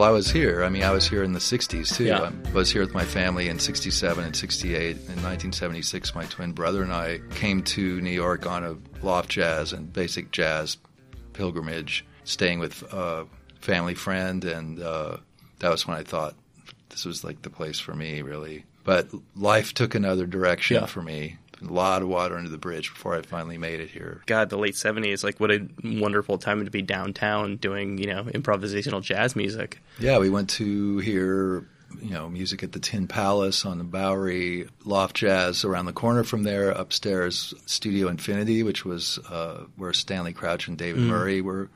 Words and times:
Well, 0.00 0.08
I 0.08 0.12
was 0.12 0.30
here. 0.30 0.64
I 0.64 0.70
mean, 0.70 0.82
I 0.82 0.92
was 0.92 1.06
here 1.06 1.22
in 1.22 1.34
the 1.34 1.38
60s 1.40 1.94
too. 1.94 2.04
Yeah. 2.04 2.30
I 2.46 2.52
was 2.52 2.70
here 2.70 2.80
with 2.80 2.94
my 2.94 3.04
family 3.04 3.50
in 3.50 3.58
67 3.58 4.24
and 4.24 4.34
68. 4.34 4.96
In 4.96 4.96
1976, 4.96 6.14
my 6.14 6.24
twin 6.24 6.52
brother 6.52 6.82
and 6.82 6.90
I 6.90 7.20
came 7.34 7.62
to 7.64 8.00
New 8.00 8.08
York 8.08 8.46
on 8.46 8.64
a 8.64 8.78
loft 9.04 9.28
jazz 9.28 9.74
and 9.74 9.92
basic 9.92 10.30
jazz 10.30 10.78
pilgrimage, 11.34 12.06
staying 12.24 12.60
with 12.60 12.82
a 12.94 13.26
family 13.60 13.92
friend. 13.92 14.42
And 14.42 14.82
uh, 14.82 15.18
that 15.58 15.68
was 15.70 15.86
when 15.86 15.98
I 15.98 16.02
thought 16.02 16.34
this 16.88 17.04
was 17.04 17.22
like 17.22 17.42
the 17.42 17.50
place 17.50 17.78
for 17.78 17.92
me, 17.92 18.22
really. 18.22 18.64
But 18.84 19.10
life 19.36 19.74
took 19.74 19.94
another 19.94 20.24
direction 20.24 20.76
Yeah. 20.76 20.86
for 20.86 21.02
me. 21.02 21.36
A 21.62 21.72
lot 21.72 22.00
of 22.02 22.08
water 22.08 22.36
under 22.36 22.48
the 22.48 22.58
bridge 22.58 22.90
before 22.90 23.16
I 23.16 23.22
finally 23.22 23.58
made 23.58 23.80
it 23.80 23.90
here. 23.90 24.22
God, 24.26 24.48
the 24.48 24.56
late 24.56 24.76
seventies, 24.76 25.22
like 25.22 25.38
what 25.38 25.50
a 25.50 25.66
wonderful 25.84 26.38
time 26.38 26.64
to 26.64 26.70
be 26.70 26.82
downtown 26.82 27.56
doing, 27.56 27.98
you 27.98 28.06
know, 28.06 28.24
improvisational 28.24 29.02
jazz 29.02 29.36
music. 29.36 29.78
Yeah, 29.98 30.18
we 30.18 30.30
went 30.30 30.48
to 30.50 30.98
hear, 30.98 31.66
you 32.00 32.10
know, 32.10 32.30
music 32.30 32.62
at 32.62 32.72
the 32.72 32.78
Tin 32.78 33.08
Palace 33.08 33.66
on 33.66 33.78
the 33.78 33.84
Bowery, 33.84 34.68
Loft 34.84 35.16
Jazz 35.16 35.64
around 35.64 35.86
the 35.86 35.92
corner 35.92 36.24
from 36.24 36.44
there, 36.44 36.70
upstairs 36.70 37.52
Studio 37.66 38.08
Infinity, 38.08 38.62
which 38.62 38.84
was 38.84 39.18
uh, 39.28 39.64
where 39.76 39.92
Stanley 39.92 40.32
Crouch 40.32 40.66
and 40.66 40.78
David 40.78 41.02
Murray 41.02 41.40
were 41.42 41.68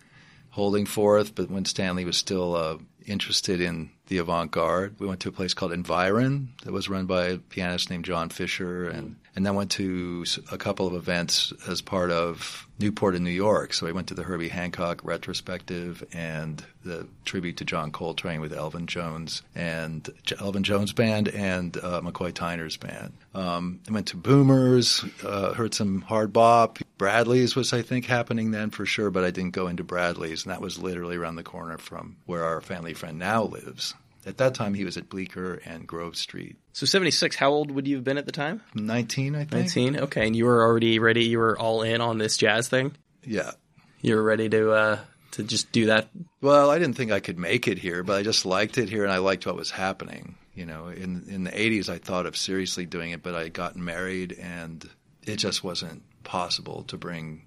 holding 0.50 0.86
forth. 0.86 1.34
But 1.34 1.50
when 1.50 1.64
Stanley 1.64 2.04
was 2.04 2.16
still 2.16 2.56
uh, 2.56 2.78
interested 3.06 3.60
in 3.60 3.90
the 4.08 4.18
avant-garde, 4.18 4.96
we 4.98 5.06
went 5.06 5.20
to 5.20 5.28
a 5.28 5.32
place 5.32 5.54
called 5.54 5.72
Environ 5.72 6.50
that 6.64 6.72
was 6.72 6.88
run 6.88 7.06
by 7.06 7.24
a 7.26 7.38
pianist 7.38 7.90
named 7.90 8.04
John 8.04 8.28
Fischer, 8.28 8.88
and 8.88 9.16
and 9.36 9.44
then 9.44 9.54
went 9.54 9.72
to 9.72 10.24
a 10.52 10.58
couple 10.58 10.86
of 10.86 10.94
events 10.94 11.52
as 11.66 11.80
part 11.80 12.10
of 12.10 12.68
Newport 12.78 13.14
in 13.14 13.24
New 13.24 13.30
York. 13.30 13.72
So 13.72 13.86
we 13.86 13.92
went 13.92 14.08
to 14.08 14.14
the 14.14 14.22
Herbie 14.22 14.48
Hancock 14.48 15.00
retrospective 15.04 16.04
and 16.12 16.64
the 16.84 17.06
tribute 17.24 17.56
to 17.58 17.64
John 17.64 17.90
Coltrane 17.90 18.40
with 18.40 18.52
Elvin 18.52 18.86
Jones 18.86 19.42
and 19.54 20.08
Elvin 20.38 20.62
Jones 20.62 20.92
band 20.92 21.28
and 21.28 21.76
uh, 21.76 22.00
McCoy 22.00 22.32
Tyner's 22.32 22.76
band. 22.76 23.12
Um, 23.34 23.80
I 23.88 23.92
went 23.92 24.08
to 24.08 24.16
Boomers, 24.16 25.04
uh, 25.24 25.54
heard 25.54 25.74
some 25.74 26.02
hard 26.02 26.32
bop. 26.32 26.78
Bradley's 26.98 27.56
was 27.56 27.72
I 27.72 27.82
think 27.82 28.06
happening 28.06 28.52
then 28.52 28.70
for 28.70 28.86
sure, 28.86 29.10
but 29.10 29.24
I 29.24 29.30
didn't 29.30 29.52
go 29.52 29.66
into 29.66 29.82
Bradley's, 29.82 30.44
and 30.44 30.52
that 30.52 30.60
was 30.60 30.78
literally 30.78 31.16
around 31.16 31.36
the 31.36 31.42
corner 31.42 31.78
from 31.78 32.16
where 32.26 32.44
our 32.44 32.60
family 32.60 32.94
friend 32.94 33.18
now 33.18 33.42
lives. 33.44 33.93
At 34.26 34.38
that 34.38 34.54
time, 34.54 34.74
he 34.74 34.84
was 34.84 34.96
at 34.96 35.08
Bleecker 35.08 35.60
and 35.64 35.86
Grove 35.86 36.16
Street. 36.16 36.56
So 36.72 36.86
seventy 36.86 37.10
six, 37.10 37.36
how 37.36 37.50
old 37.50 37.70
would 37.70 37.86
you 37.86 37.96
have 37.96 38.04
been 38.04 38.18
at 38.18 38.26
the 38.26 38.32
time? 38.32 38.62
19, 38.74 39.34
I 39.34 39.38
think. 39.40 39.52
Nineteen. 39.52 39.98
Okay, 39.98 40.26
and 40.26 40.34
you 40.34 40.46
were 40.46 40.62
already 40.62 40.98
ready. 40.98 41.24
You 41.24 41.38
were 41.38 41.58
all 41.58 41.82
in 41.82 42.00
on 42.00 42.18
this 42.18 42.36
jazz 42.36 42.68
thing. 42.68 42.96
Yeah. 43.22 43.52
You 44.00 44.16
were 44.16 44.22
ready 44.22 44.48
to 44.48 44.72
uh, 44.72 44.98
to 45.32 45.42
just 45.42 45.72
do 45.72 45.86
that. 45.86 46.08
Well, 46.40 46.70
I 46.70 46.78
didn't 46.78 46.96
think 46.96 47.10
I 47.10 47.20
could 47.20 47.38
make 47.38 47.66
it 47.68 47.78
here, 47.78 48.02
but 48.02 48.18
I 48.18 48.22
just 48.22 48.46
liked 48.46 48.78
it 48.78 48.88
here 48.88 49.02
and 49.02 49.12
I 49.12 49.18
liked 49.18 49.46
what 49.46 49.56
was 49.56 49.70
happening. 49.70 50.36
You 50.54 50.66
know, 50.66 50.88
in 50.88 51.24
in 51.28 51.44
the 51.44 51.50
80s 51.50 51.88
I 51.88 51.98
thought 51.98 52.26
of 52.26 52.36
seriously 52.36 52.86
doing 52.86 53.10
it, 53.10 53.22
but 53.22 53.34
I 53.34 53.44
had 53.44 53.52
gotten 53.52 53.84
married 53.84 54.32
and 54.32 54.88
it 55.22 55.36
just 55.36 55.64
wasn't 55.64 56.02
possible 56.22 56.84
to 56.84 56.96
bring 56.96 57.46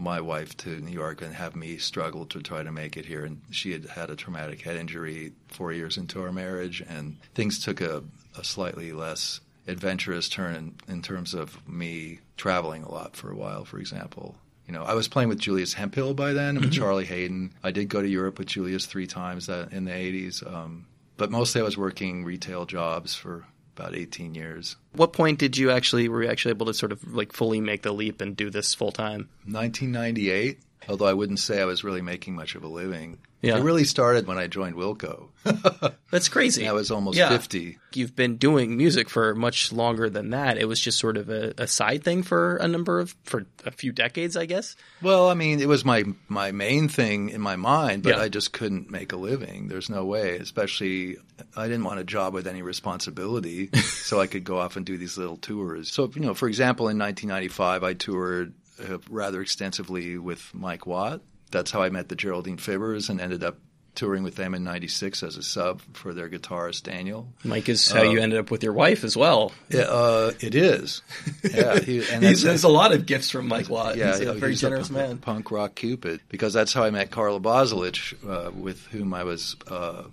my 0.00 0.20
wife 0.20 0.56
to 0.56 0.80
New 0.80 0.92
York 0.92 1.20
and 1.22 1.34
have 1.34 1.54
me 1.54 1.76
struggle 1.76 2.24
to 2.26 2.40
try 2.40 2.62
to 2.62 2.72
make 2.72 2.96
it 2.96 3.04
here 3.04 3.24
and 3.24 3.42
she 3.50 3.72
had 3.72 3.84
had 3.84 4.10
a 4.10 4.16
traumatic 4.16 4.62
head 4.62 4.76
injury 4.76 5.32
4 5.48 5.72
years 5.72 5.96
into 5.96 6.22
our 6.22 6.32
marriage 6.32 6.82
and 6.88 7.18
things 7.34 7.62
took 7.62 7.80
a, 7.80 8.02
a 8.38 8.42
slightly 8.42 8.92
less 8.92 9.40
adventurous 9.66 10.28
turn 10.28 10.54
in, 10.56 10.74
in 10.88 11.02
terms 11.02 11.34
of 11.34 11.66
me 11.68 12.20
traveling 12.36 12.82
a 12.82 12.90
lot 12.90 13.14
for 13.14 13.30
a 13.30 13.36
while, 13.36 13.64
for 13.64 13.78
example. 13.78 14.34
You 14.66 14.72
know, 14.74 14.84
I 14.84 14.94
was 14.94 15.08
playing 15.08 15.28
with 15.28 15.38
Julius 15.38 15.74
Hemphill 15.74 16.14
by 16.14 16.32
then 16.32 16.56
and 16.56 16.64
with 16.64 16.72
Charlie 16.72 17.04
Haden. 17.04 17.52
I 17.62 17.70
did 17.70 17.88
go 17.88 18.00
to 18.00 18.08
Europe 18.08 18.38
with 18.38 18.48
Julius 18.48 18.86
three 18.86 19.06
times 19.06 19.46
that, 19.46 19.72
in 19.72 19.84
the 19.84 19.90
80s. 19.90 20.46
Um, 20.46 20.86
but 21.16 21.30
mostly 21.30 21.60
I 21.60 21.64
was 21.64 21.76
working 21.76 22.24
retail 22.24 22.66
jobs 22.66 23.14
for 23.14 23.44
about 23.80 23.96
18 23.96 24.34
years. 24.34 24.76
What 24.92 25.12
point 25.12 25.38
did 25.38 25.56
you 25.56 25.70
actually 25.70 26.08
were 26.08 26.22
you 26.22 26.28
actually 26.28 26.50
able 26.50 26.66
to 26.66 26.74
sort 26.74 26.92
of 26.92 27.14
like 27.14 27.32
fully 27.32 27.60
make 27.60 27.82
the 27.82 27.92
leap 27.92 28.20
and 28.20 28.36
do 28.36 28.50
this 28.50 28.74
full 28.74 28.92
time? 28.92 29.28
1998, 29.46 30.58
although 30.88 31.06
I 31.06 31.14
wouldn't 31.14 31.38
say 31.38 31.60
I 31.60 31.64
was 31.64 31.82
really 31.82 32.02
making 32.02 32.34
much 32.34 32.54
of 32.54 32.62
a 32.62 32.68
living. 32.68 33.18
Yeah. 33.42 33.56
It 33.56 33.62
really 33.62 33.84
started 33.84 34.26
when 34.26 34.36
I 34.36 34.46
joined 34.48 34.76
Wilco. 34.76 35.28
That's 36.10 36.28
crazy. 36.28 36.68
I 36.68 36.72
was 36.72 36.90
almost 36.90 37.16
Yeah. 37.16 37.30
50. 37.30 37.78
You've 37.94 38.14
been 38.14 38.36
doing 38.36 38.76
music 38.76 39.08
for 39.08 39.34
much 39.34 39.72
longer 39.72 40.10
than 40.10 40.30
that. 40.30 40.58
It 40.58 40.66
was 40.66 40.78
just 40.78 40.98
sort 40.98 41.16
of 41.16 41.30
a, 41.30 41.54
a 41.56 41.66
side 41.66 42.04
thing 42.04 42.22
for 42.22 42.56
a 42.56 42.68
number 42.68 43.00
of 43.00 43.16
for 43.24 43.46
a 43.64 43.70
few 43.70 43.92
decades, 43.92 44.36
I 44.36 44.44
guess. 44.44 44.76
Well, 45.00 45.28
I 45.30 45.34
mean, 45.34 45.60
it 45.60 45.68
was 45.68 45.84
my 45.84 46.04
my 46.28 46.52
main 46.52 46.88
thing 46.88 47.30
in 47.30 47.40
my 47.40 47.56
mind, 47.56 48.02
but 48.02 48.16
Yeah. 48.16 48.22
I 48.22 48.28
just 48.28 48.52
couldn't 48.52 48.90
make 48.90 49.12
a 49.12 49.16
living. 49.16 49.68
There's 49.68 49.88
no 49.88 50.04
way, 50.04 50.36
especially 50.36 51.16
I 51.56 51.66
didn't 51.66 51.84
want 51.84 52.00
a 52.00 52.04
job 52.04 52.34
with 52.34 52.46
any 52.46 52.60
responsibility, 52.60 53.70
so 53.76 54.20
I 54.20 54.26
could 54.26 54.44
go 54.44 54.58
off 54.58 54.76
and 54.76 54.84
do 54.84 54.98
these 54.98 55.16
little 55.16 55.38
tours. 55.38 55.90
So, 55.90 56.10
you 56.14 56.20
know, 56.20 56.34
for 56.34 56.46
example, 56.48 56.88
in 56.88 56.98
1995, 56.98 57.82
I 57.84 57.94
toured 57.94 58.52
uh, 58.78 58.98
rather 59.08 59.40
extensively 59.40 60.18
with 60.18 60.50
Mike 60.52 60.86
Watt. 60.86 61.22
That's 61.50 61.70
how 61.70 61.82
I 61.82 61.90
met 61.90 62.08
the 62.08 62.16
Geraldine 62.16 62.56
Fibbers 62.58 63.08
and 63.10 63.20
ended 63.20 63.42
up 63.44 63.56
touring 63.96 64.22
with 64.22 64.36
them 64.36 64.54
in 64.54 64.62
96 64.62 65.22
as 65.24 65.36
a 65.36 65.42
sub 65.42 65.82
for 65.94 66.14
their 66.14 66.28
guitarist 66.28 66.84
Daniel. 66.84 67.26
Mike 67.42 67.68
is 67.68 67.90
how 67.90 68.02
you 68.02 68.20
ended 68.20 68.38
up 68.38 68.50
with 68.50 68.62
your 68.62 68.72
wife 68.72 69.02
as 69.02 69.16
well. 69.16 69.50
Yeah, 69.68 69.80
uh, 69.82 70.32
it 70.40 70.54
is. 70.54 71.02
Yeah, 71.42 71.80
he, 71.80 72.04
and 72.10 72.22
there's 72.22 72.62
a 72.64 72.68
lot 72.68 72.92
of 72.92 73.04
gifts 73.06 73.30
from 73.30 73.48
Mike 73.48 73.68
Watt. 73.68 73.96
yeah, 73.96 74.16
He's 74.16 74.20
a 74.20 74.34
very 74.34 74.52
was 74.52 74.60
generous 74.60 74.88
pu- 74.88 74.94
man. 74.94 75.18
Punk 75.18 75.50
rock 75.50 75.74
cupid, 75.74 76.20
because 76.28 76.52
that's 76.52 76.72
how 76.72 76.84
I 76.84 76.90
met 76.90 77.10
Carla 77.10 77.40
Bozulich, 77.40 78.14
uh, 78.28 78.50
with 78.52 78.86
whom 78.86 79.12
I 79.12 79.24
was, 79.24 79.56
uh, 79.66 80.04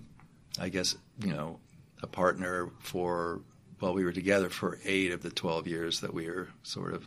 I 0.58 0.68
guess, 0.70 0.96
you 1.20 1.32
know, 1.32 1.60
a 2.02 2.06
partner 2.08 2.70
for. 2.80 3.40
Well, 3.80 3.94
we 3.94 4.04
were 4.04 4.12
together 4.12 4.50
for 4.50 4.78
eight 4.84 5.12
of 5.12 5.22
the 5.22 5.30
twelve 5.30 5.68
years 5.68 6.00
that 6.00 6.12
we 6.12 6.26
were 6.28 6.48
sort 6.64 6.94
of 6.94 7.06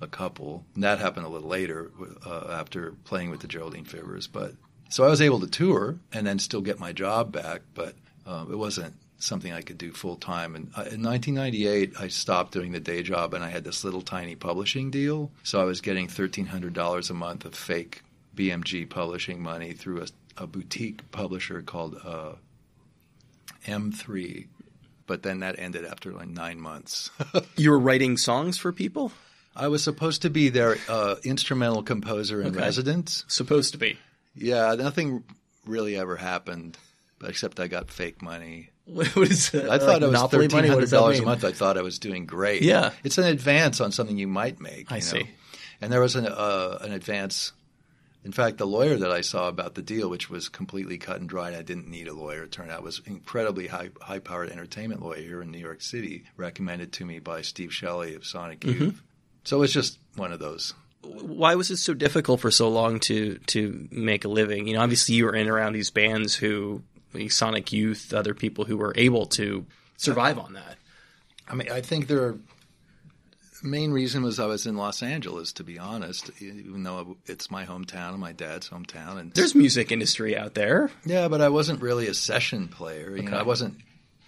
a 0.00 0.06
couple. 0.06 0.64
And 0.74 0.84
that 0.84 0.98
happened 0.98 1.26
a 1.26 1.28
little 1.28 1.48
later 1.48 1.90
uh, 2.26 2.48
after 2.50 2.92
playing 3.04 3.30
with 3.30 3.40
the 3.40 3.48
Geraldine 3.48 3.84
Fibbers. 3.84 4.28
But 4.30 4.54
so 4.88 5.04
I 5.04 5.08
was 5.08 5.20
able 5.20 5.40
to 5.40 5.46
tour 5.46 5.98
and 6.12 6.26
then 6.26 6.38
still 6.38 6.60
get 6.60 6.78
my 6.78 6.92
job 6.92 7.32
back, 7.32 7.62
but 7.74 7.94
uh, 8.26 8.46
it 8.50 8.56
wasn't 8.56 8.94
something 9.18 9.52
I 9.52 9.62
could 9.62 9.78
do 9.78 9.92
full 9.92 10.16
time. 10.16 10.54
And 10.54 10.68
uh, 10.76 10.86
in 10.90 11.02
1998, 11.02 11.94
I 11.98 12.08
stopped 12.08 12.52
doing 12.52 12.72
the 12.72 12.80
day 12.80 13.02
job 13.02 13.34
and 13.34 13.44
I 13.44 13.50
had 13.50 13.64
this 13.64 13.84
little 13.84 14.02
tiny 14.02 14.36
publishing 14.36 14.90
deal. 14.90 15.30
So 15.42 15.60
I 15.60 15.64
was 15.64 15.80
getting 15.80 16.08
$1,300 16.08 17.10
a 17.10 17.14
month 17.14 17.44
of 17.44 17.54
fake 17.54 18.02
BMG 18.34 18.88
publishing 18.88 19.42
money 19.42 19.72
through 19.72 20.02
a, 20.02 20.06
a 20.42 20.46
boutique 20.46 21.10
publisher 21.10 21.62
called 21.62 22.00
uh, 22.04 22.34
M3. 23.66 24.46
But 25.06 25.22
then 25.22 25.40
that 25.40 25.58
ended 25.58 25.84
after 25.84 26.12
like 26.12 26.28
nine 26.28 26.60
months. 26.60 27.10
You 27.56 27.70
were 27.70 27.78
writing 27.78 28.16
songs 28.16 28.56
for 28.56 28.72
people? 28.72 29.10
I 29.58 29.68
was 29.68 29.82
supposed 29.82 30.22
to 30.22 30.30
be 30.30 30.48
their 30.50 30.76
uh, 30.88 31.16
instrumental 31.24 31.82
composer 31.82 32.40
in 32.40 32.48
Okay. 32.48 32.58
residence. 32.60 33.24
Supposed 33.28 33.72
to 33.72 33.78
be. 33.78 33.98
Yeah, 34.34 34.74
nothing 34.76 35.24
really 35.66 35.96
ever 35.96 36.16
happened, 36.16 36.78
except 37.24 37.58
I 37.60 37.66
got 37.66 37.90
fake 37.90 38.22
money. 38.22 38.70
What 38.88 39.16
is 39.30 39.52
it? 39.52 39.68
I 39.68 39.76
thought 39.78 40.02
it 40.02 40.06
was 40.06 40.12
Monopoly 40.12 40.48
thirteen 40.48 40.70
hundred 40.70 40.86
that 40.86 40.96
dollars 40.96 41.18
a 41.18 41.22
month. 41.22 41.44
I 41.44 41.52
thought 41.52 41.76
I 41.76 41.82
was 41.82 41.98
doing 41.98 42.24
great. 42.24 42.62
Yeah. 42.62 42.92
it's 43.04 43.18
an 43.18 43.24
advance 43.24 43.82
on 43.82 43.92
something 43.92 44.16
you 44.16 44.26
might 44.28 44.60
make. 44.60 44.90
I 44.90 44.96
you 44.96 45.00
know? 45.02 45.06
see. 45.06 45.30
And 45.82 45.92
there 45.92 46.00
was 46.00 46.16
an 46.16 46.26
uh, 46.26 46.78
an 46.80 46.92
advance. 46.92 47.52
In 48.24 48.32
fact, 48.32 48.56
the 48.58 48.66
lawyer 48.66 48.96
that 48.96 49.12
I 49.12 49.20
saw 49.20 49.48
about 49.48 49.74
the 49.74 49.82
deal, 49.82 50.08
which 50.08 50.28
was 50.30 50.48
completely 50.48 50.98
cut 50.98 51.20
and 51.20 51.28
dried, 51.28 51.54
I 51.54 51.62
didn't 51.62 51.86
need 51.88 52.08
a 52.08 52.14
lawyer. 52.14 52.44
It 52.44 52.52
turned 52.52 52.70
out 52.70 52.82
was 52.82 53.02
incredibly 53.04 53.66
high 53.66 53.90
high 54.00 54.20
powered 54.20 54.48
entertainment 54.50 55.02
lawyer 55.02 55.20
here 55.20 55.42
in 55.42 55.50
New 55.50 55.58
York 55.58 55.82
City, 55.82 56.24
recommended 56.38 56.92
to 56.94 57.04
me 57.04 57.18
by 57.18 57.42
Steve 57.42 57.72
Shelley 57.74 58.14
of 58.14 58.24
Sonic 58.24 58.60
Mm-hmm. 58.60 58.90
So 59.48 59.56
it 59.56 59.60
was 59.60 59.72
just 59.72 59.98
one 60.16 60.30
of 60.30 60.40
those. 60.40 60.74
Why 61.00 61.54
was 61.54 61.70
it 61.70 61.78
so 61.78 61.94
difficult 61.94 62.40
for 62.40 62.50
so 62.50 62.68
long 62.68 63.00
to 63.00 63.38
to 63.46 63.88
make 63.90 64.26
a 64.26 64.28
living? 64.28 64.68
You 64.68 64.74
know, 64.74 64.82
obviously 64.82 65.14
you 65.14 65.24
were 65.24 65.34
in 65.34 65.48
around 65.48 65.72
these 65.72 65.88
bands 65.88 66.34
who, 66.34 66.82
like 67.14 67.32
Sonic 67.32 67.72
Youth, 67.72 68.12
other 68.12 68.34
people 68.34 68.66
who 68.66 68.76
were 68.76 68.92
able 68.94 69.24
to 69.24 69.64
survive 69.96 70.38
on 70.38 70.52
that. 70.52 70.76
I 71.48 71.54
mean, 71.54 71.70
I 71.72 71.80
think 71.80 72.08
their 72.08 72.34
main 73.62 73.90
reason 73.90 74.22
was 74.22 74.38
I 74.38 74.44
was 74.44 74.66
in 74.66 74.76
Los 74.76 75.02
Angeles, 75.02 75.52
to 75.54 75.64
be 75.64 75.78
honest, 75.78 76.30
even 76.42 76.82
though 76.82 77.16
it's 77.24 77.50
my 77.50 77.64
hometown 77.64 78.10
and 78.10 78.18
my 78.18 78.32
dad's 78.32 78.68
hometown. 78.68 79.18
And 79.18 79.32
There's 79.32 79.54
music 79.54 79.90
industry 79.90 80.36
out 80.36 80.52
there. 80.52 80.90
yeah, 81.06 81.26
but 81.28 81.40
I 81.40 81.48
wasn't 81.48 81.80
really 81.80 82.06
a 82.06 82.12
session 82.12 82.68
player. 82.68 83.16
You 83.16 83.22
know, 83.22 83.38
I 83.38 83.44
wasn't 83.44 83.78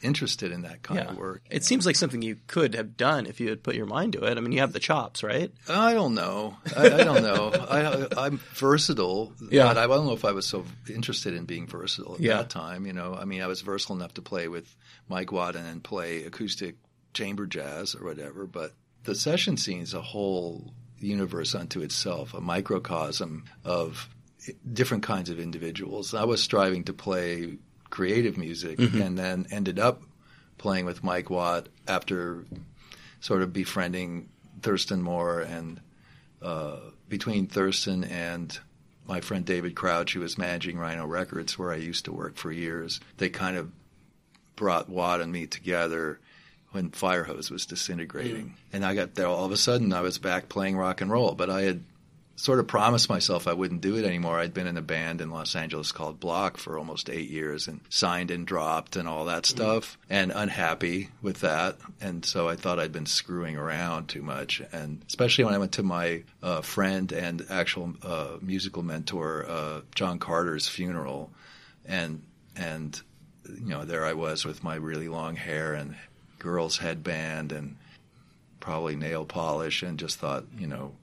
interested 0.03 0.51
in 0.53 0.63
that 0.63 0.83
kind 0.83 1.01
Yeah. 1.01 1.11
of 1.11 1.17
work. 1.19 1.43
It 1.51 1.65
seems 1.65 1.85
like 1.87 1.97
something 1.97 2.23
you 2.23 2.39
could 2.47 2.75
have 2.75 2.97
done 2.97 3.27
if 3.27 3.39
you 3.41 3.49
had 3.51 3.63
put 3.63 3.75
your 3.75 3.87
mind 3.87 4.15
to 4.15 4.25
it. 4.25 4.37
I 4.39 4.41
mean, 4.41 4.53
you 4.53 4.61
have 4.61 4.73
the 4.73 4.81
chops, 4.81 5.23
right? 5.23 5.53
I 5.69 5.93
don't 5.95 6.15
know. 6.15 6.57
I, 6.77 6.87
I 6.87 7.05
don't 7.05 7.23
know. 7.23 7.51
I, 7.53 8.25
I'm 8.27 8.39
versatile, 8.55 9.33
Yeah. 9.51 9.65
but 9.67 9.77
I 9.79 9.87
don't 9.87 10.07
know 10.07 10.13
if 10.15 10.25
I 10.25 10.33
was 10.33 10.47
so 10.47 10.65
interested 10.93 11.35
in 11.35 11.45
being 11.45 11.67
versatile 11.67 12.15
at 12.15 12.21
Yeah. 12.21 12.39
that 12.39 12.51
time. 12.51 12.87
You 12.87 12.93
know, 12.93 13.15
I 13.15 13.25
mean, 13.27 13.43
I 13.43 13.47
was 13.47 13.61
versatile 13.61 13.97
enough 13.97 14.15
to 14.15 14.23
play 14.23 14.49
with 14.49 14.75
Mike 15.09 15.33
Wadden 15.33 15.67
and 15.67 15.83
play 15.85 16.25
acoustic 16.25 16.77
chamber 17.13 17.47
jazz 17.47 17.95
or 17.95 18.05
whatever, 18.05 18.47
but 18.47 18.73
the 19.05 19.15
session 19.15 19.57
scene 19.57 19.81
is 19.83 19.95
a 19.95 20.01
whole 20.03 20.73
universe 20.99 21.55
unto 21.55 21.81
itself, 21.81 22.35
a 22.35 22.41
microcosm 22.41 23.45
of 23.65 24.09
different 24.73 25.03
kinds 25.03 25.29
of 25.31 25.39
individuals. 25.41 26.15
I 26.15 26.25
was 26.25 26.43
striving 26.43 26.85
to 26.85 26.93
play 26.93 27.59
creative 27.91 28.37
music, 28.39 28.79
and 28.79 29.19
then 29.19 29.47
ended 29.51 29.79
up 29.79 30.03
playing 30.59 30.85
with 30.85 31.03
Mike 31.03 31.31
Watt 31.31 31.69
after 31.87 32.45
sort 33.21 33.43
of 33.43 33.53
befriending 33.53 34.29
Thurston 34.63 35.03
Moore 35.03 35.41
and 35.41 35.81
uh, 36.43 36.77
between 37.09 37.47
Thurston 37.47 38.05
and 38.05 38.59
my 39.07 39.21
friend 39.21 39.45
David 39.45 39.75
Crouch, 39.75 40.13
who 40.15 40.21
was 40.21 40.39
managing 40.39 40.79
Rhino 40.79 41.07
Records, 41.07 41.59
where 41.59 41.73
I 41.73 41.77
used 41.77 42.05
to 42.05 42.13
work 42.13 42.37
for 42.37 42.53
years, 42.53 43.01
they 43.17 43.29
kind 43.29 43.57
of 43.57 43.71
brought 44.57 44.89
Watt 44.89 45.21
and 45.21 45.33
me 45.33 45.47
together 45.47 46.21
when 46.71 46.91
Firehose 46.91 47.51
was 47.51 47.67
disintegrating. 47.67 48.55
And 48.73 48.85
I 48.85 48.95
got 48.95 49.15
there 49.17 49.27
all 49.27 49.45
of 49.45 49.53
a 49.53 49.57
sudden 49.57 49.93
I 49.93 50.03
was 50.03 50.19
back 50.19 50.49
playing 50.49 50.77
rock 50.77 51.01
and 51.01 51.11
roll, 51.11 51.33
but 51.35 51.51
I 51.51 51.63
had 51.63 51.83
sort 52.41 52.59
of 52.59 52.67
promised 52.67 53.11
myself 53.11 53.47
I 53.47 53.53
wouldn't 53.53 53.83
do 53.83 53.97
it 53.97 54.05
anymore. 54.07 54.39
I'd 54.39 54.55
been 54.55 54.67
in 54.67 54.79
a 54.79 54.83
band 54.83 55.21
in 55.21 55.31
Los 55.31 55.55
Angeles 55.55 55.93
called 55.93 56.19
Block 56.19 56.57
for 56.57 56.79
almost 56.79 57.11
eight 57.11 57.29
years 57.29 57.69
and 57.69 57.81
signed 57.91 58.31
and 58.31 58.47
dropped 58.47 58.97
and 58.97 59.07
all 59.07 59.27
that 59.27 59.45
stuff 59.45 59.99
and 60.09 60.33
unhappy 60.35 61.11
with 61.21 61.41
that. 61.41 61.77
And 62.01 62.25
so 62.25 62.49
I 62.49 62.57
thought 62.57 62.79
I'd 62.79 62.93
been 62.93 63.05
screwing 63.05 63.57
around 63.57 64.09
too 64.09 64.23
much. 64.23 64.63
And 64.73 65.03
especially 65.07 65.45
when 65.45 65.55
I 65.55 65.59
went 65.59 65.73
to 65.73 65.83
my 65.83 66.23
uh, 66.43 66.63
friend 66.63 67.13
and 67.13 67.45
actual 67.51 67.93
uh, 68.03 68.39
musical 68.41 68.83
mentor, 68.83 69.45
uh, 69.47 69.81
John 69.95 70.19
Carter's 70.19 70.67
funeral. 70.67 71.31
And, 71.85 72.23
and, 72.57 72.99
you 73.47 73.69
know, 73.69 73.85
there 73.85 74.07
I 74.07 74.15
was 74.15 74.47
with 74.47 74.65
my 74.65 74.77
really 74.77 75.09
long 75.09 75.37
hair 75.37 75.75
and 75.75 75.95
girls 76.39 76.79
headband 76.79 77.53
and 77.53 77.77
probably 78.61 78.97
nail 78.97 79.27
polish 79.27 79.83
and 79.83 79.99
just 79.99 80.19
thought, 80.19 80.45
you 80.59 80.67
know, 80.67 80.95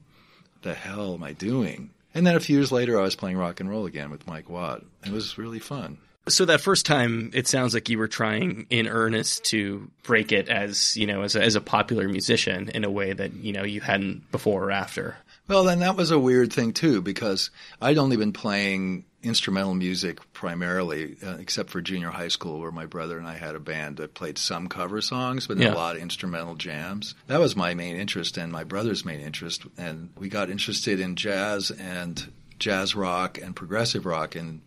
the 0.62 0.74
hell 0.74 1.14
am 1.14 1.22
I 1.22 1.32
doing? 1.32 1.90
And 2.14 2.26
then 2.26 2.36
a 2.36 2.40
few 2.40 2.56
years 2.56 2.72
later, 2.72 2.98
I 2.98 3.02
was 3.02 3.16
playing 3.16 3.36
rock 3.36 3.60
and 3.60 3.68
roll 3.68 3.86
again 3.86 4.10
with 4.10 4.26
Mike 4.26 4.48
Watt. 4.48 4.82
It 5.04 5.12
was 5.12 5.38
really 5.38 5.58
fun. 5.58 5.98
So 6.28 6.44
that 6.44 6.60
first 6.60 6.84
time, 6.84 7.30
it 7.32 7.46
sounds 7.46 7.72
like 7.74 7.88
you 7.88 7.98
were 7.98 8.08
trying 8.08 8.66
in 8.70 8.86
earnest 8.86 9.44
to 9.46 9.90
break 10.02 10.30
it 10.30 10.48
as 10.48 10.96
you 10.96 11.06
know 11.06 11.22
as 11.22 11.36
a, 11.36 11.42
as 11.42 11.54
a 11.54 11.60
popular 11.60 12.08
musician 12.08 12.68
in 12.70 12.84
a 12.84 12.90
way 12.90 13.12
that 13.12 13.32
you 13.34 13.52
know 13.52 13.64
you 13.64 13.80
hadn't 13.80 14.30
before 14.30 14.64
or 14.64 14.70
after. 14.70 15.16
Well, 15.46 15.64
then 15.64 15.78
that 15.78 15.96
was 15.96 16.10
a 16.10 16.18
weird 16.18 16.52
thing 16.52 16.74
too 16.74 17.00
because 17.00 17.50
I'd 17.80 17.96
only 17.96 18.18
been 18.18 18.34
playing 18.34 19.04
instrumental 19.22 19.74
music 19.74 20.20
primarily, 20.32 21.16
uh, 21.26 21.36
except 21.38 21.70
for 21.70 21.80
junior 21.80 22.10
high 22.10 22.28
school, 22.28 22.60
where 22.60 22.70
my 22.70 22.86
brother 22.86 23.18
and 23.18 23.26
I 23.26 23.34
had 23.36 23.54
a 23.56 23.60
band 23.60 23.96
that 23.96 24.14
played 24.14 24.38
some 24.38 24.68
cover 24.68 25.00
songs, 25.00 25.46
but 25.48 25.56
Yeah. 25.58 25.72
a 25.72 25.74
lot 25.74 25.96
of 25.96 26.02
instrumental 26.02 26.54
jams. 26.54 27.14
That 27.26 27.40
was 27.40 27.56
my 27.56 27.74
main 27.74 27.96
interest 27.96 28.36
and 28.36 28.52
my 28.52 28.62
brother's 28.64 29.04
main 29.04 29.20
interest, 29.20 29.62
and 29.76 30.10
we 30.16 30.28
got 30.28 30.50
interested 30.50 31.00
in 31.00 31.16
jazz 31.16 31.70
and 31.72 32.30
jazz 32.60 32.94
rock 32.94 33.38
and 33.38 33.54
progressive 33.56 34.06
rock 34.06 34.36
in 34.36 34.62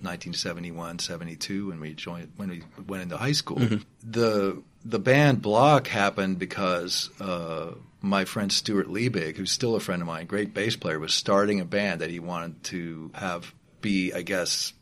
1971, 0.00 0.98
72 0.98 1.68
when 1.68 1.80
we 1.80 1.94
joined 1.94 2.32
when 2.36 2.48
we 2.50 2.62
went 2.86 3.02
into 3.04 3.16
high 3.16 3.32
school. 3.32 3.60
The 4.02 4.62
the 4.84 4.98
band 4.98 5.40
Block 5.40 5.86
happened 5.86 6.38
because 6.38 7.08
uh, 7.20 7.72
my 8.02 8.24
friend 8.26 8.52
Stuart 8.52 8.88
Liebig, 8.88 9.36
who's 9.36 9.50
still 9.50 9.74
a 9.76 9.80
friend 9.80 10.02
of 10.02 10.06
mine, 10.08 10.26
great 10.26 10.52
bass 10.52 10.76
player, 10.76 10.98
was 10.98 11.14
starting 11.14 11.60
a 11.60 11.64
band 11.64 12.00
that 12.02 12.10
he 12.10 12.18
wanted 12.20 12.62
to 12.64 13.10
have 13.14 13.54
be, 13.84 14.12
I 14.14 14.22
guess, 14.22 14.72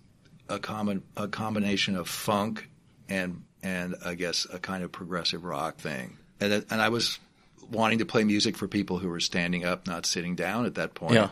a 0.49 0.59
common 0.59 1.03
a 1.17 1.27
combination 1.29 1.97
of 1.97 2.09
funk 2.09 2.69
and 3.09 3.43
and 3.63 3.97
I 4.05 4.15
guess 4.15 4.47
a 4.51 4.59
kind 4.59 4.85
of 4.85 4.93
progressive 4.93 5.45
rock 5.45 5.77
thing. 5.77 6.17
And 6.41 6.65
and 6.71 6.81
I 6.81 6.89
was 6.89 7.19
wanting 7.71 7.99
to 7.99 8.07
play 8.07 8.23
music 8.23 8.57
for 8.57 8.69
people 8.69 8.99
who 8.99 9.09
were 9.09 9.21
standing 9.21 9.65
up, 9.65 9.87
not 9.87 10.07
sitting 10.07 10.37
down 10.37 10.67
at 10.67 10.77
that 10.77 10.95
point. 10.95 11.15
Yeah. 11.15 11.29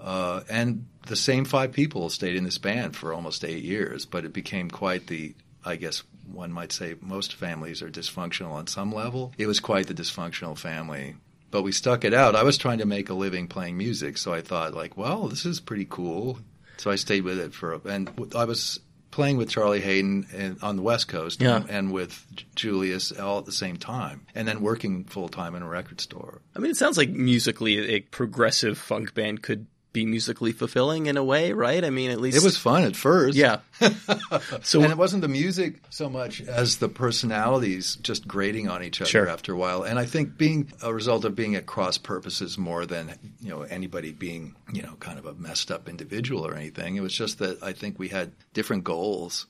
Uh, 0.00 0.42
and 0.50 0.86
the 1.06 1.16
same 1.16 1.44
five 1.44 1.72
people 1.72 2.10
stayed 2.10 2.34
in 2.34 2.44
this 2.44 2.58
band 2.58 2.96
for 2.96 3.12
almost 3.12 3.44
eight 3.44 3.62
years, 3.62 4.04
but 4.04 4.24
it 4.24 4.32
became 4.32 4.70
quite 4.70 5.06
the, 5.06 5.34
I 5.64 5.76
guess 5.76 6.02
one 6.26 6.50
might 6.50 6.72
say 6.72 6.96
most 7.00 7.34
families 7.34 7.82
are 7.82 7.90
dysfunctional 7.90 8.52
on 8.52 8.66
some 8.66 8.92
level. 8.92 9.32
It 9.38 9.46
was 9.46 9.60
quite 9.60 9.86
the 9.86 9.94
dysfunctional 9.94 10.56
family. 10.56 11.14
But 11.50 11.62
we 11.62 11.72
stuck 11.72 12.04
it 12.04 12.14
out. 12.14 12.34
I 12.34 12.42
was 12.42 12.56
trying 12.56 12.78
to 12.78 12.86
make 12.86 13.10
a 13.10 13.14
living 13.14 13.46
playing 13.46 13.76
music, 13.76 14.16
so 14.16 14.32
I 14.32 14.40
thought 14.40 14.72
like, 14.72 14.96
well, 14.96 15.28
this 15.28 15.44
is 15.44 15.60
pretty 15.60 15.86
cool. 15.88 16.38
So 16.78 16.90
I 16.90 16.96
stayed 16.96 17.22
with 17.24 17.38
it 17.38 17.54
for, 17.54 17.74
a, 17.74 17.78
and 17.86 18.10
I 18.36 18.44
was 18.44 18.80
playing 19.10 19.36
with 19.36 19.50
Charlie 19.50 19.80
Haden 19.80 20.26
in, 20.32 20.56
on 20.62 20.76
the 20.76 20.82
West 20.82 21.06
Coast 21.06 21.40
Yeah. 21.42 21.56
and, 21.56 21.70
and 21.70 21.92
with 21.92 22.26
Julius 22.54 23.12
all 23.12 23.38
at 23.38 23.44
the 23.44 23.52
same 23.52 23.76
time, 23.76 24.26
and 24.34 24.48
then 24.48 24.62
working 24.62 25.04
full 25.04 25.28
time 25.28 25.54
in 25.54 25.62
a 25.62 25.68
record 25.68 26.00
store. 26.00 26.40
I 26.56 26.60
mean, 26.60 26.70
it 26.70 26.76
sounds 26.76 26.96
like 26.96 27.10
musically 27.10 27.90
a 27.94 28.00
progressive 28.00 28.78
funk 28.78 29.12
band 29.14 29.42
could 29.42 29.66
be 29.92 30.06
musically 30.06 30.52
fulfilling 30.52 31.06
in 31.06 31.16
a 31.16 31.24
way, 31.24 31.52
right? 31.52 31.84
I 31.84 31.90
mean, 31.90 32.10
at 32.10 32.20
least 32.20 32.36
It 32.36 32.42
was 32.42 32.56
fun 32.56 32.84
at 32.84 32.96
first. 32.96 33.36
Yeah. 33.36 33.58
so 34.62 34.82
and 34.82 34.90
it 34.90 34.96
wasn't 34.96 35.22
the 35.22 35.28
music 35.28 35.80
so 35.90 36.08
much 36.08 36.40
as 36.40 36.78
the 36.78 36.88
personalities 36.88 37.96
just 37.96 38.26
grating 38.26 38.68
on 38.68 38.82
each 38.82 39.00
other 39.00 39.08
Sure. 39.10 39.28
after 39.28 39.52
a 39.52 39.56
while. 39.56 39.82
And 39.82 39.98
I 39.98 40.06
think 40.06 40.36
being 40.38 40.72
a 40.82 40.92
result 40.94 41.24
of 41.24 41.34
being 41.34 41.54
at 41.56 41.66
cross 41.66 41.98
purposes 41.98 42.56
more 42.56 42.86
than 42.86 43.14
you 43.40 43.50
know 43.50 43.62
anybody 43.62 44.12
being 44.12 44.54
you 44.72 44.82
know 44.82 44.94
kind 45.00 45.18
of 45.18 45.26
a 45.26 45.34
messed 45.34 45.70
up 45.70 45.88
individual 45.88 46.46
or 46.46 46.54
anything. 46.54 46.96
It 46.96 47.00
was 47.02 47.12
just 47.14 47.38
that 47.40 47.62
I 47.62 47.72
think 47.72 47.98
we 47.98 48.08
had 48.08 48.32
different 48.54 48.84
goals, 48.84 49.46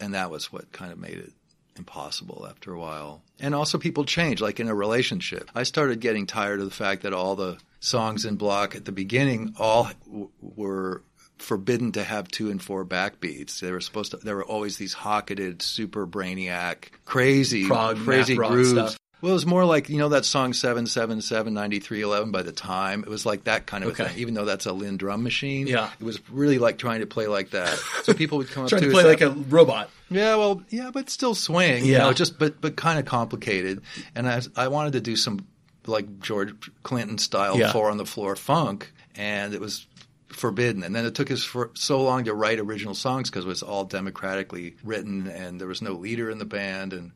and 0.00 0.14
that 0.14 0.30
was 0.30 0.52
what 0.52 0.70
kind 0.72 0.92
of 0.92 0.98
made 0.98 1.18
it 1.18 1.32
impossible 1.76 2.46
after 2.48 2.72
a 2.72 2.78
while. 2.78 3.22
And 3.40 3.54
also 3.54 3.78
people 3.78 4.04
change, 4.04 4.40
like 4.40 4.60
in 4.60 4.68
a 4.68 4.74
relationship. 4.74 5.50
I 5.54 5.62
started 5.64 6.00
getting 6.00 6.26
tired 6.26 6.60
of 6.60 6.66
the 6.66 6.74
fact 6.74 7.02
that 7.02 7.12
all 7.14 7.34
the 7.34 7.58
songs 7.82 8.24
in 8.24 8.36
Block 8.36 8.74
at 8.74 8.84
the 8.84 8.92
beginning 8.92 9.54
all 9.58 9.90
w- 10.06 10.28
were 10.40 11.02
forbidden 11.38 11.90
to 11.92 12.04
have 12.04 12.28
two 12.28 12.50
and 12.50 12.62
four 12.62 12.84
backbeats. 12.84 13.58
They 13.60 13.72
were 13.72 13.80
supposed 13.80 14.12
to. 14.12 14.18
There 14.18 14.36
were 14.36 14.44
always 14.44 14.76
these 14.78 14.94
hocketed, 14.94 15.60
super 15.60 16.06
brainiac, 16.06 16.90
crazy, 17.04 17.66
Prog, 17.66 17.98
crazy 17.98 18.36
grooves. 18.36 18.70
stuff. 18.70 18.96
Well, 19.20 19.30
it 19.30 19.34
was 19.34 19.46
more 19.46 19.64
like 19.64 19.88
you 19.88 19.98
know 19.98 20.08
that 20.10 20.24
song 20.24 20.52
seven 20.52 20.86
seven 20.86 21.20
seven 21.20 21.54
ninety 21.54 21.78
three 21.78 22.00
eleven. 22.02 22.32
By 22.32 22.42
the 22.42 22.50
time 22.52 23.02
it 23.04 23.08
was 23.08 23.24
like 23.24 23.44
that 23.44 23.66
kind 23.66 23.84
of 23.84 23.90
Okay. 23.90 24.04
thing, 24.08 24.18
even 24.18 24.34
though 24.34 24.44
that's 24.44 24.66
a 24.66 24.72
Linn 24.72 24.96
drum 24.96 25.22
machine. 25.22 25.66
Yeah. 25.68 25.90
it 26.00 26.04
was 26.04 26.18
really 26.30 26.58
like 26.58 26.76
trying 26.78 27.00
to 27.00 27.06
play 27.06 27.28
like 27.28 27.50
that. 27.50 27.76
So 28.02 28.14
people 28.14 28.38
would 28.38 28.50
come 28.50 28.64
up 28.64 28.68
trying 28.70 28.82
to 28.82 28.88
us 28.88 28.92
play 28.92 29.04
like 29.04 29.20
a 29.20 29.30
robot. 29.30 29.90
yeah, 30.10 30.34
well, 30.34 30.62
yeah, 30.70 30.90
but 30.92 31.08
still 31.08 31.36
swing. 31.36 31.84
You 31.84 31.92
Yeah. 31.92 31.98
know, 31.98 32.12
just 32.12 32.36
but 32.36 32.60
but 32.60 32.74
kind 32.76 32.98
of 32.98 33.04
complicated. 33.04 33.82
And 34.16 34.28
I 34.28 34.42
I 34.56 34.66
wanted 34.68 34.94
to 34.94 35.00
do 35.00 35.14
some 35.14 35.46
like 35.86 36.20
George 36.20 36.54
Clinton 36.82 37.18
style 37.18 37.58
Yeah. 37.58 37.72
four 37.72 37.90
on 37.90 37.96
the 37.96 38.06
floor 38.06 38.36
funk, 38.36 38.92
and 39.14 39.54
it 39.54 39.60
was 39.60 39.86
forbidden. 40.28 40.82
And 40.82 40.94
then 40.94 41.04
it 41.04 41.14
took 41.14 41.30
us 41.30 41.42
for 41.44 41.70
so 41.74 42.02
long 42.02 42.24
to 42.24 42.34
write 42.34 42.58
original 42.58 42.94
songs 42.94 43.30
because 43.30 43.44
it 43.44 43.48
was 43.48 43.62
all 43.62 43.84
democratically 43.84 44.76
written, 44.82 45.26
and 45.28 45.60
there 45.60 45.68
was 45.68 45.82
no 45.82 45.92
leader 45.92 46.30
in 46.30 46.38
the 46.38 46.44
band, 46.44 46.92
and. 46.92 47.12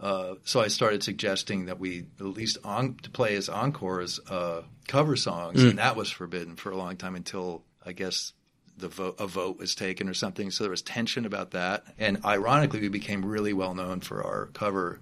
Uh, 0.00 0.36
so 0.44 0.60
I 0.60 0.68
started 0.68 1.02
suggesting 1.02 1.66
that 1.66 1.80
we 1.80 2.06
at 2.20 2.26
least 2.26 2.58
on, 2.62 2.94
to 3.02 3.10
play 3.10 3.34
as 3.34 3.48
encores 3.48 4.20
uh, 4.30 4.62
cover 4.86 5.16
songs, 5.16 5.60
and 5.60 5.78
that 5.80 5.96
was 5.96 6.08
forbidden 6.08 6.54
for 6.54 6.70
a 6.70 6.76
long 6.76 6.96
time 6.96 7.16
until 7.16 7.64
I 7.84 7.90
guess 7.90 8.32
the 8.76 8.86
vote, 8.86 9.16
a 9.18 9.26
vote 9.26 9.58
was 9.58 9.74
taken 9.74 10.08
or 10.08 10.14
something. 10.14 10.52
So 10.52 10.62
there 10.62 10.70
was 10.70 10.82
tension 10.82 11.26
about 11.26 11.50
that. 11.50 11.82
And 11.98 12.24
ironically, 12.24 12.78
we 12.78 12.88
became 12.88 13.24
really 13.24 13.52
well 13.52 13.74
known 13.74 13.98
for 14.00 14.22
our 14.22 14.46
cover 14.52 15.00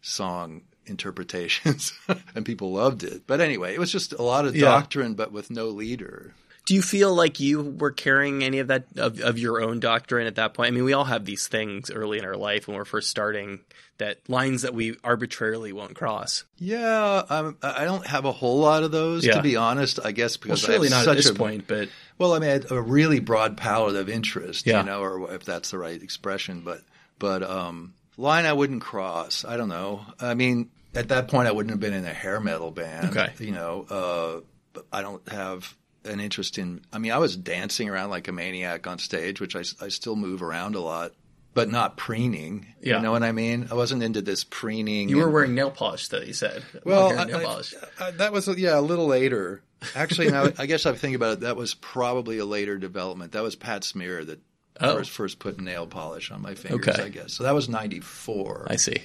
song 0.00 0.62
interpretations, 0.86 1.92
and 2.34 2.44
people 2.44 2.72
loved 2.72 3.02
it. 3.04 3.26
But 3.26 3.40
anyway, 3.40 3.74
it 3.74 3.78
was 3.80 3.92
just 3.92 4.12
a 4.12 4.22
lot 4.22 4.46
of 4.46 4.54
Yeah. 4.56 4.66
doctrine, 4.66 5.14
but 5.14 5.32
with 5.32 5.50
no 5.50 5.68
leader. 5.68 6.34
Do 6.66 6.74
you 6.74 6.80
feel 6.80 7.14
like 7.14 7.40
you 7.40 7.60
were 7.60 7.90
carrying 7.90 8.42
any 8.42 8.58
of 8.58 8.68
that 8.68 8.86
of, 8.96 9.20
of 9.20 9.38
your 9.38 9.60
own 9.60 9.80
doctrine 9.80 10.26
at 10.26 10.36
that 10.36 10.54
point? 10.54 10.68
I 10.68 10.70
mean, 10.70 10.84
we 10.84 10.94
all 10.94 11.04
have 11.04 11.26
these 11.26 11.46
things 11.46 11.90
early 11.90 12.18
in 12.18 12.24
our 12.24 12.36
life 12.38 12.66
when 12.66 12.74
we're 12.78 12.86
first 12.86 13.10
starting 13.10 13.60
that 13.98 14.26
lines 14.30 14.62
that 14.62 14.72
we 14.72 14.96
arbitrarily 15.04 15.74
won't 15.74 15.94
cross. 15.94 16.44
Yeah, 16.56 17.22
um, 17.28 17.58
I 17.62 17.84
don't 17.84 18.06
have 18.06 18.24
a 18.24 18.32
whole 18.32 18.60
lot 18.60 18.82
of 18.82 18.92
those, 18.92 19.26
Yeah. 19.26 19.34
to 19.34 19.42
be 19.42 19.56
honest. 19.56 20.00
I 20.02 20.12
guess 20.12 20.38
Well, 20.38 20.54
because 20.56 20.64
I 20.64 20.72
surely 20.72 20.88
not 20.88 21.00
at 21.00 21.04
such 21.04 21.16
this 21.18 21.28
a, 21.28 21.34
point, 21.34 21.66
but 21.68 21.90
Well, 22.16 22.32
I 22.32 22.38
mean, 22.38 22.64
a 22.70 22.80
really 22.80 23.20
broad 23.20 23.58
palette 23.58 23.96
of 23.96 24.08
interest, 24.08 24.66
Yeah. 24.66 24.80
you 24.80 24.86
know, 24.86 25.00
or 25.02 25.34
if 25.34 25.44
that's 25.44 25.70
the 25.70 25.76
right 25.78 26.02
expression. 26.02 26.62
But, 26.64 26.80
but 27.18 27.42
um, 27.42 27.92
line 28.16 28.46
I 28.46 28.52
wouldn't 28.52 28.82
cross. 28.82 29.44
I 29.44 29.56
don't 29.56 29.68
know. 29.68 30.04
I 30.20 30.34
mean, 30.34 30.70
at 30.94 31.08
that 31.08 31.28
point, 31.28 31.48
I 31.48 31.52
wouldn't 31.52 31.70
have 31.70 31.80
been 31.80 31.92
in 31.92 32.04
a 32.04 32.12
hair 32.12 32.40
metal 32.40 32.70
band. 32.70 33.16
Okay. 33.16 33.32
You 33.38 33.52
know, 33.52 33.86
uh, 33.90 34.40
but 34.72 34.86
I 34.92 35.02
don't 35.02 35.26
have 35.28 35.74
an 36.04 36.20
interest 36.20 36.58
in. 36.58 36.82
I 36.92 36.98
mean, 36.98 37.12
I 37.12 37.18
was 37.18 37.36
dancing 37.36 37.88
around 37.88 38.10
like 38.10 38.28
a 38.28 38.32
maniac 38.32 38.86
on 38.86 38.98
stage, 38.98 39.40
which 39.40 39.56
I 39.56 39.62
still 39.88 40.16
move 40.16 40.42
around 40.42 40.74
a 40.74 40.80
lot, 40.80 41.12
but 41.54 41.70
not 41.70 41.96
preening. 41.96 42.66
Yeah. 42.80 42.96
You 42.96 43.02
know 43.02 43.12
what 43.12 43.22
I 43.22 43.32
mean? 43.32 43.68
I 43.70 43.74
wasn't 43.74 44.02
into 44.02 44.22
this 44.22 44.44
preening. 44.44 45.08
you 45.08 45.16
were 45.18 45.24
and- 45.24 45.32
wearing 45.32 45.54
nail 45.54 45.70
polish, 45.70 46.08
though 46.08 46.20
you 46.20 46.32
said. 46.32 46.62
well, 46.84 47.18
I, 47.18 47.24
nail 47.24 47.38
I- 47.38 47.44
polish. 47.44 47.74
I- 48.00 48.10
that 48.12 48.32
was 48.32 48.46
yeah 48.58 48.78
a 48.78 48.80
little 48.82 49.06
later. 49.06 49.62
Actually, 49.94 50.30
now 50.30 50.48
I 50.58 50.64
guess 50.66 50.86
I'm 50.86 50.94
thinking 50.94 51.16
about 51.16 51.32
it. 51.34 51.40
That 51.40 51.56
was 51.56 51.74
probably 51.74 52.38
a 52.38 52.46
later 52.46 52.78
development. 52.78 53.32
That 53.32 53.42
was 53.42 53.54
Pat 53.54 53.84
Smear 53.84 54.24
that 54.24 54.40
Oh. 54.80 54.96
first 54.96 55.10
first 55.10 55.38
put 55.38 55.60
nail 55.60 55.86
polish 55.86 56.30
on 56.30 56.42
my 56.42 56.54
fingers. 56.54 56.88
Okay. 56.88 57.02
I 57.02 57.08
guess 57.08 57.34
so. 57.34 57.44
That 57.44 57.54
was 57.54 57.68
'94. 57.68 58.66
I 58.70 58.76
see. 58.76 58.96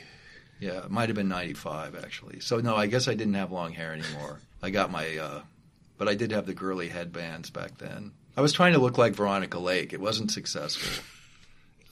Yeah, 0.59 0.85
it 0.85 0.91
might 0.91 1.09
have 1.09 1.15
been 1.15 1.29
'95 1.29 1.95
actually. 1.95 2.39
So 2.39 2.59
no, 2.59 2.75
I 2.75 2.87
guess 2.87 3.07
I 3.07 3.13
didn't 3.13 3.35
have 3.35 3.51
long 3.51 3.71
hair 3.71 3.93
anymore. 3.93 4.39
I 4.61 4.71
got 4.71 4.91
my, 4.91 5.17
uh, 5.17 5.41
but 5.97 6.09
I 6.09 6.15
did 6.15 6.31
have 6.31 6.45
the 6.45 6.53
girly 6.53 6.89
headbands 6.89 7.49
back 7.49 7.77
then. 7.77 8.11
I 8.35 8.41
was 8.41 8.51
trying 8.51 8.73
to 8.73 8.79
look 8.79 8.97
like 8.97 9.13
Veronica 9.13 9.59
Lake. 9.59 9.93
It 9.93 10.01
wasn't 10.01 10.31
successful. 10.31 11.03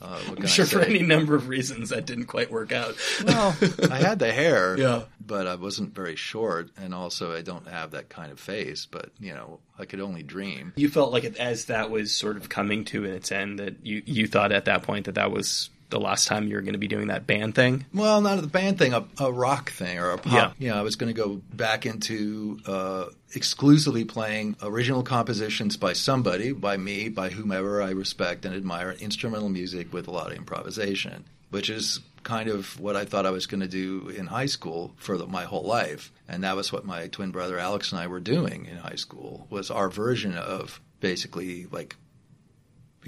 Uh, 0.00 0.20
I'm 0.28 0.46
sure 0.46 0.64
for 0.64 0.80
any 0.80 1.00
number 1.02 1.34
of 1.34 1.48
reasons 1.48 1.88
that 1.90 2.06
didn't 2.06 2.26
quite 2.26 2.50
work 2.52 2.70
out. 2.72 2.94
Well, 3.24 3.56
I 3.90 3.96
had 3.98 4.18
the 4.20 4.32
hair, 4.32 4.78
Yeah. 4.78 5.02
but 5.24 5.46
I 5.48 5.56
wasn't 5.56 5.94
very 5.94 6.14
short, 6.14 6.70
and 6.76 6.94
also 6.94 7.34
I 7.34 7.42
don't 7.42 7.66
have 7.66 7.90
that 7.90 8.08
kind 8.08 8.30
of 8.30 8.38
face. 8.38 8.86
But 8.86 9.10
you 9.18 9.34
know, 9.34 9.58
I 9.78 9.84
could 9.86 10.00
only 10.00 10.22
dream. 10.22 10.72
You 10.76 10.88
felt 10.88 11.12
like 11.12 11.24
as 11.24 11.64
that 11.66 11.90
was 11.90 12.12
sort 12.14 12.36
of 12.36 12.48
coming 12.48 12.84
to 12.86 13.04
its 13.04 13.32
end 13.32 13.58
that 13.58 13.84
you, 13.84 14.02
you 14.06 14.26
thought 14.28 14.52
at 14.52 14.66
that 14.66 14.82
point 14.84 15.06
that 15.06 15.16
that 15.16 15.32
was 15.32 15.68
the 15.90 16.00
last 16.00 16.28
time 16.28 16.48
you 16.48 16.54
were 16.54 16.60
going 16.60 16.74
to 16.74 16.78
be 16.78 16.88
doing 16.88 17.08
that 17.08 17.26
band 17.26 17.54
thing. 17.54 17.86
Well, 17.94 18.20
not 18.20 18.38
a 18.38 18.46
band 18.46 18.78
thing, 18.78 18.92
a, 18.92 19.04
a 19.18 19.32
rock 19.32 19.70
thing 19.70 19.98
or 19.98 20.10
a 20.10 20.18
pop. 20.18 20.32
Yeah. 20.32 20.52
You 20.58 20.68
know, 20.70 20.78
I 20.78 20.82
was 20.82 20.96
going 20.96 21.12
to 21.14 21.18
go 21.18 21.40
back 21.54 21.86
into 21.86 22.58
uh, 22.66 23.06
exclusively 23.34 24.04
playing 24.04 24.56
original 24.62 25.02
compositions 25.02 25.76
by 25.76 25.94
somebody, 25.94 26.52
by 26.52 26.76
me, 26.76 27.08
by 27.08 27.30
whomever 27.30 27.82
I 27.82 27.90
respect 27.90 28.44
and 28.44 28.54
admire, 28.54 28.92
instrumental 28.92 29.48
music 29.48 29.92
with 29.92 30.08
a 30.08 30.10
lot 30.10 30.30
of 30.30 30.36
improvisation, 30.36 31.24
which 31.50 31.70
is 31.70 32.00
kind 32.22 32.50
of 32.50 32.78
what 32.78 32.96
I 32.96 33.04
thought 33.06 33.24
I 33.24 33.30
was 33.30 33.46
going 33.46 33.60
to 33.60 33.68
do 33.68 34.08
in 34.10 34.26
high 34.26 34.46
school 34.46 34.92
for 34.98 35.16
the, 35.16 35.26
my 35.26 35.44
whole 35.44 35.64
life. 35.64 36.12
And 36.28 36.44
that 36.44 36.56
was 36.56 36.70
what 36.72 36.84
my 36.84 37.08
twin 37.08 37.30
brother 37.30 37.58
Alex 37.58 37.92
and 37.92 38.00
I 38.00 38.08
were 38.08 38.20
doing 38.20 38.66
in 38.66 38.76
high 38.76 38.96
school, 38.96 39.46
was 39.48 39.70
our 39.70 39.88
version 39.88 40.36
of 40.36 40.80
basically 41.00 41.66
like 41.70 41.96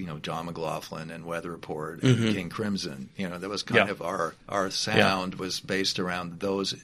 you 0.01 0.07
know 0.07 0.19
John 0.19 0.47
McLaughlin 0.47 1.11
and 1.11 1.25
Weather 1.27 1.51
Report 1.51 2.03
and 2.03 2.17
mm-hmm. 2.17 2.33
King 2.33 2.49
Crimson. 2.49 3.11
You 3.17 3.29
know 3.29 3.39
that 3.39 3.49
was 3.49 3.63
kind 3.63 3.87
Yeah. 3.87 3.93
of 3.93 4.03
our 4.03 4.35
our 4.49 4.71
sound 4.71 5.35
was 5.37 5.61
based 5.61 5.99
around 5.99 6.41
those 6.41 6.75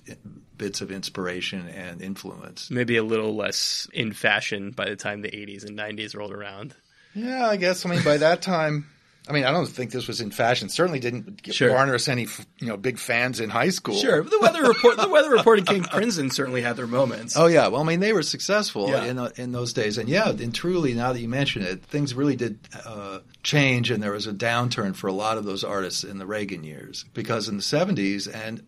bits 0.59 0.81
of 0.81 0.91
inspiration 0.91 1.69
and 1.69 2.03
influence. 2.03 2.71
Maybe 2.71 2.97
a 2.97 3.03
little 3.03 3.35
less 3.35 3.89
in 3.93 4.13
fashion 4.13 4.71
by 4.71 4.89
the 4.89 4.97
time 4.97 5.23
the 5.23 5.31
80s 5.31 5.65
and 5.67 5.79
90s 5.79 6.15
rolled 6.17 6.33
around. 6.33 6.75
Yeah, 7.15 7.47
I 7.49 7.57
guess. 7.57 7.85
I 7.87 7.91
mean, 7.91 8.03
by 8.03 8.19
that 8.19 8.43
time, 8.43 8.87
I 9.28 9.33
mean, 9.33 9.45
I 9.45 9.50
don't 9.50 9.66
think 9.66 9.90
this 9.90 10.06
was 10.06 10.21
in 10.21 10.30
fashion. 10.30 10.68
Certainly 10.68 11.00
didn't 11.00 11.40
Sure. 11.52 11.71
garner 11.71 11.95
us 11.97 12.06
any 12.06 12.26
you 12.61 12.68
know 12.68 12.76
big 12.76 12.99
fans 12.99 13.40
in 13.40 13.50
high 13.50 13.71
school. 13.71 13.97
Sure, 13.97 14.23
the 14.23 14.38
Weather 14.40 14.62
Report, 14.68 14.97
the 14.97 15.09
Weather 15.09 15.30
Report 15.30 15.59
and 15.59 15.66
King 15.68 15.83
Crimson 15.83 16.30
certainly 16.30 16.62
had 16.62 16.76
their 16.76 16.87
moments. 16.87 17.37
Oh 17.37 17.47
yeah, 17.47 17.66
well, 17.68 17.80
I 17.83 17.85
mean, 17.85 18.00
they 18.00 18.12
were 18.12 18.23
successful 18.23 18.88
Yeah. 18.88 19.04
in 19.04 19.18
uh, 19.18 19.30
in 19.37 19.52
those 19.52 19.73
days, 19.73 19.99
and 19.99 20.09
yeah, 20.09 20.28
and 20.30 20.54
truly, 20.54 20.95
now 20.95 21.12
that 21.12 21.21
you 21.21 21.28
mention 21.28 21.62
it, 21.62 21.83
things 21.85 22.14
really 22.14 22.37
did 22.37 22.59
uh, 22.85 23.18
change, 23.42 23.90
and 23.90 24.02
there 24.02 24.12
was 24.12 24.26
a 24.26 24.33
downturn 24.33 24.95
for 24.95 25.09
a 25.09 25.12
lot 25.12 25.38
of 25.38 25.45
those 25.45 25.64
artists 25.64 26.04
in 26.04 26.18
the 26.18 26.26
Reagan 26.26 26.62
years 26.64 27.04
because 27.12 27.49
in 27.49 27.56
the 27.56 27.62
'70s 27.64 28.33
and 28.33 28.62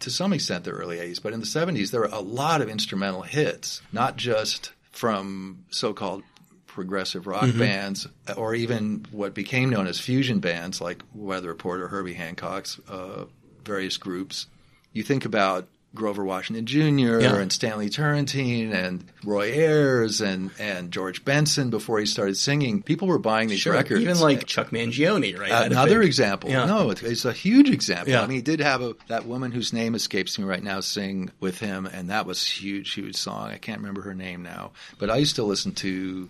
to 0.00 0.10
some 0.10 0.32
extent 0.32 0.64
the 0.64 0.70
early 0.72 0.96
'80s, 0.96 1.22
but 1.22 1.32
in 1.32 1.40
the 1.40 1.46
'70s 1.46 1.90
there 1.92 2.00
were 2.00 2.06
a 2.06 2.20
lot 2.20 2.60
of 2.62 2.68
instrumental 2.68 3.22
hits, 3.22 3.80
not 3.92 4.16
just 4.16 4.72
from 4.90 5.64
so-called 5.70 6.22
progressive 6.74 7.26
rock 7.26 7.42
Mm-hmm. 7.44 7.58
bands 7.58 8.06
or 8.36 8.54
even 8.54 9.04
what 9.10 9.34
became 9.34 9.70
known 9.70 9.86
as 9.86 9.98
fusion 9.98 10.38
bands 10.40 10.80
like 10.80 11.02
Weather 11.14 11.48
Report 11.48 11.80
or 11.80 11.88
Herbie 11.88 12.14
Hancock's 12.14 12.78
uh, 12.88 13.24
various 13.64 13.96
groups. 13.96 14.46
You 14.92 15.02
think 15.02 15.24
about 15.24 15.66
Grover 15.92 16.24
Washington 16.24 16.66
Jr. 16.66 17.18
Yeah. 17.20 17.34
and 17.34 17.52
Stanley 17.52 17.88
Turrentine 17.90 18.72
and 18.72 19.04
Roy 19.24 19.50
Ayers 19.50 20.20
and, 20.20 20.52
and 20.60 20.92
George 20.92 21.24
Benson 21.24 21.70
before 21.70 21.98
he 21.98 22.06
started 22.06 22.36
singing. 22.36 22.80
People 22.84 23.08
were 23.08 23.18
buying 23.18 23.48
these 23.48 23.58
Sure, 23.58 23.72
records. 23.72 24.00
even 24.00 24.20
like 24.20 24.46
Chuck 24.46 24.70
Mangione, 24.70 25.36
right? 25.36 25.50
Another 25.50 26.00
example. 26.00 26.48
Yeah. 26.48 26.66
No, 26.66 26.90
it's 26.90 27.24
a 27.24 27.32
huge 27.32 27.70
example. 27.70 28.12
Yeah. 28.12 28.22
I 28.22 28.26
mean, 28.28 28.36
he 28.36 28.42
did 28.42 28.60
have 28.60 28.82
a 28.82 28.94
that 29.08 29.26
woman 29.26 29.50
whose 29.50 29.72
name 29.72 29.96
escapes 29.96 30.38
me 30.38 30.44
right 30.44 30.62
now 30.62 30.78
sing 30.78 31.30
with 31.40 31.58
him, 31.58 31.86
and 31.86 32.10
that 32.10 32.24
was 32.24 32.46
huge, 32.46 32.94
huge 32.94 33.16
song. 33.16 33.50
I 33.50 33.58
can't 33.58 33.78
remember 33.80 34.02
her 34.02 34.14
name 34.14 34.44
now, 34.44 34.70
but 35.00 35.10
I 35.10 35.16
used 35.16 35.34
to 35.36 35.42
listen 35.42 35.72
to 35.74 36.28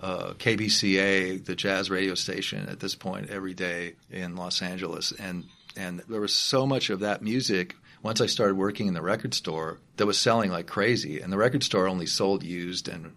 uh, 0.00 0.34
KBCA, 0.34 1.44
the 1.44 1.54
jazz 1.54 1.90
radio 1.90 2.14
station, 2.14 2.68
at 2.68 2.80
this 2.80 2.94
point 2.94 3.30
every 3.30 3.54
day 3.54 3.94
in 4.10 4.36
Los 4.36 4.62
Angeles, 4.62 5.12
and 5.12 5.44
and 5.76 6.02
there 6.08 6.20
was 6.20 6.34
so 6.34 6.66
much 6.66 6.90
of 6.90 7.00
that 7.00 7.22
music. 7.22 7.76
Once 8.02 8.20
I 8.20 8.26
started 8.26 8.56
working 8.56 8.86
in 8.86 8.94
the 8.94 9.02
record 9.02 9.34
store, 9.34 9.78
that 9.96 10.06
was 10.06 10.18
selling 10.18 10.50
like 10.50 10.66
crazy, 10.66 11.20
and 11.20 11.32
the 11.32 11.38
record 11.38 11.62
store 11.62 11.88
only 11.88 12.06
sold 12.06 12.42
used 12.42 12.88
and 12.88 13.12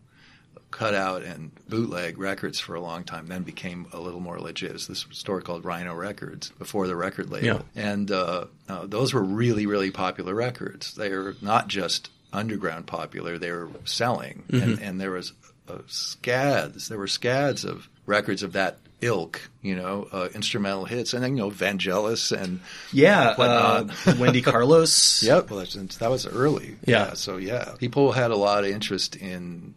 cut 0.71 0.93
out 0.93 1.23
and 1.23 1.51
bootleg 1.67 2.17
records 2.17 2.59
for 2.59 2.75
a 2.75 2.81
long 2.81 3.03
time, 3.03 3.27
then 3.27 3.43
became 3.43 3.87
a 3.91 3.99
little 3.99 4.19
more 4.19 4.39
legit. 4.39 4.69
It 4.69 4.73
was 4.73 4.87
this 4.87 5.05
store 5.11 5.41
called 5.41 5.65
Rhino 5.65 5.95
Records 5.95 6.51
before 6.59 6.87
the 6.87 6.95
record 6.95 7.29
label. 7.29 7.47
And 7.75 8.11
uh, 8.11 8.45
uh, 8.67 8.85
those 8.85 9.13
were 9.13 9.23
really, 9.23 9.65
really 9.65 9.91
popular 9.91 10.33
records. 10.35 10.93
They 10.93 11.09
were 11.09 11.35
not 11.41 11.67
just 11.67 12.09
underground 12.31 12.85
popular, 12.85 13.37
they 13.39 13.51
were 13.51 13.69
selling. 13.85 14.43
And, 14.61 14.79
and 14.79 15.01
there 15.01 15.11
was 15.11 15.33
uh, 15.69 15.79
scads, 15.87 16.87
there 16.89 16.97
were 16.97 17.07
scads 17.07 17.65
of 17.65 17.87
records 18.05 18.43
of 18.43 18.53
that 18.53 18.77
ilk, 19.01 19.49
you 19.61 19.75
know, 19.75 20.07
uh, 20.11 20.27
instrumental 20.33 20.85
hits. 20.85 21.13
And 21.13 21.23
then, 21.23 21.37
you 21.37 21.43
know, 21.43 21.51
Vangelis 21.51 22.31
and 22.31 22.59
Yeah, 22.91 23.35
uh. 23.37 23.87
Wendy 24.19 24.41
Carlos. 24.41 25.23
Yep, 25.23 25.49
well, 25.51 25.59
that 25.65 26.09
was 26.09 26.27
early. 26.27 26.75
Yeah. 26.85 27.13
So 27.13 27.37
yeah, 27.37 27.73
people 27.77 28.11
had 28.11 28.31
a 28.31 28.35
lot 28.35 28.63
of 28.63 28.71
interest 28.71 29.15
in 29.15 29.75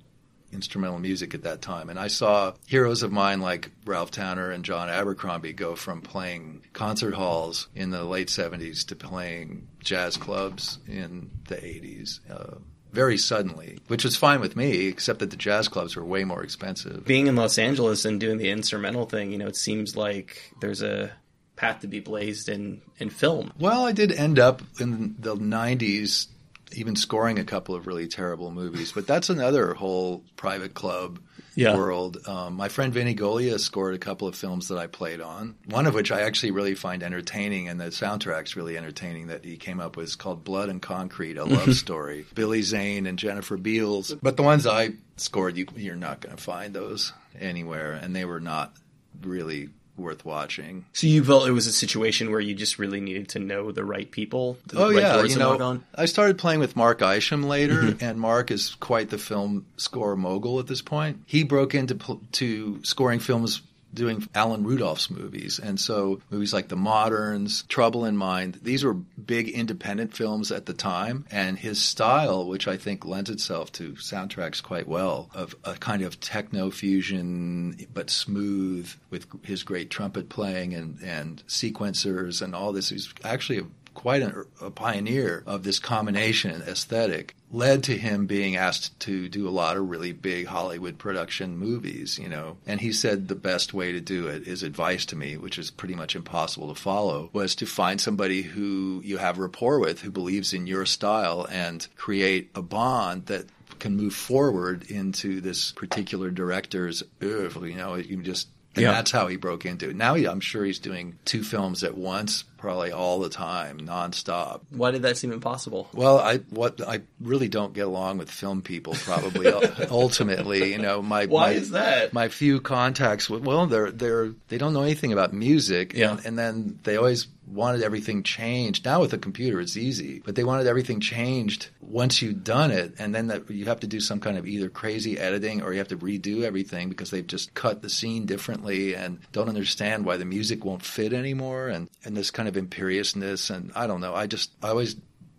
instrumental 0.53 0.99
music 0.99 1.35
at 1.35 1.45
that 1.45 1.63
time, 1.63 1.89
and 1.89 1.99
I 1.99 2.09
saw 2.09 2.53
heroes 2.67 3.03
of 3.03 3.11
mine 3.11 3.41
like 3.41 3.71
Ralph 3.87 4.11
Towner 4.11 4.51
and 4.51 4.65
John 4.65 4.91
Abercrombie 4.91 5.55
go 5.55 5.75
from 5.77 6.03
playing 6.03 6.63
concert 6.75 7.15
halls 7.15 7.69
in 7.75 7.91
the 7.91 8.05
late 8.05 8.29
'70s 8.29 8.87
to 8.89 8.97
playing 8.97 9.67
jazz 9.83 10.17
clubs 10.17 10.79
in 10.87 11.31
the 11.49 11.57
'80s. 11.57 12.21
Uh, 12.31 12.59
very 12.93 13.19
suddenly, 13.19 13.79
which 13.89 14.05
was 14.05 14.17
fine 14.17 14.41
with 14.41 14.57
me, 14.57 14.87
except 14.87 15.19
that 15.21 15.31
the 15.31 15.37
jazz 15.37 15.69
clubs 15.69 15.97
were 15.97 16.05
way 16.05 16.25
more 16.25 16.43
expensive. 16.43 17.05
Being 17.05 17.27
in 17.27 17.37
Los 17.37 17.59
Angeles 17.59 18.05
and 18.05 18.21
doing 18.21 18.39
the 18.39 18.51
instrumental 18.51 19.07
thing, 19.07 19.33
you 19.33 19.39
know, 19.39 19.49
it 19.49 19.57
seems 19.57 19.97
like 19.97 20.53
there's 20.61 20.83
a 20.83 21.11
path 21.57 21.81
to 21.81 21.87
be 21.87 22.01
blazed 22.01 22.49
in, 22.49 22.83
in 22.99 23.11
film. 23.11 23.53
Well, 23.59 23.87
I 23.87 23.93
did 23.93 24.13
end 24.13 24.39
up 24.39 24.63
in 24.81 25.17
the 25.19 25.37
90s 25.37 26.27
even 26.75 26.97
scoring 26.97 27.39
a 27.39 27.45
couple 27.45 27.75
of 27.75 27.87
really 27.87 28.07
terrible 28.09 28.51
movies, 28.51 28.93
but 28.93 29.07
that's 29.07 29.31
another 29.31 29.75
whole 29.75 30.25
private 30.37 30.75
club 30.75 31.19
Yeah. 31.55 31.77
world. 31.77 32.17
Um, 32.27 32.55
my 32.55 32.69
friend 32.69 32.93
Vinny 32.95 33.15
Golia 33.15 33.59
scored 33.61 33.95
a 33.95 33.99
couple 33.99 34.27
of 34.29 34.35
films 34.35 34.69
that 34.69 34.79
I 34.79 34.87
played 34.87 35.21
on, 35.21 35.55
one 35.67 35.87
of 35.87 35.95
which 35.95 36.11
I 36.11 36.23
actually 36.23 36.51
really 36.53 36.75
find 36.75 37.03
entertaining, 37.03 37.69
and 37.69 37.81
the 37.81 37.87
soundtrack's 37.87 38.57
really 38.57 38.77
entertaining 38.79 39.27
that 39.27 39.45
he 39.45 39.57
came 39.57 39.79
up 39.81 39.97
with. 39.97 40.05
It's 40.05 40.17
called 40.17 40.45
Blood 40.45 40.69
and 40.69 40.81
Concrete, 40.81 41.37
a 41.39 41.45
love 41.45 41.75
story. 41.77 42.25
Billy 42.35 42.63
Zane 42.63 43.07
and 43.07 43.19
Jennifer 43.19 43.57
Beals. 43.57 44.15
But 44.23 44.37
the 44.37 44.43
ones 44.43 44.67
I 44.67 44.93
scored, 45.17 45.57
you, 45.57 45.67
you're 45.77 45.95
not 45.97 46.21
going 46.21 46.35
to 46.37 46.43
find 46.43 46.75
those 46.75 47.13
anywhere, 47.39 47.93
and 47.93 48.17
they 48.17 48.25
were 48.25 48.41
not 48.41 48.75
really 49.23 49.69
worth 49.97 50.25
watching. 50.25 50.85
So 50.95 51.07
you 51.07 51.23
felt 51.23 51.47
it 51.47 51.53
was 51.53 51.67
a 51.67 51.73
situation 51.73 52.31
where 52.31 52.41
you 52.41 52.55
just 52.55 52.79
really 52.79 53.01
needed 53.01 53.29
to 53.31 53.39
know 53.39 53.73
the 53.73 53.85
right 53.85 54.11
people, 54.11 54.57
the 54.67 54.79
Oh 54.79 54.91
right 54.93 54.99
yeah, 55.03 55.23
you 55.23 55.37
know. 55.37 55.81
I 55.95 56.07
started 56.07 56.39
playing 56.39 56.61
with 56.61 56.77
Mark 56.77 57.03
Isham 57.03 57.43
later, 57.43 57.83
Mm-hmm. 57.83 58.05
and 58.05 58.19
Mark 58.19 58.51
is 58.51 58.75
quite 58.81 59.11
the 59.11 59.19
film 59.19 59.67
score 59.77 60.17
mogul 60.17 60.59
at 60.61 60.67
this 60.67 60.83
point. 60.83 61.23
He 61.27 61.45
broke 61.45 61.75
into 61.75 61.95
pl- 61.95 62.21
to 62.33 62.83
scoring 62.85 63.19
films 63.21 63.61
doing 63.95 64.27
Alan 64.35 64.65
Rudolph's 64.65 65.11
movies, 65.11 65.59
and 65.59 65.79
so 65.79 66.21
movies 66.31 66.53
like 66.53 66.69
The 66.69 66.77
Moderns, 66.77 67.65
Trouble 67.65 68.05
in 68.05 68.17
Mind. 68.17 68.61
These 68.63 68.85
were 68.85 68.95
big 68.95 69.49
independent 69.49 70.15
films 70.15 70.51
at 70.51 70.67
the 70.67 70.75
time, 70.75 71.27
and 71.31 71.59
his 71.59 71.83
style, 71.83 72.47
which 72.47 72.67
I 72.67 72.77
think 72.77 73.05
lends 73.05 73.31
itself 73.31 73.73
to 73.73 73.93
soundtracks 73.93 74.63
quite 74.63 74.89
well, 74.89 75.31
of 75.35 75.55
a 75.65 75.75
kind 75.75 76.03
of 76.03 76.21
techno 76.21 76.71
fusion 76.71 77.77
but 77.93 78.11
smooth 78.11 78.91
with 79.11 79.27
his 79.45 79.63
great 79.63 79.91
trumpet 79.91 80.29
playing 80.29 80.75
and 80.75 80.99
and 81.03 81.43
sequencers 81.47 82.43
and 82.43 82.55
all 82.55 82.73
this. 82.73 82.89
He's 82.89 83.13
actually 83.25 83.59
a 83.59 83.67
quite 83.95 84.23
a, 84.23 84.47
a 84.61 84.71
pioneer 84.71 85.43
of 85.47 85.63
this 85.63 85.79
combination 85.79 86.63
aesthetic 86.63 87.35
led 87.51 87.83
to 87.85 87.97
him 87.97 88.27
being 88.27 88.57
asked 88.57 88.99
to 89.01 89.29
do 89.29 89.47
a 89.47 89.51
lot 89.51 89.77
of 89.77 89.89
really 89.89 90.13
big 90.13 90.47
Hollywood 90.47 90.99
production 90.99 91.59
movies, 91.59 92.19
you 92.19 92.29
know. 92.29 92.57
And 92.67 92.81
he 92.81 92.93
said 92.93 93.29
the 93.29 93.35
best 93.35 93.75
way 93.75 93.93
to 93.93 94.01
do 94.01 94.27
it, 94.27 94.47
his 94.47 94.63
advice 94.63 95.05
to 95.07 95.17
me, 95.17 95.37
which 95.37 95.59
is 95.59 95.71
pretty 95.71 95.95
much 95.95 96.17
impossible 96.17 96.75
to 96.75 96.81
follow, 96.81 97.31
was 97.33 97.55
to 97.57 97.67
find 97.67 98.01
somebody 98.01 98.43
who 98.43 99.03
you 99.05 99.19
have 99.19 99.39
rapport 99.39 99.79
with, 99.79 100.01
who 100.01 100.11
believes 100.11 100.55
in 100.55 100.67
your 100.67 100.87
style, 100.87 101.47
and 101.51 101.87
create 101.97 102.51
a 102.55 102.63
bond 102.63 103.27
that 103.27 103.47
can 103.79 103.97
move 103.97 104.15
forward 104.15 104.85
into 104.91 105.41
this 105.41 105.73
particular 105.73 106.31
director's 106.31 107.03
oeuvre. 107.23 107.69
You 107.69 107.77
know, 107.77 107.95
you 107.97 108.23
just 108.23 108.49
and 108.75 108.83
Yeah. 108.83 108.93
that's 108.93 109.11
how 109.11 109.27
he 109.27 109.37
broke 109.37 109.67
into 109.67 109.91
it. 109.91 109.97
Now 109.97 110.15
he, 110.15 110.27
I'm 110.27 110.41
sure 110.41 110.65
he's 110.65 110.79
doing 110.79 111.19
two 111.25 111.43
films 111.43 111.85
at 111.85 111.97
once, 111.97 112.45
probably 112.57 112.91
all 112.93 113.21
the 113.21 113.29
time, 113.29 113.79
nonstop. 113.81 114.61
Why 114.71 114.91
did 114.93 115.03
that 115.03 115.17
seem 115.17 115.33
impossible? 115.33 115.89
Well, 115.93 116.19
I 116.19 116.39
what 116.51 116.81
I 116.87 117.01
really 117.21 117.49
don't 117.49 117.75
get 117.75 117.87
along 117.87 118.19
with 118.19 118.31
film 118.31 118.63
people. 118.63 118.95
Probably 118.95 119.47
uh, 119.49 119.87
ultimately, 119.91 120.73
you 120.73 120.79
know, 120.79 121.03
my 121.03 121.27
Why 121.27 121.49
my, 121.49 121.51
is 121.53 121.71
that? 121.71 122.13
My 122.13 122.29
few 122.29 122.61
contacts 122.61 123.29
with 123.29 123.43
well, 123.45 123.67
they're 123.67 123.91
they're 123.91 124.31
they 124.49 124.59
don't 124.59 124.73
know 124.73 124.83
anything 124.83 125.13
about 125.13 125.33
music, 125.33 125.93
Yeah. 125.95 126.13
and, 126.13 126.27
and 126.27 126.39
then 126.39 126.79
they 126.85 126.97
always 126.97 127.27
wanted 127.47 127.83
everything 127.83 128.23
changed. 128.23 128.85
Now 128.85 129.01
with 129.01 129.11
the 129.11 129.19
computer, 129.19 129.61
it's 129.61 129.77
easy, 129.77 130.21
but 130.25 130.35
they 130.35 130.45
wanted 130.45 130.67
everything 130.67 131.01
changed 131.01 131.69
once 131.81 132.23
you've 132.23 132.45
done 132.45 132.71
it, 132.71 132.95
and 132.99 133.15
then 133.15 133.27
that 133.29 133.51
you 133.51 133.67
have 133.67 133.81
to 133.81 133.87
do 133.87 134.01
some 134.01 134.21
kind 134.21 134.39
of 134.39 134.47
either 134.47 134.69
crazy 134.69 135.19
editing 135.19 135.63
or 135.63 135.73
you 135.73 135.79
have 135.79 135.89
to 135.89 135.97
redo 135.97 136.43
everything 136.43 136.89
because 136.89 137.11
they've 137.11 137.27
just 137.27 137.55
cut 137.55 137.83
the 137.83 137.91
scene 137.91 138.27
differently 138.27 138.95
and 138.95 139.19
don't 139.33 139.49
understand 139.49 140.05
why 140.05 140.17
the 140.17 140.25
music 140.25 140.65
won't 140.65 140.85
fit 140.85 141.13
anymore, 141.13 141.69
and 141.69 141.89
and 142.05 142.17
this 142.17 142.31
kind 142.31 142.49
of 142.49 142.57
imperiousness, 142.57 143.51
and 143.51 143.73
I 143.75 143.87
don't 143.87 144.01
know. 144.01 144.15
I 144.15 144.27
just 144.27 144.51
I 144.63 144.69
always 144.69 144.97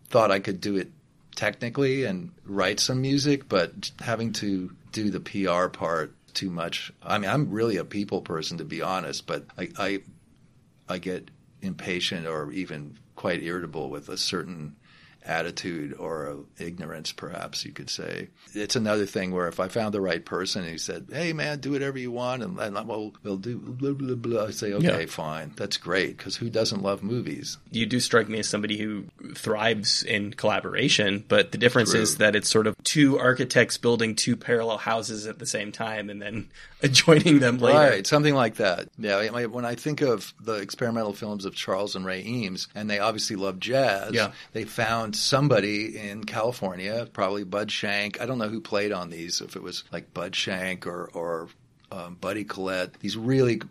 thought 0.10 0.32
I 0.32 0.40
could 0.40 0.62
do 0.62 0.76
it 0.76 0.92
technically 1.36 2.04
and 2.04 2.32
write 2.46 2.80
some 2.80 3.02
music, 3.02 3.50
but 3.50 3.92
having 4.00 4.34
to 4.34 4.72
do 4.92 5.10
the 5.10 5.20
PR 5.20 5.68
part 5.68 6.14
too 6.34 6.50
much. 6.50 6.92
I 7.02 7.18
mean, 7.18 7.30
I'm 7.30 7.50
really 7.50 7.78
a 7.78 7.86
people 7.86 8.22
person 8.22 8.58
to 8.60 8.66
be 8.66 8.82
honest, 8.82 9.26
but 9.26 9.46
I 9.58 9.70
I, 9.78 10.00
I 10.88 10.98
get 11.00 11.30
impatient 11.64 12.28
or 12.28 12.52
even 12.52 12.98
quite 13.16 13.42
irritable 13.42 13.90
with 13.90 14.10
a 14.10 14.18
certain 14.18 14.76
attitude 15.26 15.96
or 15.98 16.38
ignorance, 16.58 17.12
perhaps 17.12 17.66
you 17.66 17.72
could 17.72 17.90
say. 17.90 18.30
It's 18.54 18.76
another 18.76 19.06
thing 19.06 19.32
where 19.32 19.48
if 19.48 19.60
I 19.60 19.68
found 19.68 19.94
the 19.94 20.02
right 20.02 20.24
person 20.24 20.64
and 20.64 20.72
he 20.72 20.78
said, 20.78 21.08
"Hey, 21.12 21.34
man, 21.34 21.60
do 21.60 21.72
whatever 21.72 21.98
you 21.98 22.12
want," 22.12 22.44
and, 22.44 22.60
and 22.60 22.76
well, 22.88 23.14
we'll 23.24 23.38
do 23.38 23.58
blah 23.58 23.92
blah 23.92 24.16
blah, 24.16 24.46
I 24.46 24.52
say, 24.52 24.74
"Okay, 24.74 25.02
yeah. 25.02 25.06
fine, 25.08 25.54
that's 25.56 25.78
great," 25.78 26.18
because 26.18 26.36
who 26.36 26.50
doesn't 26.50 26.84
love 26.84 27.04
movies? 27.04 27.58
You 27.72 27.86
do 27.86 28.00
strike 28.00 28.30
me 28.30 28.40
as 28.40 28.50
somebody 28.50 28.78
who 28.78 29.06
thrives 29.36 30.04
in 30.04 30.34
collaboration, 30.34 31.24
but 31.28 31.52
the 31.52 31.58
difference 31.58 31.92
True. 31.92 32.02
is 32.02 32.18
that 32.18 32.36
it's 32.36 32.50
sort 32.50 32.68
of 32.68 32.76
two 32.84 33.20
architects 33.20 33.78
building 33.78 34.16
two 34.16 34.36
parallel 34.36 34.78
houses 34.78 35.26
at 35.28 35.40
the 35.40 35.46
same 35.46 35.72
time, 35.72 36.10
and 36.10 36.22
then 36.22 36.50
adjoining 36.84 37.40
them 37.40 37.58
later. 37.58 37.78
Right, 37.78 38.08
something 38.08 38.36
like 38.36 38.56
that. 38.56 38.90
Yeah, 38.98 39.30
when 39.46 39.66
I 39.66 39.76
think 39.76 40.02
of 40.02 40.34
the 40.42 40.56
experimental 40.56 41.14
films 41.14 41.46
of 41.46 41.56
Charles 41.56 41.96
and 41.96 42.06
Ray 42.06 42.24
Eames, 42.24 42.68
and 42.76 42.90
they 42.90 43.00
obviously 43.00 43.36
love 43.36 43.60
jazz, 43.60 44.14
yeah. 44.14 44.32
they 44.52 44.66
found 44.66 45.13
somebody 45.16 45.98
in 45.98 46.24
California, 46.24 47.08
probably 47.12 47.44
Bud 47.44 47.72
Shank. 47.72 48.22
I 48.22 48.26
don't 48.26 48.38
know 48.38 48.50
who 48.50 48.62
played 48.62 48.92
on 48.92 49.10
these, 49.10 49.42
if 49.42 49.56
it 49.56 49.64
was 49.64 49.84
like 49.92 50.14
Bud 50.14 50.36
Shank 50.36 50.88
or, 50.88 51.10
or 51.14 51.50
um, 51.92 52.16
Buddy 52.16 52.44
Collette. 52.44 53.00
These 53.00 53.18
really 53.18 53.62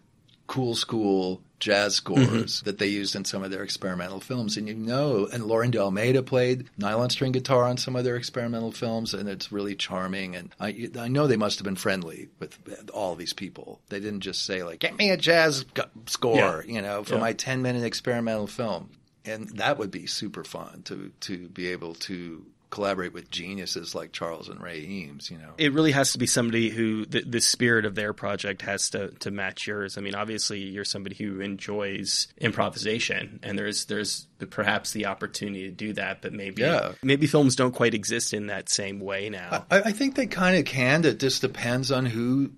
cool 0.46 0.74
school 0.74 1.42
jazz 1.60 1.94
scores 1.94 2.26
mm-hmm. 2.26 2.64
that 2.64 2.78
they 2.78 2.88
used 2.88 3.14
in 3.14 3.24
some 3.24 3.42
of 3.42 3.50
their 3.50 3.62
experimental 3.62 4.20
films. 4.20 4.56
And 4.56 4.68
you 4.68 4.74
know, 4.74 5.28
and 5.32 5.44
Laurindo 5.44 5.76
Almeida 5.76 6.22
played 6.22 6.68
nylon 6.76 7.08
string 7.08 7.32
guitar 7.32 7.64
on 7.64 7.76
some 7.76 7.96
of 7.96 8.04
their 8.04 8.16
experimental 8.16 8.72
films, 8.72 9.14
and 9.14 9.28
it's 9.28 9.52
really 9.52 9.76
charming. 9.76 10.36
And 10.36 10.54
I, 10.60 10.90
I 10.98 11.08
know 11.08 11.26
they 11.26 11.36
must 11.36 11.58
have 11.58 11.64
been 11.64 11.76
friendly 11.76 12.28
with 12.38 12.58
all 12.92 13.14
these 13.14 13.32
people. 13.32 13.80
They 13.88 14.00
didn't 14.00 14.20
just 14.20 14.44
say 14.44 14.62
like, 14.62 14.80
"Get 14.80 14.98
me 14.98 15.10
a 15.10 15.16
jazz 15.16 15.64
score," 16.06 16.36
yeah. 16.66 16.74
you 16.74 16.82
know, 16.82 17.04
for 17.04 17.14
yeah. 17.14 17.20
my 17.20 17.32
ten 17.32 17.62
minute 17.62 17.84
experimental 17.84 18.46
film. 18.46 18.90
And 19.24 19.48
that 19.58 19.78
would 19.78 19.90
be 19.90 20.06
super 20.06 20.44
fun 20.44 20.82
to 20.84 21.12
to 21.20 21.48
be 21.48 21.68
able 21.68 21.94
to 21.94 22.44
collaborate 22.72 23.12
with 23.12 23.30
geniuses 23.30 23.94
like 23.94 24.12
Charles 24.12 24.48
and 24.48 24.60
Ray 24.60 24.80
Eames, 24.80 25.30
you 25.30 25.36
know. 25.36 25.52
It 25.58 25.74
really 25.74 25.92
has 25.92 26.12
to 26.12 26.18
be 26.18 26.26
somebody 26.26 26.70
who 26.70 27.04
the, 27.04 27.20
the, 27.20 27.40
spirit 27.40 27.84
of 27.84 27.94
their 27.94 28.14
project 28.14 28.62
has 28.62 28.88
to, 28.90 29.10
to 29.20 29.30
match 29.30 29.66
yours. 29.66 29.98
I 29.98 30.00
mean, 30.00 30.14
obviously 30.14 30.60
you're 30.60 30.86
somebody 30.86 31.14
who 31.14 31.40
enjoys 31.40 32.28
improvisation 32.38 33.40
and 33.42 33.58
there's 33.58 33.84
there's 33.84 34.26
perhaps 34.48 34.92
the 34.92 35.06
opportunity 35.06 35.64
to 35.64 35.70
do 35.70 35.92
that, 35.92 36.22
but 36.22 36.32
maybe 36.32 36.62
yeah. 36.62 36.92
maybe 37.02 37.26
films 37.26 37.56
don't 37.56 37.74
quite 37.74 37.92
exist 37.92 38.32
in 38.32 38.46
that 38.46 38.70
same 38.70 39.00
way 39.00 39.28
now. 39.28 39.66
I, 39.70 39.80
I 39.80 39.92
think 39.92 40.14
they 40.14 40.26
kind 40.26 40.56
of 40.56 40.64
can. 40.64 41.04
It 41.04 41.20
just 41.20 41.42
depends 41.42 41.92
on 41.92 42.06
who 42.06 42.52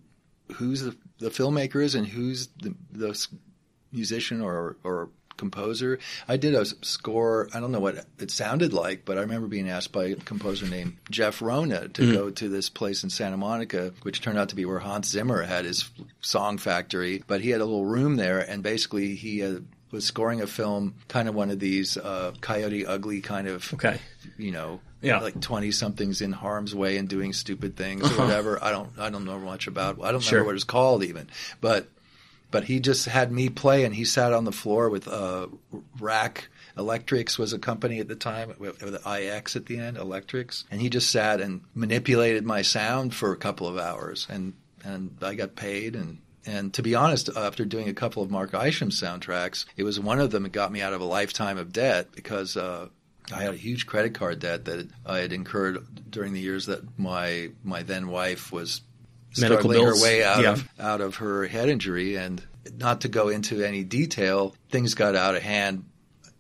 who's 0.55 0.83
the, 0.83 0.97
the 1.19 1.31
filmmaker 1.31 1.83
is 1.83 1.97
and 1.97 2.07
who's 2.07 2.47
the, 2.63 2.75
the 2.93 3.27
musician 3.91 4.41
or 4.41 4.77
or 4.85 5.11
composer. 5.37 5.99
I 6.29 6.37
did 6.37 6.55
a 6.55 6.65
score. 6.65 7.49
I 7.55 7.61
don't 7.61 7.73
know 7.73 7.81
what 7.81 8.05
it 8.19 8.31
sounded 8.31 8.73
like, 8.73 9.05
but 9.05 9.19
I 9.19 9.23
remember 9.23 9.49
being 9.49 9.69
asked 9.69 9.93
by 9.93 10.07
a 10.07 10.17
composer 10.17 10.67
named 10.67 10.97
Jeff 11.11 11.43
Rona 11.43 11.89
to 11.89 12.03
mm-hmm. 12.03 12.13
go 12.13 12.31
to 12.31 12.49
this 12.49 12.69
place 12.69 13.05
in 13.05 13.11
Santa 13.11 13.37
Monica, 13.37 13.93
which 14.03 14.21
turned 14.21 14.39
out 14.39 14.51
to 14.51 14.57
be 14.57 14.65
where 14.65 14.79
Hans 14.79 15.09
Zimmer 15.09 15.43
had 15.43 15.65
his 15.65 15.91
song 16.21 16.59
factory. 16.59 17.23
But 17.27 17.41
he 17.41 17.51
had 17.51 17.61
a 17.61 17.65
little 17.65 17.87
room 17.87 18.17
there, 18.17 18.39
and 18.39 18.63
basically 18.63 19.15
he 19.15 19.39
had 19.39 19.65
was 19.95 20.05
scoring 20.05 20.43
a 20.43 20.47
film, 20.47 20.95
kind 21.09 21.29
of 21.29 21.35
one 21.35 21.51
of 21.51 21.61
these 21.61 21.97
uh, 21.97 22.33
Coyote 22.41 22.85
Ugly 22.85 23.21
kind 23.21 23.47
of, 23.47 23.73
okay. 23.75 23.99
you 24.37 24.51
know, 24.51 24.81
yeah. 25.01 25.21
like 25.21 25.41
twenty 25.41 25.71
somethings 25.71 26.21
in 26.21 26.33
harm's 26.33 26.75
way 26.75 26.97
and 26.97 27.09
doing 27.09 27.33
stupid 27.33 27.77
things 27.77 28.03
or 28.11 28.19
whatever. 28.19 28.63
I 28.63 28.73
don't, 28.73 28.91
I 28.99 29.09
don't 29.11 29.25
know 29.25 29.39
much 29.39 29.69
about. 29.69 30.03
I 30.03 30.11
don't 30.11 30.21
sure. 30.21 30.39
remember 30.39 30.49
what 30.49 30.57
it's 30.57 30.65
called 30.65 31.05
even, 31.05 31.29
but 31.61 31.89
but 32.55 32.63
he 32.63 32.79
just 32.79 33.07
had 33.07 33.33
me 33.33 33.49
play, 33.49 33.83
and 33.83 33.93
he 33.93 34.05
sat 34.05 34.33
on 34.33 34.45
the 34.45 34.53
floor 34.53 34.89
with 34.89 35.09
uh, 35.09 35.49
Rack 35.99 36.47
Electrix 36.79 37.37
was 37.37 37.53
a 37.53 37.59
company 37.59 37.99
at 37.99 38.07
the 38.07 38.15
time 38.15 38.55
with, 38.61 38.81
with 38.81 39.05
IX 39.05 39.57
at 39.57 39.67
the 39.67 39.77
end, 39.77 39.97
Electrix, 39.97 40.63
and 40.71 40.81
he 40.81 40.89
just 40.89 41.11
sat 41.11 41.41
and 41.41 41.63
manipulated 41.75 42.45
my 42.45 42.63
sound 42.63 43.13
for 43.13 43.33
a 43.33 43.37
couple 43.37 43.67
of 43.67 43.77
hours, 43.77 44.29
and 44.31 44.53
and 44.85 45.17
I 45.21 45.35
got 45.35 45.57
paid 45.57 45.97
and. 45.97 46.19
And 46.47 46.75
to 46.75 46.83
be 46.83 46.95
honest, 46.95 47.31
after 47.35 47.65
doing 47.65 47.89
a 47.89 47.95
couple 47.95 48.23
of 48.23 48.31
Mark 48.31 48.53
Isham 48.53 48.91
soundtracks, 48.91 49.65
it 49.79 49.83
was 49.83 49.99
one 49.99 50.21
of 50.21 50.31
them 50.31 50.43
that 50.43 50.53
got 50.53 50.71
me 50.71 50.83
out 50.83 50.93
of 50.93 51.01
a 51.01 51.05
lifetime 51.05 51.57
of 51.57 51.73
debt 51.73 52.13
because 52.13 52.55
uh, 52.55 52.89
I 53.33 53.43
had 53.43 53.55
a 53.55 53.57
huge 53.57 53.87
credit 53.87 54.13
card 54.13 54.41
debt 54.41 54.67
that 54.67 54.87
I 55.07 55.21
had 55.21 55.33
incurred 55.33 56.11
during 56.11 56.35
the 56.35 56.41
years 56.41 56.67
that 56.67 56.99
my 56.99 57.51
my 57.63 57.83
then 57.83 58.09
wife 58.09 58.53
was 58.53 58.83
medical 59.39 59.71
struggling 59.71 59.85
bills. 59.87 60.01
her 60.01 60.05
way 60.05 60.25
out 60.25 60.43
yeah. 60.43 60.53
of 60.53 60.69
out 60.79 61.01
of 61.01 61.17
her 61.17 61.47
head 61.47 61.69
injury. 61.69 62.17
And 62.17 62.43
not 62.77 63.03
to 63.03 63.09
go 63.09 63.29
into 63.29 63.63
any 63.63 63.85
detail, 63.85 64.55
things 64.71 64.95
got 64.95 65.15
out 65.15 65.35
of 65.35 65.43
hand, 65.43 65.85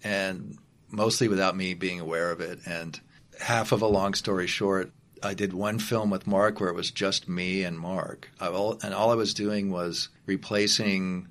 and 0.02 0.58
mostly 0.90 1.28
without 1.28 1.56
me 1.56 1.74
being 1.74 2.00
aware 2.00 2.30
of 2.30 2.40
it. 2.40 2.60
And 2.66 2.98
half 3.40 3.72
of 3.72 3.82
a 3.82 3.86
long 3.86 4.14
story 4.14 4.46
short, 4.46 4.92
I 5.22 5.34
did 5.34 5.52
one 5.52 5.78
film 5.78 6.10
with 6.10 6.26
Mark 6.26 6.60
where 6.60 6.70
it 6.70 6.74
was 6.74 6.90
just 6.90 7.28
me 7.28 7.64
and 7.64 7.78
Mark, 7.78 8.30
all, 8.40 8.78
and 8.82 8.94
all 8.94 9.10
I 9.10 9.14
was 9.14 9.34
doing 9.34 9.70
was 9.70 10.08
replacing 10.26 11.28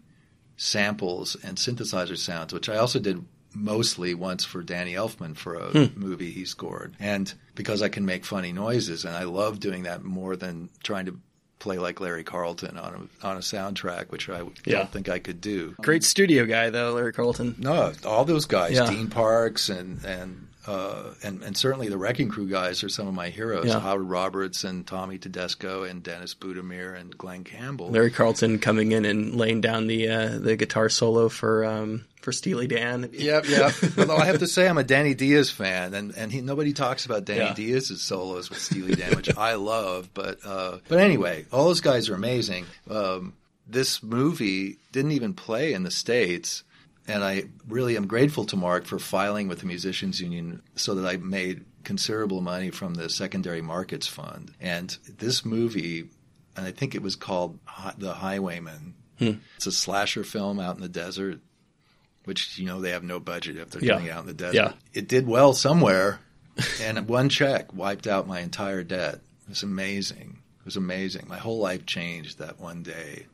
samples 0.57 1.35
and 1.43 1.57
synthesizer 1.57 2.17
sounds, 2.17 2.53
which 2.53 2.69
I 2.69 2.77
also 2.77 2.99
did 2.99 3.25
mostly 3.55 4.15
once 4.15 4.43
for 4.43 4.63
Danny 4.63 4.93
Elfman 4.93 5.37
for 5.37 5.55
a 5.55 5.69
hmm. 5.69 5.99
movie 5.99 6.31
he 6.31 6.45
scored. 6.45 6.95
And 6.99 7.31
because 7.55 7.81
I 7.81 7.89
can 7.89 8.05
make 8.05 8.25
funny 8.25 8.51
noises, 8.51 9.05
and 9.05 9.15
I 9.15 9.23
love 9.23 9.59
doing 9.59 9.83
that 9.83 10.03
more 10.03 10.35
than 10.35 10.69
trying 10.83 11.05
to 11.05 11.19
play 11.63 11.77
like 11.77 12.01
Larry 12.01 12.25
Carlton 12.25 12.77
on 12.77 13.09
a, 13.23 13.27
on 13.27 13.37
a 13.37 13.39
soundtrack, 13.39 14.11
which 14.11 14.29
I 14.29 14.43
yeah. 14.65 14.79
don't 14.79 14.91
think 14.91 15.07
I 15.09 15.19
could 15.19 15.39
do. 15.39 15.75
Great 15.81 16.03
studio 16.03 16.45
guy 16.45 16.69
though, 16.69 16.91
Larry 16.93 17.13
Carlton. 17.13 17.55
No, 17.57 17.93
all 18.05 18.25
those 18.25 18.45
guys, 18.45 18.75
yeah. 18.75 18.89
Dean 18.89 19.07
Parks 19.07 19.69
and 19.69 20.03
and 20.03 20.47
uh, 20.65 21.13
and 21.23 21.41
and 21.43 21.57
certainly 21.57 21.89
the 21.89 21.97
Wrecking 21.97 22.29
Crew 22.29 22.47
guys 22.47 22.83
are 22.83 22.89
some 22.89 23.07
of 23.07 23.13
my 23.13 23.29
heroes. 23.29 23.67
Yeah. 23.67 23.79
Howard 23.79 24.09
Roberts 24.09 24.63
and 24.63 24.85
Tommy 24.87 25.17
Tedesco 25.17 25.83
and 25.83 26.01
Dennis 26.01 26.35
Budimir 26.35 26.97
and 26.97 27.17
Glen 27.17 27.43
Campbell. 27.43 27.89
Larry 27.89 28.11
Carlton 28.11 28.59
coming 28.59 28.91
in 28.91 29.05
and 29.05 29.35
laying 29.35 29.61
down 29.61 29.87
the 29.87 30.07
uh, 30.09 30.37
the 30.39 30.55
guitar 30.55 30.89
solo 30.89 31.29
for 31.29 31.65
um, 31.65 32.05
for 32.21 32.31
Steely 32.31 32.67
Dan. 32.67 33.09
Yep, 33.11 33.45
yep. 33.47 33.73
Although 33.97 34.17
I 34.17 34.25
have 34.25 34.39
to 34.39 34.47
say, 34.47 34.67
I'm 34.67 34.77
a 34.77 34.83
Denny 34.83 35.13
Dias 35.13 35.51
fan, 35.51 35.93
and 35.93 36.15
and 36.15 36.31
he, 36.31 36.41
nobody 36.41 36.73
talks 36.73 37.05
about 37.05 37.25
Denny 37.25 37.41
yeah. 37.41 37.53
Dias's 37.53 38.01
solos 38.01 38.49
with 38.49 38.59
Steely 38.59 38.95
Dan, 38.95 39.15
which 39.15 39.35
I 39.37 39.55
love. 39.55 40.09
But 40.13 40.39
uh, 40.45 40.77
but 40.87 40.99
anyway, 40.99 41.45
all 41.51 41.65
those 41.65 41.81
guys 41.81 42.09
are 42.09 42.15
amazing. 42.15 42.65
Um, 42.89 43.33
this 43.67 44.01
movie 44.01 44.77
didn't 44.91 45.11
even 45.11 45.33
play 45.33 45.73
in 45.73 45.83
the 45.83 45.91
states, 45.91 46.63
and 47.07 47.23
I 47.23 47.45
really 47.67 47.97
am 47.97 48.07
grateful 48.07 48.45
to 48.45 48.55
Mark 48.55 48.85
for 48.85 48.99
filing 48.99 49.47
with 49.47 49.59
the 49.59 49.65
Musicians 49.65 50.21
Union 50.21 50.61
so 50.75 50.95
that 50.95 51.07
I 51.07 51.17
made 51.17 51.65
considerable 51.83 52.41
money 52.41 52.69
from 52.69 52.93
the 52.93 53.09
Secondary 53.09 53.61
Markets 53.61 54.07
Fund. 54.07 54.53
And 54.61 54.97
this 55.17 55.43
movie, 55.43 56.09
and 56.55 56.65
I 56.65 56.71
think 56.71 56.95
it 56.95 57.01
was 57.01 57.15
called 57.15 57.59
The 57.97 58.13
Highwayman. 58.13 58.93
Hmm. 59.19 59.31
It's 59.57 59.67
a 59.67 59.71
slasher 59.71 60.23
film 60.23 60.59
out 60.59 60.75
in 60.75 60.81
the 60.81 60.89
desert 60.89 61.39
which 62.25 62.57
you 62.57 62.65
know 62.65 62.81
they 62.81 62.91
have 62.91 63.03
no 63.03 63.19
budget 63.19 63.57
if 63.57 63.69
they're 63.71 63.83
yeah. 63.83 63.93
doing 63.93 64.05
it 64.07 64.11
out 64.11 64.21
in 64.21 64.27
the 64.27 64.33
desert. 64.33 64.55
Yeah. 64.55 64.73
It 64.93 65.07
did 65.07 65.27
well 65.27 65.53
somewhere, 65.53 66.19
and 66.81 67.07
one 67.07 67.29
check 67.29 67.73
wiped 67.73 68.07
out 68.07 68.27
my 68.27 68.39
entire 68.39 68.83
debt. 68.83 69.15
It 69.15 69.49
was 69.49 69.63
amazing. 69.63 70.39
It 70.59 70.65
was 70.65 70.77
amazing. 70.77 71.27
My 71.27 71.37
whole 71.37 71.59
life 71.59 71.85
changed 71.85 72.39
that 72.39 72.59
one 72.59 72.83
day. 72.83 73.27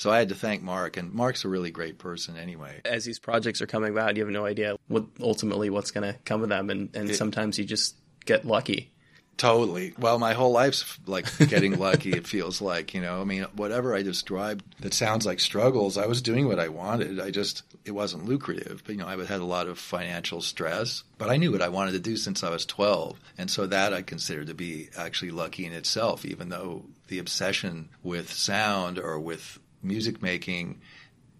So 0.00 0.10
I 0.10 0.18
had 0.18 0.30
to 0.30 0.34
thank 0.34 0.62
Mark, 0.62 0.96
and 0.96 1.12
Mark's 1.12 1.44
a 1.44 1.48
really 1.48 1.70
great 1.70 1.98
person 1.98 2.38
anyway. 2.38 2.80
As 2.86 3.04
these 3.04 3.18
projects 3.18 3.60
are 3.60 3.66
coming 3.66 3.90
about, 3.90 4.16
you 4.16 4.24
have 4.24 4.32
no 4.32 4.46
idea 4.46 4.76
what 4.88 5.04
ultimately 5.20 5.68
what's 5.68 5.90
going 5.90 6.10
to 6.10 6.18
come 6.24 6.42
of 6.42 6.48
them, 6.48 6.70
and, 6.70 6.88
and 6.96 7.10
it, 7.10 7.16
sometimes 7.16 7.58
you 7.58 7.66
just 7.66 7.96
get 8.24 8.46
lucky. 8.46 8.92
Totally. 9.36 9.92
Well, 9.98 10.18
my 10.18 10.32
whole 10.32 10.52
life's 10.52 10.98
like 11.04 11.26
getting 11.48 11.78
lucky, 11.78 12.12
it 12.12 12.26
feels 12.26 12.62
like, 12.62 12.94
you 12.94 13.02
know. 13.02 13.20
I 13.20 13.24
mean, 13.24 13.42
whatever 13.54 13.94
I 13.94 14.00
described 14.00 14.64
that 14.80 14.94
sounds 14.94 15.26
like 15.26 15.38
struggles, 15.38 15.98
I 15.98 16.06
was 16.06 16.22
doing 16.22 16.48
what 16.48 16.58
I 16.58 16.68
wanted. 16.68 17.20
I 17.20 17.30
just, 17.30 17.62
it 17.84 17.90
wasn't 17.90 18.24
lucrative. 18.24 18.82
But, 18.86 18.92
you 18.92 19.02
know, 19.02 19.06
I 19.06 19.22
had 19.22 19.40
a 19.40 19.44
lot 19.44 19.66
of 19.66 19.78
financial 19.78 20.40
stress, 20.40 21.04
but 21.18 21.28
I 21.28 21.36
knew 21.36 21.52
what 21.52 21.60
I 21.60 21.68
wanted 21.68 21.92
to 21.92 22.00
do 22.00 22.16
since 22.16 22.42
I 22.42 22.48
was 22.48 22.64
12. 22.64 23.20
And 23.36 23.50
so 23.50 23.66
that 23.66 23.92
I 23.92 24.00
consider 24.00 24.46
to 24.46 24.54
be 24.54 24.88
actually 24.96 25.30
lucky 25.30 25.66
in 25.66 25.74
itself, 25.74 26.24
even 26.24 26.48
though 26.48 26.86
the 27.08 27.18
obsession 27.18 27.90
with 28.02 28.32
sound 28.32 28.98
or 28.98 29.18
with 29.18 29.58
music 29.82 30.22
making 30.22 30.80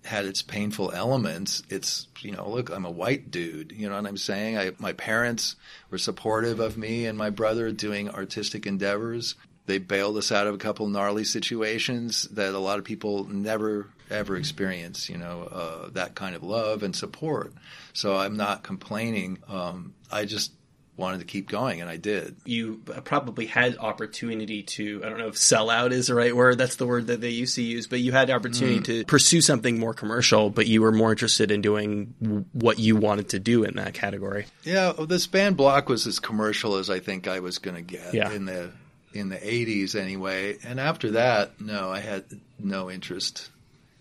had 0.04 0.24
its 0.24 0.42
painful 0.42 0.92
elements. 0.92 1.62
It's 1.68 2.08
you 2.20 2.32
know, 2.32 2.48
look, 2.48 2.70
I'm 2.70 2.84
a 2.84 2.90
white 2.90 3.30
dude. 3.30 3.72
You 3.72 3.88
know 3.88 3.96
what 3.96 4.06
I'm 4.06 4.16
saying? 4.16 4.58
I, 4.58 4.72
my 4.78 4.92
parents 4.92 5.56
were 5.90 5.98
supportive 5.98 6.60
of 6.60 6.78
me 6.78 7.06
and 7.06 7.18
my 7.18 7.30
brother 7.30 7.70
doing 7.70 8.08
artistic 8.10 8.66
endeavors. 8.66 9.34
They 9.66 9.78
bailed 9.78 10.16
us 10.16 10.32
out 10.32 10.46
of 10.46 10.54
a 10.54 10.58
couple 10.58 10.88
gnarly 10.88 11.24
situations 11.24 12.24
that 12.32 12.54
a 12.54 12.58
lot 12.58 12.78
of 12.78 12.84
people 12.84 13.24
never 13.24 13.88
ever 14.10 14.36
experience. 14.36 15.08
You 15.08 15.18
know, 15.18 15.42
uh, 15.50 15.90
that 15.90 16.14
kind 16.14 16.34
of 16.34 16.42
love 16.42 16.82
and 16.82 16.96
support. 16.96 17.52
So 17.92 18.16
I'm 18.16 18.36
not 18.36 18.62
complaining. 18.62 19.38
Um, 19.48 19.94
I 20.10 20.24
just 20.24 20.52
wanted 21.00 21.18
to 21.18 21.26
keep 21.26 21.48
going, 21.48 21.80
and 21.80 21.90
I 21.90 21.96
did. 21.96 22.36
You 22.44 22.82
probably 23.04 23.46
had 23.46 23.78
opportunity 23.78 24.62
to, 24.62 25.02
I 25.04 25.08
don't 25.08 25.18
know 25.18 25.28
if 25.28 25.36
sell 25.36 25.70
out 25.70 25.92
is 25.92 26.06
the 26.06 26.14
right 26.14 26.34
word, 26.34 26.58
that's 26.58 26.76
the 26.76 26.86
word 26.86 27.08
that 27.08 27.20
they 27.20 27.30
used 27.30 27.56
to 27.56 27.62
use, 27.62 27.88
but 27.88 28.00
you 28.00 28.12
had 28.12 28.30
opportunity 28.30 28.78
mm. 28.78 28.84
to 28.84 29.04
pursue 29.06 29.40
something 29.40 29.78
more 29.78 29.94
commercial, 29.94 30.50
but 30.50 30.66
you 30.66 30.82
were 30.82 30.92
more 30.92 31.10
interested 31.10 31.50
in 31.50 31.62
doing 31.62 32.46
what 32.52 32.78
you 32.78 32.94
wanted 32.94 33.30
to 33.30 33.40
do 33.40 33.64
in 33.64 33.74
that 33.76 33.94
category. 33.94 34.46
Yeah, 34.62 34.92
this 34.92 35.26
band 35.26 35.56
block 35.56 35.88
was 35.88 36.06
as 36.06 36.20
commercial 36.20 36.76
as 36.76 36.90
I 36.90 37.00
think 37.00 37.26
I 37.26 37.40
was 37.40 37.58
going 37.58 37.76
to 37.76 37.82
get 37.82 38.14
yeah. 38.14 38.30
in 38.30 38.44
the 38.44 38.70
in 39.12 39.28
the 39.28 39.38
80s 39.38 39.96
anyway. 40.00 40.58
And 40.62 40.78
after 40.78 41.12
that, 41.12 41.60
no, 41.60 41.90
I 41.90 41.98
had 41.98 42.24
no 42.60 42.88
interest 42.88 43.50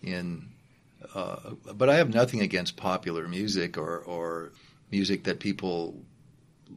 in 0.04 0.50
uh, 1.14 1.36
but 1.74 1.88
I 1.88 1.96
have 1.96 2.12
nothing 2.12 2.40
against 2.40 2.76
popular 2.76 3.26
music 3.26 3.76
or, 3.76 3.98
or 3.98 4.52
music 4.90 5.24
that 5.24 5.40
people 5.40 5.94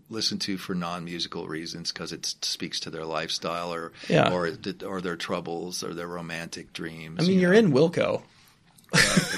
listen 0.10 0.40
to 0.40 0.58
for 0.58 0.76
non-musical 0.76 1.48
reasons 1.48 1.92
because 1.92 2.12
it 2.12 2.26
speaks 2.42 2.80
to 2.82 2.90
their 2.90 3.06
lifestyle 3.06 3.74
or 3.74 3.92
yeah. 4.10 4.32
or 4.32 4.52
or 4.86 5.02
their 5.02 5.16
troubles 5.16 5.84
or 5.84 5.94
their 5.94 6.08
romantic 6.08 6.74
dreams. 6.74 7.20
I 7.20 7.28
mean, 7.28 7.40
you 7.40 7.50
are 7.50 7.54
in 7.54 7.72
Wilco. 7.72 8.24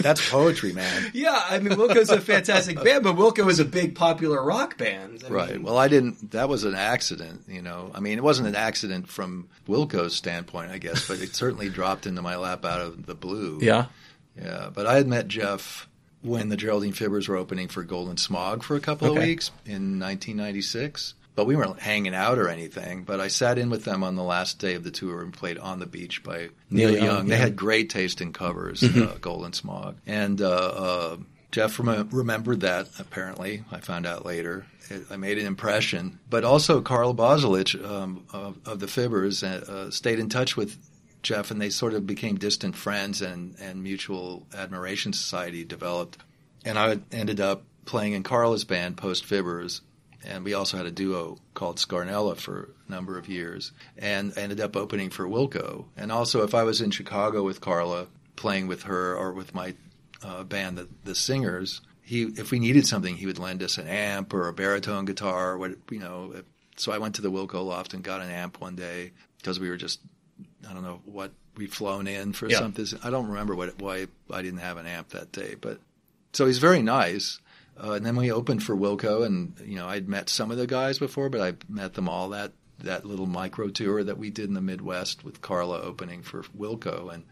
that's 0.02 0.30
poetry, 0.30 0.74
man. 0.74 1.12
yeah, 1.14 1.42
I 1.50 1.60
mean, 1.60 1.78
Wilco's 1.78 2.10
a 2.10 2.20
fantastic 2.20 2.84
band, 2.84 3.06
but 3.06 3.16
Wilco 3.16 3.50
is 3.50 3.60
a 3.60 3.66
big 3.66 3.96
popular 3.96 4.44
rock 4.44 4.78
band. 4.78 5.24
I 5.26 5.30
right. 5.30 5.52
Mean, 5.54 5.64
well, 5.64 5.78
I 5.78 5.88
didn't. 5.88 6.32
That 6.32 6.50
was 6.50 6.66
an 6.66 6.76
accident, 6.76 7.44
you 7.48 7.62
know. 7.62 7.90
I 7.96 8.02
mean, 8.02 8.18
it 8.18 8.24
wasn't 8.24 8.50
an 8.50 8.56
accident 8.56 9.08
from 9.08 9.48
Wilco's 9.68 10.14
standpoint, 10.14 10.72
I 10.72 10.78
guess, 10.78 11.08
but 11.08 11.22
it 11.22 11.36
certainly 11.36 11.70
dropped 11.70 12.06
into 12.06 12.22
my 12.22 12.36
lap 12.36 12.66
out 12.66 12.82
of 12.82 13.06
the 13.06 13.16
blue. 13.16 13.60
Yeah. 13.62 13.86
Yeah, 14.38 14.70
but 14.74 14.86
I 14.86 14.96
had 14.96 15.08
met 15.08 15.30
Jeff 15.30 15.88
when 16.26 16.50
the 16.50 16.58
Geraldine 16.58 16.94
Fibbers 16.94 17.28
were 17.28 17.36
opening 17.36 17.68
for 17.68 17.84
Golden 17.84 18.18
Smog 18.18 18.64
for 18.64 18.76
a 18.76 18.80
couple 18.80 19.10
okay. 19.10 19.18
of 19.18 19.24
weeks 19.24 19.52
in 19.66 20.00
1996. 20.00 21.14
But 21.36 21.46
we 21.46 21.58
weren't 21.58 21.80
hanging 21.80 22.16
out 22.16 22.38
or 22.38 22.48
anything. 22.48 23.04
But 23.04 23.20
I 23.20 23.28
sat 23.28 23.58
in 23.58 23.70
with 23.70 23.84
them 23.84 24.04
on 24.04 24.16
the 24.16 24.24
last 24.24 24.58
day 24.58 24.76
of 24.76 24.86
the 24.86 24.92
tour 24.92 25.22
and 25.22 25.34
played 25.34 25.58
"On 25.58 25.80
the 25.80 25.86
Beach" 25.86 26.24
by 26.24 26.50
Neil, 26.70 26.92
Neil 26.92 26.92
Young. 26.92 27.06
Young. 27.06 27.28
They 27.28 27.38
had 27.38 27.58
great 27.58 27.90
taste 27.90 28.22
in 28.22 28.32
covers, 28.32 28.80
mm-hmm. 28.80 29.04
uh, 29.04 29.18
Golden 29.20 29.52
Smog, 29.52 29.98
and 30.08 30.42
uh, 30.42 30.48
uh, 30.48 31.18
Jeff 31.52 31.78
rem- 31.78 32.10
remembered 32.12 32.62
that. 32.62 32.88
Apparently, 33.00 33.64
I 33.70 33.80
found 33.82 34.06
out 34.06 34.26
later. 34.26 34.66
It, 34.90 35.08
I 35.10 35.18
made 35.18 35.38
an 35.38 35.46
impression, 35.46 36.20
but 36.30 36.46
also 36.46 36.82
Carla 36.82 37.14
Bozulich 37.14 37.84
um, 37.84 38.26
of, 38.32 38.58
of, 38.66 38.80
the 38.80 38.86
Fibbers 38.86 39.44
uh, 39.44 39.90
stayed 39.90 40.20
in 40.20 40.30
touch 40.30 40.56
with 40.56 40.78
Jeff, 41.26 41.50
and 41.50 41.60
they 41.60 41.72
sort 41.72 41.94
of 41.94 42.06
became 42.06 42.38
distant 42.38 42.76
friends, 42.76 43.22
and, 43.22 43.56
and 43.60 43.84
mutual 43.84 44.46
admiration 44.56 45.12
society 45.12 45.66
developed. 45.66 46.18
And 46.64 46.78
I 46.78 47.00
ended 47.12 47.42
up 47.42 47.64
playing 47.86 48.14
in 48.14 48.24
Carla's 48.24 48.64
band 48.64 48.96
post 48.96 49.26
Fibbers, 49.26 49.82
and 50.24 50.46
we 50.46 50.54
also 50.54 50.78
had 50.78 50.86
a 50.86 50.92
duo 50.92 51.38
called 51.56 51.78
Scarnella 51.78 52.38
for 52.38 52.70
a 52.88 52.92
number 52.92 53.18
of 53.18 53.28
years, 53.28 53.72
and 53.98 54.38
ended 54.38 54.62
up 54.62 54.76
opening 54.76 55.10
for 55.10 55.28
Wilco. 55.28 55.86
And 55.98 56.12
also, 56.12 56.44
if 56.44 56.54
I 56.54 56.64
was 56.64 56.80
in 56.80 56.92
Chicago 56.92 57.44
with 57.44 57.60
Carla, 57.60 58.08
playing 58.36 58.68
with 58.68 58.84
her 58.84 59.16
or 59.16 59.34
with 59.34 59.56
my 59.56 59.74
uh, 60.24 60.44
band, 60.44 60.78
the, 60.78 60.88
the 61.04 61.16
Singers, 61.16 61.82
he 62.04 62.24
if 62.24 62.52
we 62.52 62.60
needed 62.60 62.86
something, 62.86 63.16
he 63.16 63.26
would 63.26 63.40
lend 63.40 63.64
us 63.64 63.80
an 63.80 63.88
amp 63.88 64.32
or 64.32 64.48
a 64.48 64.54
baritone 64.54 65.06
guitar. 65.06 65.54
Or 65.54 65.58
what 65.58 65.72
you 65.90 66.00
know. 66.00 66.36
So 66.78 66.92
I 66.92 67.00
went 67.00 67.16
to 67.16 67.22
the 67.22 67.32
Wilco 67.32 67.66
loft 67.66 67.94
and 67.94 68.04
got 68.04 68.22
an 68.22 68.30
amp 68.30 68.62
one 68.62 68.76
day 68.76 69.14
because 69.38 69.60
we 69.60 69.70
were 69.70 69.78
just 69.78 70.02
I 70.68 70.74
don't 70.74 70.84
know 70.84 71.02
what 71.06 71.32
we 71.58 71.68
flown 71.68 72.08
in 72.08 72.34
for 72.34 72.48
yeah. 72.48 72.60
something. 72.60 72.86
I 73.04 73.10
don't 73.10 73.28
remember 73.28 73.56
what 73.56 73.82
why 73.82 74.08
I 74.32 74.42
didn't 74.42 74.60
have 74.60 74.78
an 74.78 74.86
amp 74.86 75.10
that 75.10 75.32
day, 75.32 75.56
but 75.60 75.80
so 76.34 76.46
he's 76.46 76.60
very 76.60 76.82
nice. 76.82 77.40
Uh, 77.82 77.92
and 77.94 78.06
then 78.06 78.16
we 78.16 78.32
opened 78.32 78.64
for 78.64 78.76
Wilco, 78.76 79.26
and 79.26 79.60
you 79.66 79.76
know 79.76 79.88
I'd 79.88 80.08
met 80.08 80.30
some 80.30 80.52
of 80.52 80.58
the 80.58 80.68
guys 80.68 80.98
before, 81.00 81.30
but 81.30 81.42
I 81.42 81.54
met 81.68 81.94
them 81.94 82.08
all 82.08 82.30
that 82.30 82.54
that 82.80 83.06
little 83.06 83.26
micro 83.26 83.70
tour 83.70 84.04
that 84.04 84.18
we 84.18 84.30
did 84.30 84.48
in 84.48 84.54
the 84.54 84.62
Midwest 84.62 85.24
with 85.24 85.42
Carla 85.42 85.82
opening 85.82 86.24
for 86.24 86.44
Wilco, 86.58 87.14
and 87.14 87.24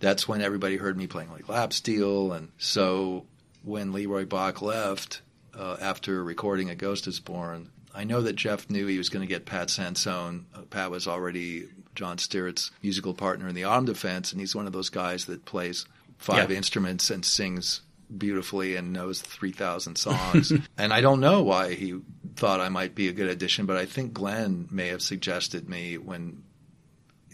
that's 0.00 0.28
when 0.28 0.42
everybody 0.42 0.76
heard 0.76 0.96
me 0.96 1.06
playing 1.06 1.30
like 1.30 1.48
lap 1.48 1.72
steel. 1.72 2.32
And 2.32 2.50
so 2.58 3.26
when 3.62 3.92
Leroy 3.92 4.26
Bach 4.26 4.62
left 4.62 5.22
uh, 5.54 5.76
after 5.80 6.22
recording 6.22 6.70
A 6.70 6.74
Ghost 6.74 7.06
Is 7.06 7.20
Born, 7.20 7.70
I 7.96 8.04
know 8.04 8.20
that 8.20 8.36
Jeff 8.36 8.68
knew 8.68 8.86
he 8.86 8.98
was 8.98 9.08
going 9.08 9.26
to 9.26 9.32
get 9.32 9.46
Pat 9.46 9.70
Sansone. 9.70 10.46
Uh, 10.54 10.62
Pat 10.62 10.90
was 10.90 11.08
already 11.08 11.68
John 11.94 12.18
Stirratt's 12.18 12.70
musical 12.82 13.14
partner 13.14 13.48
in 13.48 13.54
the 13.54 13.64
Autumn 13.64 13.86
Defense, 13.86 14.32
and 14.32 14.40
he's 14.40 14.54
one 14.54 14.66
of 14.66 14.72
those 14.74 14.90
guys 14.90 15.24
that 15.24 15.46
plays 15.46 15.86
five 16.18 16.50
yeah. 16.50 16.58
instruments 16.58 17.08
and 17.10 17.24
sings 17.24 17.80
beautifully 18.16 18.76
and 18.76 18.92
knows 18.92 19.22
3,000 19.22 19.96
songs. 19.96 20.52
and 20.78 20.92
I 20.92 21.00
don't 21.00 21.20
know 21.20 21.42
why 21.42 21.74
he 21.74 21.98
thought 22.36 22.60
I 22.60 22.68
might 22.68 22.94
be 22.94 23.08
a 23.08 23.12
good 23.12 23.28
addition, 23.28 23.66
but 23.66 23.78
I 23.78 23.86
think 23.86 24.12
Glenn 24.12 24.68
may 24.70 24.88
have 24.88 25.02
suggested 25.02 25.68
me 25.68 25.96
when 25.96 26.42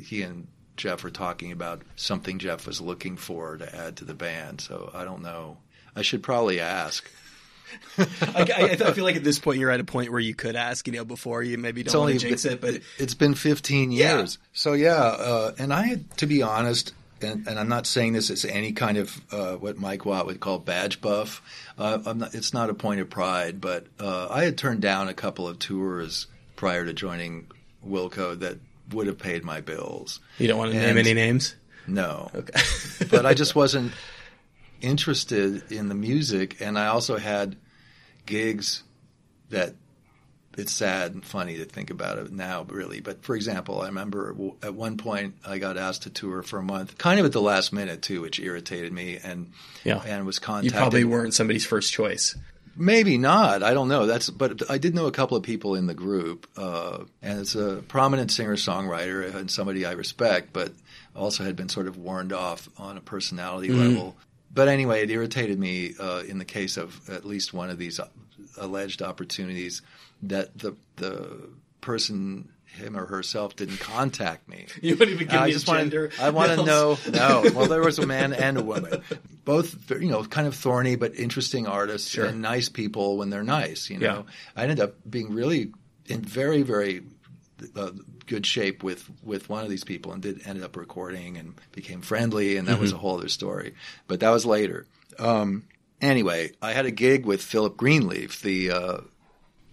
he 0.01 0.23
and 0.23 0.47
Jeff 0.77 1.03
were 1.03 1.11
talking 1.11 1.53
about 1.53 1.83
something 1.97 2.39
Jeff 2.39 2.67
was 2.67 2.81
looking 2.81 3.17
for 3.17 3.57
to 3.57 3.77
add 3.77 3.97
to 3.97 4.05
the 4.05 4.15
band. 4.15 4.61
So 4.61 4.91
I 4.95 5.05
don't 5.05 5.23
know. 5.23 5.59
I 5.95 6.03
should 6.03 6.23
probably 6.23 6.61
ask. 6.61 7.11
I, 7.99 8.77
I, 8.85 8.93
feel 8.93 9.05
like 9.05 9.17
at 9.17 9.25
this 9.25 9.39
point 9.39 9.59
you're 9.59 9.71
at 9.71 9.81
a 9.81 9.85
point 9.85 10.11
where 10.11 10.21
you 10.21 10.35
could 10.35 10.57
ask, 10.57 10.87
you 10.87 10.93
know, 10.93 11.05
before 11.05 11.43
you 11.43 11.59
maybe 11.59 11.83
don't 11.83 12.01
want 12.01 12.13
to 12.13 12.19
jinx 12.19 12.45
it, 12.45 12.61
but 12.61 12.81
it's 12.99 13.15
been 13.15 13.35
15 13.35 13.93
years. 13.93 14.39
Yeah. 14.41 14.47
So 14.53 14.73
yeah, 14.73 14.95
uh, 14.95 15.53
and 15.59 15.73
I 15.73 15.83
had 15.83 16.17
to 16.19 16.27
be 16.27 16.43
honest, 16.43 16.93
and, 17.21 17.47
and, 17.47 17.59
I'm 17.59 17.69
not 17.69 17.87
saying 17.87 18.15
this 18.15 18.31
as 18.31 18.45
any 18.45 18.73
kind 18.73 18.99
of 18.99 19.21
uh, 19.33 19.55
what 19.55 19.79
Mike 19.79 20.05
Watt 20.05 20.27
would 20.27 20.41
call 20.41 20.59
badge 20.59 21.01
buff. 21.01 21.43
Uh, 21.79 22.13
not, 22.15 22.35
it's 22.35 22.53
not 22.53 22.71
a 22.71 22.75
point 22.75 23.01
of 23.01 23.09
pride, 23.11 23.61
but 23.61 23.87
uh, 24.01 24.29
I 24.29 24.45
had 24.45 24.59
turned 24.59 24.83
down 24.83 25.09
a 25.09 25.15
couple 25.15 25.47
of 25.47 25.59
tours 25.59 26.27
prior 26.57 26.85
to 26.85 26.93
joining 26.93 27.47
Wilco 27.87 28.39
that 28.41 28.59
would 28.93 29.07
have 29.07 29.19
paid 29.19 29.45
my 29.45 29.61
bills. 29.61 30.21
You 30.39 30.49
don't 30.49 30.59
want 30.59 30.73
to 30.73 30.79
and 30.79 30.87
name 30.87 30.99
any 30.99 31.15
names? 31.15 31.55
No. 31.87 32.31
Okay. 32.35 32.61
but 33.11 33.27
I 33.27 33.35
just 33.35 33.55
wasn't 33.55 33.93
interested 34.83 35.71
in 35.73 35.89
the 35.89 35.95
music, 35.95 36.61
and 36.61 36.79
I 36.79 36.89
also 36.89 37.17
had 37.17 37.57
gigs 38.27 38.83
that 39.51 39.75
it's 40.59 40.73
sad 40.73 41.15
and 41.15 41.25
funny 41.25 41.57
to 41.59 41.65
think 41.65 41.91
about 41.91 42.19
it 42.19 42.31
now, 42.31 42.65
really. 42.65 43.01
But 43.01 43.25
for 43.25 43.35
example, 43.35 43.81
I 43.81 43.87
remember 43.87 44.35
at 44.63 44.75
one 44.75 44.99
point 44.99 45.37
I 45.47 45.59
got 45.59 45.79
asked 45.79 46.03
to 46.03 46.11
tour 46.11 46.43
for 46.43 46.59
a 46.59 46.63
month, 46.63 46.99
kind 46.99 47.19
of 47.19 47.27
at 47.27 47.33
the 47.33 47.41
last 47.41 47.73
minute 47.73 48.03
too, 48.03 48.21
which 48.21 48.39
irritated 48.39 48.93
me, 48.93 49.19
and 49.23 49.53
yeah, 49.85 50.03
and 50.05 50.27
was 50.27 50.39
contacted. 50.39 50.73
You 50.73 50.79
probably 50.79 51.05
weren't 51.05 51.35
somebody's 51.35 51.67
first 51.67 51.93
choice. 51.93 52.37
Maybe 52.75 53.19
not. 53.19 53.63
I 53.63 53.75
don't 53.75 53.89
know. 53.89 54.07
That's 54.07 54.31
but 54.31 54.71
I 54.71 54.79
did 54.79 54.95
know 54.95 55.07
a 55.07 55.13
couple 55.13 55.37
of 55.37 55.43
people 55.43 55.75
in 55.75 55.87
the 55.87 55.95
group, 55.95 56.47
uh, 56.57 57.05
and 57.21 57.41
it's 57.41 57.55
a 57.55 57.83
prominent 57.89 58.31
singer 58.31 58.57
songwriter 58.57 59.35
and 59.35 59.51
somebody 59.51 59.85
I 59.85 59.93
respect, 59.93 60.53
but 60.53 60.73
also 61.15 61.45
had 61.45 61.57
been 61.57 61.69
sort 61.69 61.87
of 61.87 61.97
warned 61.97 62.33
off 62.33 62.69
on 62.79 62.97
a 62.97 63.01
personality 63.01 63.69
mm. 63.69 63.79
level 63.79 64.17
but 64.53 64.69
anyway, 64.69 65.03
it 65.03 65.11
irritated 65.11 65.59
me 65.59 65.95
uh, 65.99 66.23
in 66.29 66.39
the 66.39 66.45
case 66.45 66.77
of 66.77 67.09
at 67.09 67.25
least 67.25 67.55
one 67.55 67.71
of 67.71 67.79
these 67.79 68.01
alleged 68.59 69.03
opportunities 69.03 69.83
that 70.23 70.57
the 70.59 70.77
the 70.97 71.49
person 71.81 72.49
him 72.73 72.97
or 72.97 73.07
herself 73.07 73.55
didn't 73.55 73.79
contact 73.81 74.49
me. 74.49 74.67
You 74.83 74.97
wouldn't 74.97 75.15
even 75.15 75.29
give 75.29 75.37
uh, 75.37 75.45
me 75.45 75.51
I 75.51 75.53
just 75.53 75.67
gender. 75.67 76.11
Wanna, 76.19 76.29
I 76.29 76.31
want 76.31 76.59
to 76.59 76.65
know. 76.65 76.99
No, 77.13 77.45
well, 77.55 77.67
there 77.67 77.83
was 77.83 77.99
a 77.99 78.07
man 78.07 78.33
and 78.33 78.57
a 78.57 78.63
woman, 78.63 79.03
both 79.45 79.91
you 79.91 80.09
know, 80.09 80.25
kind 80.25 80.47
of 80.47 80.55
thorny 80.55 80.97
but 80.97 81.15
interesting 81.15 81.67
artists 81.67 82.11
sure. 82.11 82.27
and 82.27 82.41
nice 82.41 82.69
people 82.69 83.19
when 83.19 83.31
they're 83.31 83.43
nice. 83.43 83.91
You 83.91 83.99
know, 83.99 84.25
yeah. 84.27 84.33
I 84.57 84.63
ended 84.63 84.81
up 84.81 84.95
being 85.09 85.33
really 85.33 85.73
in 86.07 86.23
very 86.23 86.63
very 86.63 87.03
uh, 87.77 87.91
good 88.27 88.47
shape 88.47 88.83
with 88.83 89.09
with 89.23 89.49
one 89.49 89.65
of 89.65 89.71
these 89.71 89.85
people 89.85 90.13
and 90.13 90.23
did 90.23 90.47
ended 90.47 90.65
up 90.65 90.77
recording 90.77 91.37
and 91.37 91.55
became 91.73 92.03
friendly 92.03 92.57
and 92.57 92.69
that 92.69 92.73
mm-hmm. 92.73 92.83
was 92.83 92.93
a 92.93 92.97
whole 92.97 93.19
other 93.19 93.29
story. 93.29 93.75
But 94.07 94.21
that 94.21 94.31
was 94.31 94.47
later. 94.47 94.87
Um, 95.19 95.65
anyway, 96.01 96.53
I 96.61 96.73
had 96.73 96.87
a 96.87 96.91
gig 96.91 97.25
with 97.25 97.43
Philip 97.43 97.77
Greenlief, 97.77 98.41
the 98.41 98.71
uh, 98.71 99.01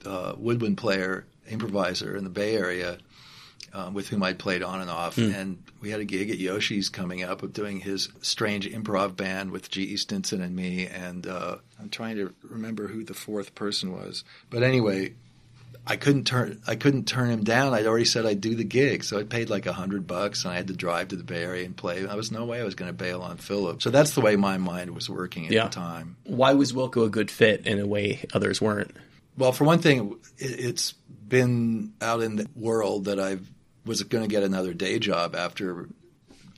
uh, 0.06 0.36
woodwind 0.38 0.78
player 0.78 1.26
improviser 1.48 2.16
in 2.16 2.24
the 2.24 2.30
Bay 2.30 2.56
Area. 2.56 2.98
Um, 3.72 3.94
with 3.94 4.08
whom 4.08 4.24
I'd 4.24 4.40
played 4.40 4.64
on 4.64 4.82
and 4.82 4.90
off, 4.90 5.18
mm. 5.18 5.32
and 5.32 5.62
we 5.80 5.92
had 5.92 6.00
a 6.00 6.04
gig 6.04 6.32
at 6.32 6.40
Yoshi's 6.40 6.90
coming 6.90 7.22
up 7.22 7.44
of 7.44 7.54
doing 7.54 7.80
his 7.80 8.10
strange 8.20 8.68
improv 8.68 9.16
band 9.16 9.52
with 9.52 9.70
G.E. 9.70 9.96
Stinson 9.98 10.42
and 10.42 10.56
me, 10.56 10.88
and 10.88 11.28
uh, 11.28 11.58
I'm 11.80 11.90
trying 11.90 12.16
to 12.16 12.34
remember 12.42 12.88
who 12.88 13.04
the 13.04 13.14
fourth 13.14 13.54
person 13.54 13.92
was. 13.92 14.24
But 14.50 14.64
anyway, 14.64 15.14
I 15.88 15.96
couldn't 15.96 16.26
turn 16.26 16.62
I 16.68 16.76
couldn't 16.76 17.06
turn 17.08 17.30
him 17.30 17.44
down. 17.44 17.74
I'd 17.74 17.88
already 17.88 18.06
said 18.06 18.26
I'd 18.26 18.42
do 18.42 18.54
the 18.56 18.64
gig, 18.64 19.04
so 19.04 19.20
I 19.20 19.24
paid 19.24 19.50
like 19.50 19.66
a 19.66 19.74
hundred 19.74 20.06
bucks, 20.06 20.44
and 20.44 20.54
I 20.54 20.58
had 20.58 20.68
to 20.68 20.74
drive 20.74 21.08
to 21.10 21.16
the 21.16 21.24
Bay 21.24 21.44
Area 21.44 21.66
and 21.66 21.76
play. 21.76 22.06
I 22.08 22.16
was 22.16 22.32
no 22.32 22.46
way 22.46 22.62
I 22.62 22.64
was 22.64 22.76
going 22.76 22.90
to 22.90 22.94
bail 22.94 23.22
on 23.22 23.38
Philip. 23.38 23.82
So 23.82 23.90
that's 23.90 24.12
the 24.14 24.22
way 24.22 24.36
my 24.36 24.58
mind 24.58 24.92
was 24.92 25.10
working 25.10 25.46
at 25.48 25.52
Yeah. 25.52 25.64
the 25.66 25.70
time. 25.72 26.16
Why 26.26 26.54
was 26.54 26.74
Wilco 26.74 27.06
a 27.06 27.10
good 27.10 27.32
fit 27.32 27.66
in 27.66 27.80
a 27.80 27.88
way 27.88 28.26
others 28.34 28.62
weren't? 28.62 28.96
Well, 29.38 29.52
for 29.52 29.64
one 29.64 29.80
thing, 29.80 30.18
it, 30.38 30.60
it's 30.60 30.92
been 31.28 31.94
out 32.02 32.22
in 32.22 32.36
the 32.36 32.48
world 32.56 33.06
that 33.06 33.20
I 33.20 33.38
was 33.86 34.04
going 34.04 34.24
to 34.24 34.28
get 34.30 34.44
another 34.44 34.74
day 34.74 35.00
job 35.00 35.36
after 35.36 35.88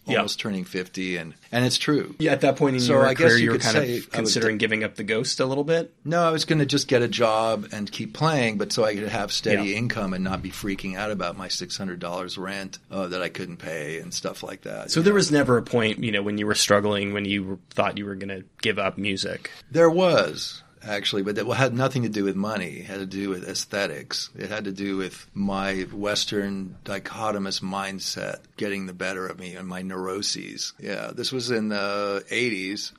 Almost 0.08 0.40
turning 0.40 0.66
fifty, 0.66 1.16
and 1.18 1.34
and 1.52 1.64
it's 1.64 1.78
true. 1.78 2.16
Yeah, 2.20 2.32
at 2.32 2.42
that 2.42 2.58
point 2.58 2.76
in 2.76 2.82
So 2.82 2.94
your 2.94 3.06
I 3.06 3.14
career, 3.14 3.38
you 3.38 3.52
could 3.52 3.62
kind 3.62 3.78
of 3.78 4.12
considering 4.12 4.58
giving 4.58 4.84
up 4.84 4.96
the 4.96 5.04
ghost 5.04 5.40
a 5.40 5.46
little 5.46 5.64
bit. 5.64 5.94
No, 6.04 6.22
I 6.24 6.32
was 6.32 6.44
going 6.44 6.60
to 6.60 6.66
just 6.66 6.88
get 6.88 7.02
a 7.02 7.08
job 7.08 7.68
and 7.72 7.90
keep 7.90 8.14
playing, 8.14 8.58
but 8.58 8.74
so 8.74 8.84
I 8.84 8.96
could 8.96 9.08
have 9.08 9.32
steady 9.32 9.70
Yeah. 9.70 9.78
income 9.78 10.14
and 10.14 10.24
not 10.24 10.42
be 10.42 10.50
freaking 10.50 10.98
out 10.98 11.12
about 11.12 11.38
my 11.38 11.48
six 11.48 11.78
hundred 11.78 12.00
dollars 12.00 12.38
rent 12.38 12.80
uh, 12.90 13.08
that 13.08 13.22
I 13.22 13.30
couldn't 13.30 13.58
pay 13.58 14.00
and 14.00 14.14
stuff 14.14 14.44
like 14.44 14.64
that. 14.64 14.92
So 14.92 15.02
there 15.02 15.14
know. 15.14 15.16
was 15.18 15.32
never 15.32 15.58
a 15.58 15.64
point, 15.64 16.04
you 16.04 16.12
know, 16.12 16.24
when 16.24 16.38
you 16.38 16.46
were 16.48 16.56
struggling, 16.56 17.14
when 17.14 17.26
you 17.26 17.44
were, 17.44 17.60
thought 17.70 17.98
you 17.98 18.06
were 18.06 18.16
going 18.16 18.30
to 18.42 18.44
give 18.62 18.80
up 18.80 18.98
music. 18.98 19.52
there 19.70 19.90
was 19.90 20.64
actually, 20.84 21.24
but 21.24 21.38
it 21.38 21.46
had 21.48 21.74
nothing 21.74 22.04
to 22.04 22.10
do 22.10 22.24
with 22.24 22.36
money. 22.36 22.80
It 22.80 22.86
had 22.86 23.00
to 23.00 23.06
do 23.06 23.30
with 23.30 23.48
aesthetics. 23.48 24.30
It 24.38 24.50
had 24.50 24.66
to 24.66 24.72
do 24.72 24.98
with 24.98 25.28
my 25.34 25.82
Western 25.92 26.78
dichotomous 26.84 27.62
mindset 27.62 28.40
getting 28.58 28.86
the 28.86 28.94
better 28.94 29.28
of 29.28 29.40
me 29.40 29.56
and 29.56 29.68
my 29.68 29.82
neuroses. 29.82 30.74
Yeah, 30.80 31.12
this 31.14 31.32
was 31.32 31.52
in 31.52 31.70
the 31.70 32.24
'80s, 32.30 32.92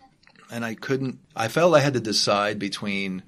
and 0.50 0.64
I 0.64 0.74
couldn't. 0.74 1.18
I 1.34 1.48
felt 1.48 1.74
I 1.74 1.80
had 1.80 1.94
to 1.94 2.00
decide 2.00 2.58
between 2.58 3.22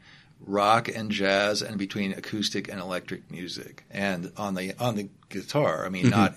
rock 0.46 0.88
and 0.88 1.10
jazz 1.10 1.62
and 1.62 1.78
between 1.78 2.12
acoustic 2.12 2.68
and 2.68 2.80
electric 2.80 3.30
music. 3.30 3.84
And 3.90 4.32
on 4.36 4.54
the 4.54 4.74
on 4.78 4.96
the 4.96 5.08
guitar, 5.28 5.84
I 5.84 5.88
mean, 5.88 6.06
mm-hmm. 6.06 6.10
not 6.10 6.34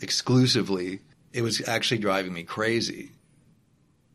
exclusively. 0.00 1.00
It 1.32 1.42
was 1.42 1.66
actually 1.68 1.98
driving 1.98 2.32
me 2.32 2.44
crazy. 2.44 3.10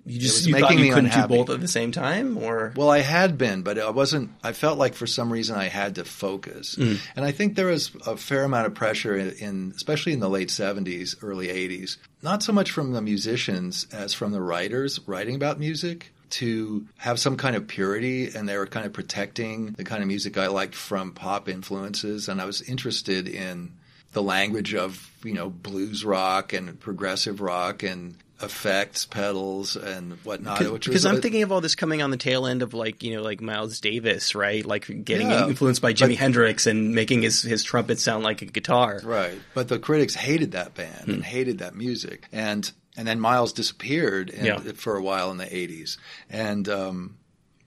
You 0.06 0.20
just 0.20 0.48
you 0.48 0.54
making 0.54 0.68
thought 0.68 0.76
me 0.76 0.88
you 0.88 0.94
couldn't 0.94 1.06
unhappy. 1.06 1.34
do 1.34 1.40
both 1.40 1.50
at 1.54 1.62
the 1.62 1.68
same 1.68 1.92
time, 1.92 2.38
or 2.38 2.74
Well, 2.76 2.90
I 2.90 3.00
had 3.00 3.38
been, 3.38 3.62
but 3.62 3.78
I 3.78 3.90
wasn't. 3.92 4.32
I 4.44 4.54
felt 4.54 4.78
like 4.78 4.96
for 4.96 5.08
some 5.08 5.32
reason 5.32 5.56
I 5.56 5.66
had 5.66 5.96
to 5.96 6.06
focus, 6.06 6.76
mm. 6.76 7.00
and 7.16 7.24
I 7.24 7.32
think 7.32 7.56
there 7.56 7.68
was 7.68 7.92
a 8.08 8.18
fair 8.18 8.44
amount 8.44 8.68
of 8.68 8.74
pressure 8.74 9.16
in, 9.16 9.32
in, 9.34 9.74
especially 9.76 10.14
in 10.14 10.20
the 10.20 10.30
late 10.30 10.50
'70s, 10.50 11.16
early 11.22 11.48
'80s. 11.48 11.98
Not 12.22 12.44
so 12.44 12.52
much 12.52 12.72
from 12.72 12.94
the 12.94 13.02
musicians 13.02 13.88
as 13.92 14.14
from 14.14 14.32
the 14.32 14.42
writers 14.42 15.00
writing 15.08 15.36
about 15.36 15.60
music 15.60 16.12
to 16.32 16.88
have 16.98 17.20
some 17.20 17.38
kind 17.38 17.56
of 17.56 17.68
purity, 17.68 18.30
and 18.34 18.48
they 18.48 18.58
were 18.58 18.68
kind 18.68 18.86
of 18.86 18.94
protecting 18.94 19.74
the 19.74 19.84
kind 19.84 20.02
of 20.02 20.08
music 20.08 20.38
I 20.38 20.48
liked 20.48 20.76
from 20.76 21.12
pop 21.12 21.48
influences, 21.48 22.28
and 22.28 22.42
I 22.42 22.46
was 22.46 22.62
interested 22.62 23.28
in 23.28 23.74
the 24.14 24.24
language 24.24 24.74
of 24.74 25.10
you 25.24 25.34
know 25.34 25.50
blues 25.50 26.04
rock 26.04 26.54
and 26.54 26.80
progressive 26.80 27.42
rock 27.42 27.84
and 27.84 28.16
effects, 28.44 29.06
pedals, 29.06 29.76
and 29.76 30.14
whatnot. 30.24 30.60
Which 30.72 30.86
because 30.86 31.06
I'm 31.06 31.18
a- 31.18 31.22
thinking 31.22 31.44
of 31.44 31.52
all 31.52 31.62
this 31.62 31.76
coming 31.76 32.02
on 32.02 32.12
the 32.12 32.18
tail 32.18 32.46
end 32.46 32.62
of 32.62 32.74
like 32.74 33.04
you 33.04 33.16
know 33.16 33.22
like 33.22 33.42
Miles 33.42 33.80
Davis, 33.80 34.36
right? 34.36 34.66
Like 34.66 35.04
getting 35.06 35.30
Yeah. 35.30 35.48
influenced 35.48 35.82
by 35.82 35.94
Jimi 35.94 36.10
But- 36.10 36.18
Hendrix 36.18 36.68
and 36.68 36.94
making 36.96 37.22
his 37.22 37.42
his 37.42 37.64
trumpet 37.64 38.00
sound 38.00 38.24
like 38.24 38.42
a 38.42 38.46
guitar. 38.46 39.02
Right. 39.04 39.40
But 39.54 39.68
the 39.68 39.80
critics 39.80 40.16
hated 40.16 40.52
that 40.52 40.74
band 40.76 41.06
Hmm. 41.06 41.12
and 41.12 41.24
hated 41.24 41.60
that 41.60 41.76
music. 41.76 42.28
And 42.32 42.72
and 42.98 43.08
then 43.08 43.20
Miles 43.22 43.54
disappeared 43.54 44.30
in, 44.30 44.46
Yeah. 44.46 44.60
for 44.76 44.98
a 44.98 45.02
while 45.02 45.32
in 45.32 45.38
the 45.38 45.46
80s. 45.46 45.98
And 46.30 46.68
um, 46.68 47.16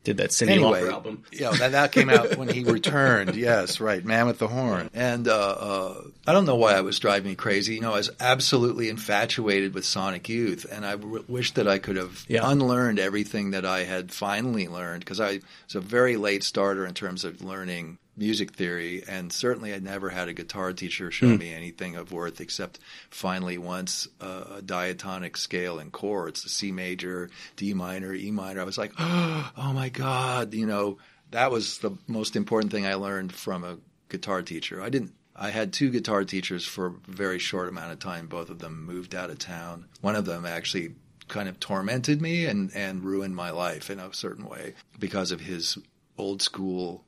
Did 0.05 0.19
that 0.19 0.33
Cindy 0.33 0.55
anyway, 0.55 0.83
Lauper 0.83 0.93
album? 0.93 1.25
yeah, 1.33 1.51
that, 1.53 1.73
that 1.73 1.93
came 1.93 2.11
out 2.11 2.37
when 2.37 2.49
he 2.49 2.63
returned. 2.65 3.35
Yes, 3.45 3.81
right, 3.81 4.05
Man 4.05 4.27
with 4.27 4.39
the 4.39 4.47
Horn. 4.49 4.89
And 4.95 5.27
uh, 5.29 5.33
uh, 5.35 6.03
I 6.27 6.33
don't 6.33 6.45
know 6.45 6.55
why 6.57 6.77
it 6.79 6.85
was 6.85 6.99
driving 6.99 7.31
me 7.31 7.35
crazy. 7.35 7.75
You 7.77 7.81
know, 7.81 7.93
I 7.93 7.97
was 7.97 8.11
absolutely 8.21 8.89
infatuated 8.91 9.75
with 9.75 9.85
Sonic 9.85 10.29
Youth, 10.29 10.67
and 10.71 10.85
I 10.87 10.93
w- 10.93 11.25
wish 11.29 11.53
that 11.53 11.67
I 11.67 11.79
could 11.79 11.97
have 11.97 12.25
Yeah. 12.29 12.43
unlearned 12.49 12.99
everything 12.99 13.51
that 13.53 13.65
I 13.67 13.85
had 13.85 14.13
finally 14.13 14.69
learned 14.69 15.01
because 15.01 15.21
I 15.21 15.41
was 15.67 15.75
a 15.75 15.81
very 15.81 16.17
late 16.17 16.45
starter 16.45 16.87
in 16.87 16.95
terms 16.95 17.25
of 17.25 17.43
learning 17.43 17.99
music 18.17 18.53
theory, 18.53 19.03
and 19.09 19.33
certainly 19.33 19.75
I 19.75 19.79
never 19.79 20.09
had 20.11 20.29
a 20.29 20.33
guitar 20.33 20.73
teacher 20.73 21.11
show 21.11 21.29
Hmm. 21.29 21.39
me 21.39 21.53
anything 21.53 21.97
of 21.97 22.13
worth 22.13 22.41
except 22.41 22.79
finally 23.11 23.59
once 23.59 24.07
uh, 24.21 24.45
a 24.59 24.63
diatonic 24.63 25.37
scale 25.37 25.79
in 25.79 25.91
chords, 25.91 26.43
the 26.43 26.49
C 26.49 26.71
major, 26.73 27.31
D 27.57 27.75
minor, 27.75 28.13
E 28.15 28.31
minor. 28.31 28.61
I 28.61 28.65
was 28.65 28.79
like, 28.79 28.93
oh 28.99 29.73
my 29.75 29.89
god, 29.89 30.55
you 30.55 30.67
know, 30.67 30.99
that 31.31 31.51
was 31.51 31.79
the 31.79 31.93
most 32.07 32.37
important 32.37 32.71
thing 32.73 32.87
I 32.87 32.95
learned 32.95 33.33
from 33.35 33.65
a 33.65 33.79
guitar 34.09 34.43
teacher. 34.43 34.81
I 34.83 34.89
didn't. 34.91 35.13
I 35.37 35.51
had 35.51 35.73
two 35.73 35.91
guitar 35.91 36.23
teachers 36.25 36.65
for 36.65 36.87
a 36.87 36.93
very 37.09 37.41
short 37.41 37.69
amount 37.69 37.91
of 37.91 37.99
time. 37.99 38.29
Both 38.29 38.51
of 38.51 38.61
them 38.61 38.85
moved 38.87 39.17
out 39.17 39.31
of 39.31 39.39
town. 39.41 39.87
One 40.01 40.15
of 40.15 40.27
them 40.27 40.47
actually 40.47 40.95
kind 41.27 41.49
of 41.49 41.59
tormented 41.59 42.23
me 42.23 42.45
and, 42.47 42.71
and 42.73 43.03
ruined 43.03 43.35
my 43.35 43.51
life 43.51 43.91
in 43.91 43.99
a 43.99 44.15
certain 44.15 44.45
way 44.47 44.75
because 45.01 45.33
of 45.33 45.41
his 45.41 45.77
old 46.17 46.41
school 46.41 47.03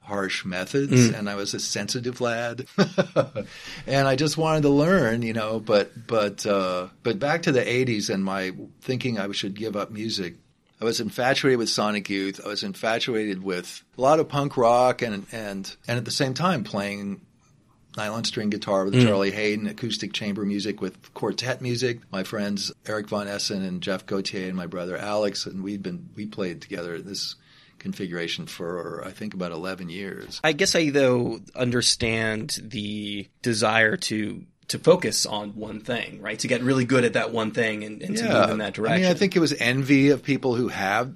harsh 0.00 0.44
methods 0.44 1.08
and 1.10 1.30
I 1.30 1.36
was 1.36 1.54
a 1.54 1.60
sensitive 1.60 2.20
lad. 2.20 2.66
And 3.86 4.08
I 4.08 4.16
just 4.16 4.36
wanted 4.36 4.62
to 4.62 4.68
learn 4.70 5.22
you 5.22 5.32
know 5.32 5.60
but 5.60 6.06
but 6.06 6.44
uh, 6.46 6.88
but 7.02 7.18
back 7.18 7.42
to 7.42 7.52
the 7.52 7.60
80s 7.60 8.10
and 8.12 8.24
my 8.24 8.52
thinking 8.80 9.18
I 9.18 9.30
should 9.32 9.54
give 9.54 9.76
up 9.76 9.90
music. 9.90 10.34
I 10.80 10.84
was 10.84 11.00
infatuated 11.00 11.58
with 11.58 11.68
Sonic 11.68 12.08
Youth. 12.08 12.40
I 12.44 12.48
was 12.48 12.62
infatuated 12.62 13.42
with 13.42 13.82
a 13.98 14.00
lot 14.00 14.18
of 14.18 14.28
punk 14.28 14.56
rock 14.56 15.02
and 15.02 15.26
and 15.32 15.76
and 15.86 15.98
at 15.98 16.04
the 16.04 16.10
same 16.10 16.34
time 16.34 16.64
playing 16.64 17.20
nylon 17.96 18.24
string 18.24 18.50
guitar 18.50 18.84
with 18.84 18.94
Charlie 19.02 19.32
Haden, 19.32 19.66
acoustic 19.66 20.12
chamber 20.12 20.44
music 20.44 20.80
with 20.80 21.12
quartet 21.12 21.60
music. 21.60 22.00
My 22.10 22.22
friends 22.24 22.72
Eric 22.86 23.08
Von 23.08 23.28
Essen 23.28 23.62
and 23.64 23.82
Jeff 23.82 24.06
Gauthier 24.06 24.46
and 24.48 24.56
my 24.56 24.66
brother 24.66 24.96
Alex, 24.96 25.46
and 25.46 25.62
we'd 25.62 25.82
been 25.82 26.08
we 26.14 26.26
played 26.26 26.62
together 26.62 26.98
this 27.00 27.34
configuration 27.80 28.46
for 28.46 29.02
I 29.04 29.10
think 29.10 29.34
about 29.34 29.50
eleven 29.52 29.88
years. 29.88 30.40
I 30.44 30.52
guess 30.52 30.74
I 30.76 30.90
though 30.90 31.40
understand 31.56 32.58
the 32.62 33.26
desire 33.42 33.96
to 33.96 34.44
to 34.68 34.78
focus 34.78 35.26
on 35.26 35.56
one 35.56 35.80
thing, 35.80 36.20
right? 36.20 36.38
To 36.38 36.46
get 36.46 36.62
really 36.62 36.84
good 36.84 37.04
at 37.04 37.14
that 37.14 37.32
one 37.32 37.50
thing 37.50 37.82
and, 37.82 38.00
and 38.02 38.16
to 38.16 38.22
move 38.22 38.50
in 38.50 38.58
that 38.58 38.74
direction. 38.74 38.98
I 39.00 39.02
mean, 39.02 39.10
I 39.10 39.14
think 39.14 39.34
it 39.34 39.40
was 39.40 39.52
envy 39.58 40.10
of 40.10 40.22
people 40.22 40.54
who 40.54 40.68
have 40.68 41.12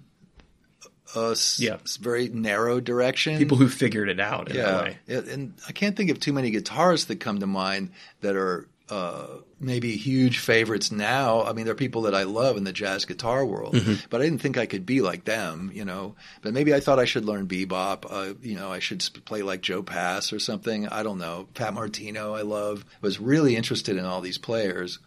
a 1.15 1.31
s- 1.31 1.61
Yeah. 1.61 1.77
very 2.01 2.29
narrow 2.29 2.81
direction. 2.81 3.39
people 3.39 3.57
who 3.57 3.69
figured 3.69 4.09
it 4.09 4.19
out 4.19 4.51
in 4.51 4.57
yeah, 4.57 4.83
way. 4.83 4.99
And 5.07 5.55
I 5.69 5.73
can't 5.73 5.97
think 5.97 6.11
of 6.11 6.19
too 6.19 6.33
many 6.33 6.51
guitarists 6.51 7.07
that 7.07 7.21
come 7.21 7.39
to 7.39 7.47
mind 7.47 7.91
that 8.23 8.35
are 8.35 8.67
uh, 8.95 9.27
maybe 9.59 9.97
huge 9.97 10.39
favorites 10.39 10.93
now. 10.93 11.43
I 11.43 11.53
mean, 11.53 11.65
there 11.65 11.73
are 11.73 11.77
people 11.87 12.03
that 12.03 12.15
I 12.15 12.23
love 12.23 12.57
in 12.57 12.65
the 12.65 12.73
jazz 12.73 13.05
guitar 13.05 13.45
world, 13.45 13.75
Mm-hmm. 13.75 14.07
but 14.11 14.21
I 14.21 14.25
didn't 14.25 14.41
think 14.41 14.57
I 14.57 14.67
could 14.67 14.87
be 14.87 15.01
like 15.01 15.25
them, 15.25 15.71
you 15.75 15.85
know. 15.85 16.15
But 16.43 16.53
maybe 16.55 16.73
I 16.73 16.81
thought 16.81 16.99
I 16.99 17.05
should 17.05 17.25
learn 17.25 17.49
bebop. 17.49 18.05
Uh, 18.09 18.35
you 18.43 18.55
know, 18.57 18.71
I 18.71 18.79
should 18.79 19.03
play 19.25 19.43
like 19.43 19.63
Joe 19.63 19.83
Pass 19.83 20.33
or 20.33 20.39
something. 20.39 20.87
I 20.89 21.03
don't 21.03 21.19
know. 21.19 21.49
Pat 21.55 21.75
Martino, 21.75 22.35
I 22.35 22.43
love. 22.43 22.85
Was 23.01 23.19
really 23.21 23.57
interested 23.57 23.97
in 23.97 24.05
all 24.05 24.21
these 24.21 24.39
players. 24.39 24.99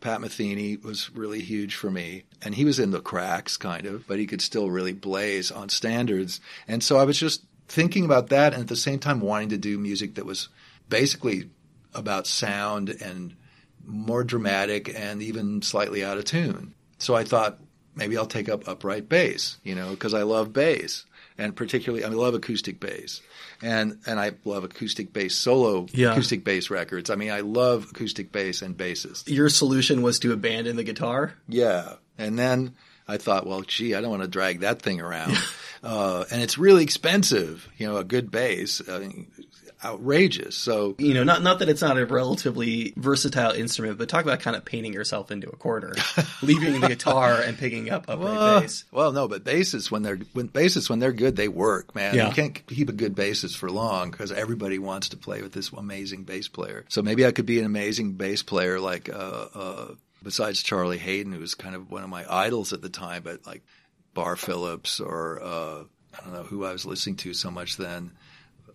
Pat 0.00 0.20
Metheny 0.20 0.82
was 0.82 1.10
really 1.14 1.40
huge 1.40 1.74
for 1.76 1.90
me. 1.90 2.24
And 2.42 2.54
he 2.54 2.64
was 2.64 2.78
in 2.78 2.90
the 2.90 3.00
cracks, 3.00 3.56
kind 3.56 3.86
of, 3.86 4.06
but 4.06 4.18
he 4.18 4.26
could 4.26 4.42
still 4.42 4.70
really 4.70 4.92
blaze 4.92 5.50
on 5.50 5.68
standards. 5.70 6.40
And 6.68 6.82
so 6.82 6.98
I 6.98 7.04
was 7.04 7.18
just 7.18 7.42
thinking 7.68 8.04
about 8.04 8.28
that 8.28 8.52
and 8.52 8.60
at 8.62 8.68
the 8.68 8.76
same 8.76 8.98
time 8.98 9.20
wanting 9.20 9.48
to 9.50 9.56
do 9.56 9.78
music 9.78 10.16
that 10.16 10.26
was 10.26 10.48
basically 10.90 11.48
about 11.94 12.26
sound 12.26 12.88
and 12.90 13.34
more 13.86 14.24
dramatic 14.24 14.92
and 14.98 15.22
even 15.22 15.62
slightly 15.62 16.04
out 16.04 16.18
of 16.18 16.24
tune. 16.24 16.74
So 16.98 17.14
I 17.14 17.24
thought 17.24 17.58
maybe 17.94 18.16
I'll 18.16 18.26
take 18.26 18.48
up 18.48 18.66
upright 18.68 19.08
bass, 19.08 19.58
you 19.62 19.74
know, 19.74 19.90
because 19.90 20.14
I 20.14 20.22
love 20.22 20.52
bass 20.52 21.04
and 21.36 21.54
particularly 21.54 22.04
I 22.04 22.08
love 22.08 22.34
acoustic 22.34 22.80
bass. 22.80 23.20
And 23.62 23.98
and 24.06 24.18
I 24.18 24.32
love 24.44 24.64
acoustic 24.64 25.12
bass 25.12 25.34
solo 25.34 25.86
Yeah. 25.92 26.12
acoustic 26.12 26.44
bass 26.44 26.70
records. 26.70 27.10
I 27.10 27.14
mean, 27.16 27.30
I 27.30 27.40
love 27.40 27.88
acoustic 27.90 28.32
bass 28.32 28.62
and 28.62 28.76
basses. 28.76 29.24
Your 29.26 29.48
solution 29.48 30.02
was 30.02 30.18
to 30.20 30.32
abandon 30.32 30.76
the 30.76 30.84
guitar. 30.84 31.34
Yeah. 31.48 31.94
And 32.18 32.38
then 32.38 32.74
I 33.06 33.18
thought, 33.18 33.46
well, 33.46 33.62
gee, 33.62 33.94
I 33.94 34.00
don't 34.00 34.10
want 34.10 34.22
to 34.22 34.28
drag 34.28 34.60
that 34.60 34.80
thing 34.80 35.00
around. 35.00 35.36
uh, 35.82 36.24
and 36.30 36.40
it's 36.42 36.56
really 36.56 36.82
expensive, 36.82 37.68
you 37.76 37.86
know, 37.86 37.98
a 37.98 38.04
good 38.04 38.30
bass, 38.30 38.80
I 38.88 38.98
mean, 38.98 39.30
outrageous. 39.84 40.56
So, 40.56 40.94
You 40.98 41.14
know, 41.14 41.24
not 41.24 41.42
not 41.42 41.58
that 41.60 41.68
it's 41.68 41.82
not 41.82 41.98
a 41.98 42.06
relatively 42.06 42.92
versatile 42.96 43.52
instrument, 43.52 43.98
but 43.98 44.08
talk 44.08 44.24
about 44.24 44.40
kind 44.40 44.56
of 44.56 44.64
painting 44.64 44.92
yourself 44.92 45.30
into 45.30 45.48
a 45.48 45.56
corner, 45.56 45.94
leaving 46.42 46.80
the 46.80 46.88
guitar 46.88 47.40
and 47.40 47.56
picking 47.58 47.90
up 47.90 48.06
upright 48.08 48.36
uh, 48.36 48.60
bass. 48.60 48.84
well, 48.90 49.12
no, 49.12 49.28
but 49.28 49.44
bassists 49.44 49.90
when 49.90 50.02
they're 50.02 50.18
when 50.32 50.48
bassists 50.48 50.88
when 50.88 50.98
they're 50.98 51.12
good, 51.12 51.36
they 51.36 51.48
work, 51.48 51.94
man. 51.94 52.14
Yeah. 52.14 52.28
You 52.28 52.34
can't 52.34 52.66
keep 52.66 52.88
a 52.88 52.92
good 52.92 53.14
bassist 53.14 53.56
for 53.56 53.70
long 53.70 54.10
because 54.10 54.32
everybody 54.32 54.78
wants 54.78 55.10
to 55.10 55.16
play 55.16 55.42
with 55.42 55.52
this 55.52 55.70
amazing 55.70 56.24
bass 56.24 56.48
player. 56.48 56.84
So 56.88 57.02
maybe 57.02 57.26
I 57.26 57.32
could 57.32 57.46
be 57.46 57.58
an 57.58 57.66
amazing 57.66 58.12
bass 58.12 58.42
player, 58.42 58.80
like 58.80 59.08
uh, 59.08 59.46
uh, 59.54 59.86
besides 60.22 60.62
Charlie 60.62 60.98
Haden, 60.98 61.32
who 61.32 61.40
was 61.40 61.54
kind 61.54 61.74
of 61.74 61.90
one 61.90 62.02
of 62.02 62.08
my 62.08 62.24
idols 62.28 62.72
at 62.72 62.82
the 62.82 62.88
time, 62.88 63.22
but 63.22 63.46
like 63.46 63.62
Barre 64.14 64.36
Phillips 64.36 65.00
or 65.00 65.42
uh, 65.42 65.84
I 66.16 66.24
don't 66.24 66.32
know 66.32 66.44
who 66.44 66.64
I 66.64 66.72
was 66.72 66.86
listening 66.86 67.16
to 67.16 67.34
so 67.34 67.50
much 67.50 67.76
then. 67.76 68.12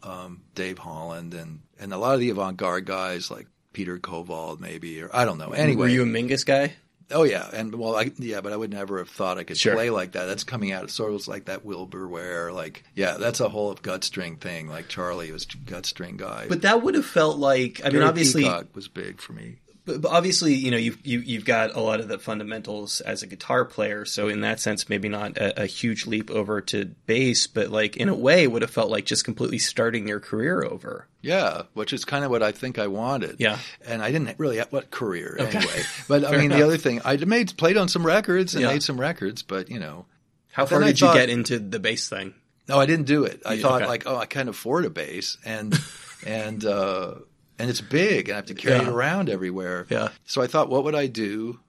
Um, 0.04 0.42
Dave 0.56 0.78
Holland, 0.78 1.34
and 1.34 1.62
and 1.80 1.94
a 1.94 1.98
lot 1.98 2.14
of 2.14 2.20
the 2.20 2.30
avant-garde 2.30 2.86
guys 2.86 3.30
like 3.32 3.48
Peter 3.74 3.98
Kowald, 4.00 4.60
maybe, 4.60 5.02
or 5.02 5.10
I 5.14 5.26
don't 5.26 5.38
know. 5.38 5.52
Anyway, 5.52 5.82
Were 5.82 5.88
you 5.88 6.04
a 6.04 6.06
Mingus 6.06 6.46
guy? 6.46 6.74
Oh 7.12 7.24
yeah, 7.24 7.50
and 7.52 7.74
well, 7.74 7.96
I, 7.96 8.12
yeah, 8.18 8.42
but 8.42 8.54
I 8.54 8.56
would 8.56 8.70
never 8.70 9.00
have 9.00 9.10
thought 9.10 9.40
I 9.40 9.44
could 9.44 9.58
Sure. 9.58 9.74
play 9.74 9.90
like 9.90 10.12
that. 10.12 10.26
That's 10.26 10.44
coming 10.44 10.72
out. 10.72 10.84
Of 10.84 11.28
like 11.28 11.46
that 11.46 11.66
Wilbur 11.66 12.08
Ware, 12.08 12.52
like 12.52 12.84
yeah, 12.94 13.18
that's 13.18 13.40
a 13.40 13.50
whole 13.50 13.74
gut 13.74 14.04
string 14.04 14.36
thing. 14.36 14.68
Like 14.70 14.90
Charlie 14.90 15.32
was 15.32 15.46
gut 15.46 15.88
string 15.88 16.18
guy. 16.18 16.46
But 16.48 16.62
that 16.62 16.84
would 16.84 16.94
have 16.94 17.06
felt 17.06 17.38
like 17.38 17.82
I 17.84 17.86
mean, 17.86 17.94
Gary 17.94 18.06
obviously, 18.06 18.44
Peacock 18.44 18.76
was 18.76 18.88
big 18.88 19.22
for 19.22 19.34
me. 19.34 19.56
But, 19.90 20.02
but 20.02 20.12
obviously, 20.12 20.54
you 20.54 20.72
know, 20.72 20.78
you've 20.78 21.06
you, 21.06 21.20
you've 21.20 21.46
got 21.46 21.76
a 21.76 21.80
lot 21.82 22.00
of 22.00 22.08
the 22.08 22.18
fundamentals 22.20 23.02
as 23.02 23.24
a 23.24 23.28
guitar 23.28 23.66
player. 23.66 24.06
So 24.06 24.28
in 24.30 24.42
that 24.42 24.60
sense, 24.60 24.88
maybe 24.90 25.10
not 25.10 25.38
a, 25.38 25.64
a 25.64 25.66
huge 25.66 26.06
leap 26.08 26.30
over 26.32 26.62
to 26.62 26.86
bass, 27.06 27.48
but 27.48 27.70
like 27.70 27.98
in 27.98 28.10
a 28.10 28.16
way, 28.16 28.48
would 28.48 28.62
have 28.62 28.72
felt 28.72 28.90
like 28.90 29.06
just 29.06 29.26
completely 29.26 29.58
starting 29.60 30.08
your 30.08 30.20
career 30.20 30.64
over. 30.64 31.08
Yeah, 31.22 31.64
which 31.74 31.92
is 31.92 32.06
kind 32.06 32.24
of 32.24 32.32
what 32.32 32.42
I 32.44 32.52
think 32.54 32.80
I 32.80 32.88
wanted. 32.88 33.38
Yeah. 33.40 33.58
and 33.86 34.02
I 34.02 34.12
didn't 34.12 34.40
really 34.40 34.58
have 34.58 34.72
what 34.72 34.90
career 34.92 35.36
Okay. 35.40 35.58
anyway. 35.58 35.84
But 36.08 36.24
I 36.26 36.32
mean, 36.32 36.46
enough. 36.46 36.58
the 36.60 36.64
other 36.66 36.78
thing 36.78 37.02
I 37.04 37.18
made 37.18 37.58
played 37.58 37.76
on 37.78 37.88
some 37.90 38.06
records 38.06 38.56
and 38.56 38.62
Yeah. 38.62 38.70
made 38.72 38.84
some 38.84 39.00
records, 39.00 39.42
but 39.44 39.70
you 39.70 39.80
know, 39.80 40.06
How 40.52 40.66
far 40.66 40.82
did 40.82 41.02
you 41.02 41.12
get 41.14 41.30
into 41.30 41.60
the 41.60 41.80
bass 41.80 42.08
thing? 42.08 42.34
No, 42.70 42.80
I 42.80 42.86
didn't 42.86 43.08
do 43.08 43.24
it. 43.26 43.42
I 43.46 43.54
Yeah, 43.54 43.62
thought 43.64 43.82
okay. 43.82 43.88
like, 43.90 44.04
oh, 44.06 44.16
I 44.16 44.28
can't 44.28 44.48
afford 44.48 44.86
a 44.86 44.90
bass, 44.92 45.38
and 45.44 45.78
and 46.26 46.64
uh, 46.64 47.16
and 47.60 47.70
it's 47.70 47.82
big, 47.82 48.30
and 48.30 48.34
I 48.34 48.38
have 48.38 48.46
to 48.48 48.54
carry 48.56 48.80
it 48.82 48.88
around 48.88 49.30
everywhere. 49.30 49.86
Yeah. 49.90 50.10
So 50.26 50.42
I 50.42 50.48
thought, 50.48 50.70
what 50.70 50.84
would 50.86 50.96
I 50.96 51.08
do 51.08 51.60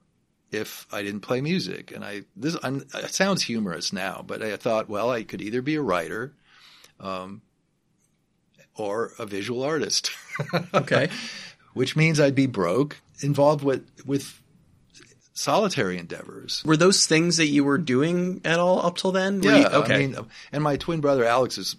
if 0.52 0.86
I 0.92 1.02
didn't 1.02 1.20
play 1.20 1.40
music? 1.40 1.92
And 1.92 2.04
I 2.04 2.22
this 2.36 2.56
I'm, 2.62 2.84
it 2.94 3.12
sounds 3.14 3.42
humorous 3.42 3.92
now, 3.92 4.24
but 4.26 4.42
I 4.42 4.56
thought, 4.56 4.88
well, 4.88 5.10
I 5.10 5.24
could 5.24 5.42
either 5.42 5.60
be 5.62 5.74
a 5.74 5.82
writer, 5.82 6.32
um, 7.00 7.42
or 8.76 9.12
a 9.18 9.26
visual 9.26 9.62
artist. 9.62 10.10
Okay. 10.72 11.10
which 11.74 11.96
means 11.96 12.18
I'd 12.18 12.34
be 12.34 12.46
broke, 12.46 12.96
involved 13.22 13.62
with 13.62 13.86
with 14.06 14.40
solitary 15.34 15.98
endeavors. 15.98 16.62
Were 16.64 16.76
those 16.76 17.06
things 17.06 17.36
that 17.36 17.46
you 17.46 17.62
were 17.64 17.78
doing 17.78 18.40
at 18.44 18.58
all 18.58 18.84
up 18.84 18.96
till 18.96 19.12
then? 19.12 19.40
Were 19.40 19.50
Yeah, 19.50 19.58
you- 19.58 19.66
okay. 19.82 19.94
I 19.94 19.98
mean, 19.98 20.16
and 20.52 20.62
my 20.64 20.76
twin 20.76 21.00
brother 21.00 21.24
Alex 21.24 21.58
is 21.58 21.76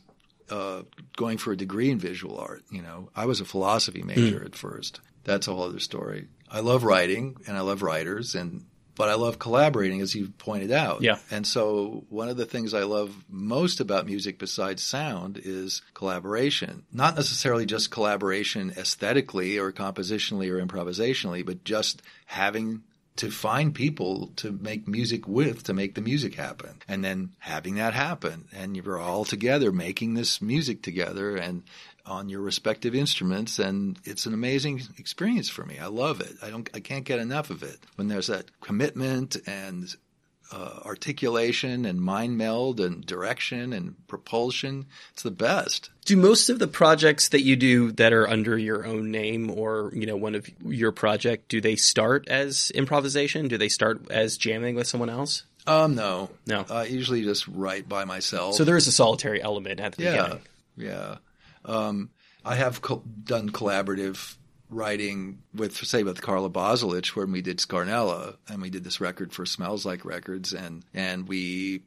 uh, 0.51 0.83
going 1.15 1.37
for 1.37 1.51
a 1.53 1.57
degree 1.57 1.89
in 1.89 1.97
visual 1.97 2.37
art. 2.37 2.63
You 2.71 2.81
know, 2.81 3.09
I 3.15 3.25
was 3.25 3.41
a 3.41 3.45
philosophy 3.45 4.03
major 4.03 4.39
Hmm. 4.39 4.45
at 4.45 4.55
first. 4.55 4.99
That's 5.23 5.47
a 5.47 5.53
whole 5.53 5.63
other 5.63 5.79
story. 5.79 6.27
I 6.49 6.59
love 6.59 6.83
writing 6.83 7.37
and 7.47 7.55
I 7.57 7.61
love 7.61 7.81
writers, 7.81 8.35
and 8.35 8.65
but 8.93 9.07
I 9.07 9.13
love 9.15 9.39
collaborating, 9.39 10.01
as 10.01 10.13
you 10.13 10.27
pointed 10.37 10.71
out. 10.71 11.01
Yeah. 11.01 11.17
And 11.31 11.47
so 11.47 12.03
one 12.09 12.27
of 12.27 12.35
the 12.37 12.45
things 12.45 12.73
I 12.73 12.83
love 12.83 13.15
most 13.29 13.79
about 13.79 14.05
music, 14.05 14.37
besides 14.37 14.83
sound, 14.83 15.39
is 15.41 15.81
collaboration. 15.93 16.83
Not 16.91 17.15
necessarily 17.15 17.65
just 17.65 17.89
collaboration 17.89 18.73
aesthetically 18.77 19.57
or 19.57 19.71
compositionally 19.71 20.51
or 20.51 20.63
improvisationally, 20.63 21.45
but 21.45 21.63
just 21.63 22.01
having 22.25 22.83
to 23.17 23.29
find 23.29 23.75
people 23.75 24.31
to 24.37 24.51
make 24.51 24.87
music 24.87 25.27
with 25.27 25.63
to 25.63 25.73
make 25.73 25.95
the 25.95 26.01
music 26.01 26.35
happen. 26.35 26.81
And 26.87 27.03
then 27.03 27.31
having 27.39 27.75
that 27.75 27.93
happen 27.93 28.45
and 28.53 28.75
you're 28.75 28.99
all 28.99 29.25
together 29.25 29.71
making 29.71 30.13
this 30.13 30.41
music 30.41 30.81
together 30.81 31.35
and 31.35 31.63
on 32.05 32.29
your 32.29 32.41
respective 32.41 32.95
instruments 32.95 33.59
and 33.59 33.99
it's 34.05 34.25
an 34.25 34.33
amazing 34.33 34.81
experience 34.97 35.49
for 35.49 35.65
me. 35.65 35.77
I 35.77 35.87
love 35.87 36.21
it. 36.21 36.35
I 36.41 36.49
don't 36.49 36.69
i 36.73 36.79
can't 36.79 37.05
get 37.05 37.19
enough 37.19 37.49
of 37.49 37.63
it. 37.63 37.79
When 37.95 38.07
there's 38.07 38.27
that 38.27 38.45
commitment 38.61 39.37
and 39.45 39.93
uh, 40.51 40.79
articulation 40.85 41.85
and 41.85 42.01
mind 42.01 42.37
meld 42.37 42.79
and 42.79 43.05
direction 43.05 43.71
and 43.73 43.95
propulsion 44.07 44.85
it's 45.13 45.23
the 45.23 45.31
best 45.31 45.89
Do 46.05 46.17
most 46.17 46.49
of 46.49 46.59
the 46.59 46.67
projects 46.67 47.29
that 47.29 47.41
you 47.41 47.55
do 47.55 47.91
that 47.93 48.11
are 48.13 48.27
under 48.27 48.57
your 48.57 48.85
own 48.85 49.11
name 49.11 49.49
or, 49.49 49.91
you 49.95 50.05
know, 50.05 50.17
one 50.17 50.35
of 50.35 50.49
your 50.65 50.91
project, 50.91 51.47
do 51.47 51.61
they 51.61 51.75
start 51.75 52.27
as 52.27 52.71
improvisation? 52.75 53.47
Do 53.47 53.57
they 53.57 53.69
start 53.69 54.09
as 54.11 54.37
jamming 54.37 54.75
with 54.75 54.87
someone 54.87 55.09
else? 55.09 55.43
um 55.67 55.93
no 55.95 56.29
No. 56.47 56.65
i 56.69 56.85
usually 56.85 57.21
just 57.23 57.47
write 57.47 57.87
by 57.87 58.03
myself 58.03 58.55
So 58.55 58.63
there 58.63 58.77
is 58.77 58.87
a 58.87 58.91
solitary 58.91 59.41
element 59.41 59.79
at 59.79 59.93
the 59.93 60.03
Yeah, 60.03 60.11
beginning. 60.11 60.41
yeah. 60.75 61.15
Um, 61.63 62.09
I 62.43 62.55
have 62.55 62.81
co- 62.81 63.03
done 63.23 63.51
collaborative 63.51 64.35
writing 64.71 65.39
with, 65.53 65.75
say, 65.75 66.01
with 66.03 66.21
Carla 66.21 66.49
Bozulich 66.49 67.15
when 67.15 67.31
we 67.31 67.41
did 67.43 67.57
Scarnella, 67.59 68.37
and 68.49 68.61
we 68.61 68.69
did 68.71 68.83
this 68.83 68.99
record 68.99 69.31
for 69.33 69.45
Smells 69.45 69.85
Like 69.85 70.03
Records, 70.05 70.53
and 70.53 70.83
and 70.93 71.27
we 71.27 71.83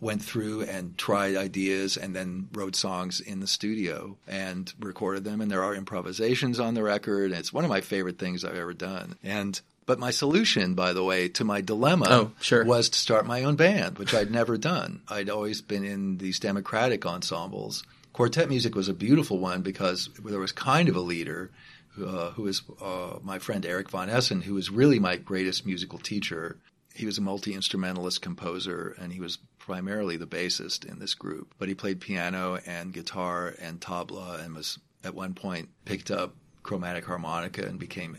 went 0.00 0.20
through 0.22 0.62
and 0.62 0.98
tried 0.98 1.36
ideas 1.36 1.96
and 1.96 2.14
then 2.14 2.48
wrote 2.52 2.74
songs 2.74 3.20
in 3.20 3.38
the 3.38 3.46
studio 3.46 4.16
and 4.26 4.72
recorded 4.80 5.22
them 5.22 5.40
and 5.40 5.48
there 5.48 5.62
are 5.62 5.76
improvisations 5.76 6.58
on 6.58 6.74
the 6.74 6.82
record 6.82 7.30
and 7.30 7.38
it's 7.38 7.52
one 7.52 7.62
of 7.62 7.70
my 7.70 7.80
favorite 7.80 8.18
things 8.18 8.44
I've 8.44 8.56
ever 8.56 8.74
done. 8.74 9.14
And 9.22 9.60
but 9.86 10.00
my 10.00 10.10
solution 10.10 10.74
by 10.74 10.92
the 10.92 11.04
way 11.04 11.28
to 11.28 11.44
my 11.44 11.60
dilemma 11.60 12.06
Oh, 12.10 12.32
sure. 12.40 12.64
was 12.64 12.88
to 12.88 12.98
start 12.98 13.26
my 13.26 13.44
own 13.44 13.54
band 13.54 13.96
which 14.00 14.12
I'd 14.12 14.32
never 14.32 14.58
done. 14.58 15.02
I'd 15.06 15.30
always 15.30 15.60
been 15.60 15.84
in 15.84 16.18
these 16.18 16.40
democratic 16.40 17.06
ensembles. 17.06 17.84
Quartet 18.12 18.48
music 18.48 18.74
was 18.74 18.88
a 18.88 18.94
beautiful 18.94 19.38
one 19.38 19.62
because 19.62 20.10
there 20.24 20.40
was 20.40 20.50
kind 20.50 20.88
of 20.88 20.96
a 20.96 21.00
leader 21.00 21.52
uh, 21.98 22.30
who 22.30 22.46
is 22.46 22.62
uh, 22.80 23.18
my 23.22 23.38
friend 23.38 23.66
Eric 23.66 23.90
Von 23.90 24.08
Essen, 24.08 24.42
who 24.42 24.54
was 24.54 24.70
really 24.70 24.98
my 24.98 25.16
greatest 25.16 25.66
musical 25.66 25.98
teacher. 25.98 26.58
He 26.94 27.06
was 27.06 27.18
a 27.18 27.22
multi 27.22 27.54
instrumentalist 27.54 28.20
composer, 28.20 28.94
and 29.00 29.12
he 29.12 29.20
was 29.20 29.38
primarily 29.58 30.16
the 30.16 30.26
bassist 30.26 30.84
in 30.84 30.98
this 30.98 31.14
group. 31.14 31.54
But 31.58 31.68
he 31.68 31.74
played 31.74 32.00
piano 32.00 32.58
and 32.66 32.92
guitar 32.92 33.54
and 33.60 33.80
tabla, 33.80 34.44
and 34.44 34.54
was 34.54 34.78
at 35.04 35.14
one 35.14 35.34
point 35.34 35.68
picked 35.84 36.10
up 36.10 36.34
chromatic 36.62 37.04
harmonica 37.04 37.64
and 37.66 37.78
became 37.78 38.16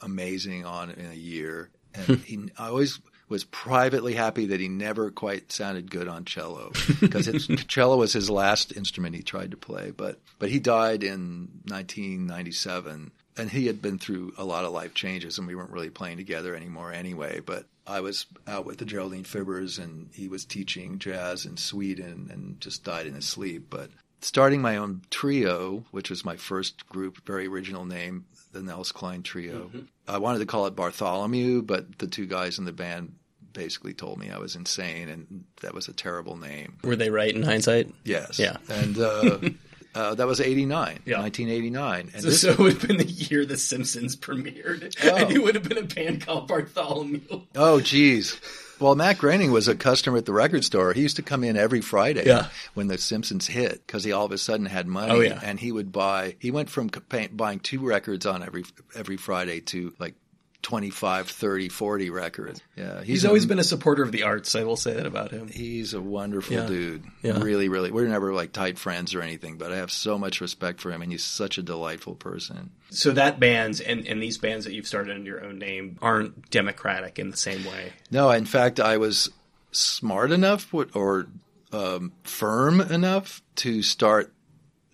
amazing 0.00 0.64
on 0.64 0.90
in 0.90 1.10
a 1.10 1.14
year. 1.14 1.70
And 1.94 2.18
he, 2.20 2.50
I 2.58 2.68
always 2.68 3.00
was 3.32 3.44
privately 3.44 4.12
happy 4.12 4.46
that 4.46 4.60
he 4.60 4.68
never 4.68 5.10
quite 5.10 5.50
sounded 5.50 5.90
good 5.90 6.06
on 6.06 6.26
cello 6.26 6.70
because 7.00 7.48
cello 7.66 7.96
was 7.96 8.12
his 8.12 8.28
last 8.28 8.76
instrument 8.76 9.16
he 9.16 9.22
tried 9.22 9.50
to 9.50 9.56
play. 9.56 9.90
But 9.90 10.20
but 10.38 10.50
he 10.50 10.60
died 10.60 11.02
in 11.02 11.48
1997, 11.64 13.10
and 13.38 13.50
he 13.50 13.66
had 13.66 13.80
been 13.80 13.98
through 13.98 14.34
a 14.36 14.44
lot 14.44 14.66
of 14.66 14.72
life 14.72 14.92
changes, 14.92 15.38
and 15.38 15.48
we 15.48 15.54
weren't 15.54 15.70
really 15.70 15.90
playing 15.90 16.18
together 16.18 16.54
anymore 16.54 16.92
anyway. 16.92 17.40
But 17.40 17.64
I 17.86 18.00
was 18.00 18.26
out 18.46 18.66
with 18.66 18.76
the 18.78 18.84
Geraldine 18.84 19.24
Fibbers, 19.24 19.82
and 19.82 20.10
he 20.12 20.28
was 20.28 20.44
teaching 20.44 20.98
jazz 20.98 21.46
in 21.46 21.56
Sweden, 21.56 22.28
and 22.30 22.60
just 22.60 22.84
died 22.84 23.06
in 23.06 23.14
his 23.14 23.26
sleep. 23.26 23.68
But 23.70 23.88
starting 24.20 24.60
my 24.60 24.76
own 24.76 25.00
trio, 25.08 25.86
which 25.90 26.10
was 26.10 26.22
my 26.22 26.36
first 26.36 26.86
group, 26.86 27.24
very 27.26 27.46
original 27.46 27.86
name, 27.86 28.26
the 28.52 28.62
Nels 28.62 28.92
Cline 28.92 29.22
Trio. 29.22 29.68
Mm-hmm. 29.68 29.80
I 30.06 30.18
wanted 30.18 30.40
to 30.40 30.46
call 30.46 30.66
it 30.66 30.76
Bartholomew, 30.76 31.62
but 31.62 31.98
the 31.98 32.06
two 32.06 32.26
guys 32.26 32.58
in 32.58 32.66
the 32.66 32.72
band 32.72 33.14
basically 33.52 33.94
told 33.94 34.18
me 34.18 34.30
I 34.30 34.38
was 34.38 34.56
insane, 34.56 35.08
and 35.08 35.44
that 35.62 35.74
was 35.74 35.88
a 35.88 35.92
terrible 35.92 36.36
name. 36.36 36.78
Were 36.84 36.96
they 36.96 37.10
right 37.10 37.34
in 37.34 37.42
hindsight? 37.42 37.90
Yes. 38.04 38.38
Yeah. 38.38 38.56
And 38.68 38.98
uh, 38.98 39.38
uh, 39.94 40.14
that 40.14 40.26
was 40.26 40.40
89, 40.40 41.00
Yeah. 41.04 41.20
1989. 41.20 42.10
And 42.14 42.22
So, 42.22 42.28
this, 42.28 42.40
so 42.42 42.50
it 42.50 42.58
would 42.58 42.72
have 42.74 42.88
been 42.88 42.96
the 42.98 43.04
year 43.04 43.44
The 43.44 43.56
Simpsons 43.56 44.16
premiered, 44.16 44.94
Oh. 45.04 45.16
and 45.16 45.30
it 45.30 45.42
would 45.42 45.54
have 45.54 45.68
been 45.68 45.78
a 45.78 45.82
band 45.82 46.24
called 46.26 46.48
Bartholomew. 46.48 47.42
oh, 47.56 47.80
geez. 47.80 48.40
Well, 48.80 48.96
Matt 48.96 49.18
Groening 49.18 49.52
was 49.52 49.68
a 49.68 49.76
customer 49.76 50.18
at 50.18 50.26
the 50.26 50.32
record 50.32 50.64
store. 50.64 50.92
He 50.92 51.02
used 51.02 51.14
to 51.16 51.22
come 51.22 51.44
in 51.44 51.56
every 51.56 51.80
Friday 51.80 52.24
Yeah. 52.26 52.48
when 52.74 52.88
The 52.88 52.98
Simpsons 52.98 53.46
hit 53.46 53.86
because 53.86 54.02
he 54.02 54.10
all 54.10 54.24
of 54.24 54.32
a 54.32 54.38
sudden 54.38 54.66
had 54.66 54.88
money. 54.88 55.12
Oh, 55.12 55.20
yeah. 55.20 55.38
And 55.40 55.60
he 55.60 55.70
would 55.70 55.92
buy, 55.92 56.34
he 56.40 56.50
went 56.50 56.68
from 56.68 56.90
buying 57.32 57.60
two 57.60 57.78
records 57.86 58.26
on 58.26 58.42
every 58.42 58.64
every 58.96 59.16
Friday 59.16 59.60
to 59.60 59.92
like 60.00 60.14
25, 60.62 61.28
30, 61.28 61.68
40 61.68 62.10
records. 62.10 62.60
Yeah. 62.76 63.02
He's 63.02 63.24
always 63.24 63.46
been 63.46 63.58
a 63.58 63.64
supporter 63.64 64.02
of 64.02 64.12
the 64.12 64.22
arts. 64.22 64.54
I 64.54 64.62
will 64.64 64.76
say 64.76 64.94
that 64.94 65.06
about 65.06 65.30
him. 65.32 65.48
He's 65.48 65.92
a 65.92 66.00
wonderful 66.00 66.54
Yeah. 66.54 66.66
dude. 66.66 67.04
Yeah. 67.22 67.40
Really, 67.42 67.68
really. 67.68 67.90
We're 67.90 68.06
never 68.06 68.32
like 68.32 68.52
tight 68.52 68.78
friends 68.78 69.14
or 69.14 69.22
anything, 69.22 69.58
but 69.58 69.72
I 69.72 69.76
have 69.76 69.90
so 69.90 70.18
much 70.18 70.40
respect 70.40 70.80
for 70.80 70.90
him, 70.92 71.02
and 71.02 71.10
he's 71.10 71.24
such 71.24 71.58
a 71.58 71.62
delightful 71.62 72.14
person. 72.14 72.70
So 72.90 73.10
that 73.12 73.40
bands 73.40 73.80
and, 73.80 74.06
and 74.06 74.22
these 74.22 74.38
bands 74.38 74.64
that 74.64 74.72
you've 74.72 74.86
started 74.86 75.14
under 75.14 75.28
your 75.30 75.44
own 75.44 75.58
name 75.58 75.98
aren't 76.00 76.50
democratic 76.50 77.18
in 77.18 77.30
the 77.30 77.36
same 77.36 77.64
way. 77.64 77.92
No, 78.10 78.30
in 78.30 78.44
fact, 78.44 78.78
I 78.78 78.96
was 78.98 79.30
smart 79.72 80.30
enough 80.30 80.72
or 80.94 81.26
um, 81.72 82.12
firm 82.22 82.80
enough 82.80 83.42
to 83.56 83.82
start, 83.82 84.32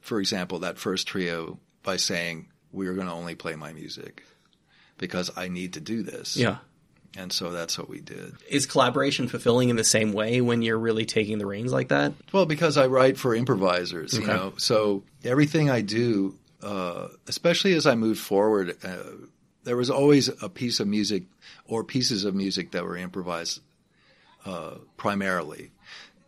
for 0.01 0.19
example, 0.21 0.61
that 0.61 0.79
first 0.79 1.07
trio 1.09 1.59
by 1.83 1.97
saying, 1.97 2.47
we're 2.73 2.95
going 2.95 3.07
to 3.07 3.13
only 3.13 3.35
play 3.35 3.57
my 3.57 3.73
music 3.73 4.23
because 4.99 5.31
I 5.37 5.49
need 5.49 5.75
to 5.75 5.81
do 5.81 6.03
this. 6.03 6.37
Yeah. 6.37 6.59
And 7.17 7.33
so 7.33 7.51
that's 7.51 7.79
what 7.79 7.89
we 7.89 8.01
did. 8.01 8.35
Is 8.49 8.67
collaboration 8.67 9.29
fulfilling 9.29 9.71
in 9.71 9.77
the 9.77 9.83
same 9.85 10.13
way 10.13 10.41
when 10.41 10.61
you're 10.63 10.79
really 10.79 11.07
taking 11.07 11.39
the 11.39 11.47
reins 11.47 11.73
like 11.73 11.89
that? 11.89 12.13
Well, 12.33 12.45
because 12.47 12.77
I 12.77 12.87
write 12.87 13.17
for 13.17 13.35
improvisers, 13.35 14.13
you 14.17 14.27
know, 14.27 14.53
so 14.59 15.03
everything 15.25 15.71
I 15.71 15.81
do, 15.81 16.37
uh, 16.63 17.09
especially 17.27 17.73
as 17.75 17.87
I 17.87 17.95
moved 17.95 18.21
forward, 18.21 18.77
uh, 18.85 18.97
there 19.65 19.77
was 19.77 19.89
always 19.91 20.29
a 20.43 20.49
piece 20.51 20.81
of 20.81 20.87
music 20.87 21.25
or 21.67 21.83
pieces 21.83 22.25
of 22.25 22.35
music 22.35 22.73
that 22.73 22.85
were 22.85 22.97
improvised 22.97 23.61
uh, 24.45 24.75
primarily. 24.97 25.71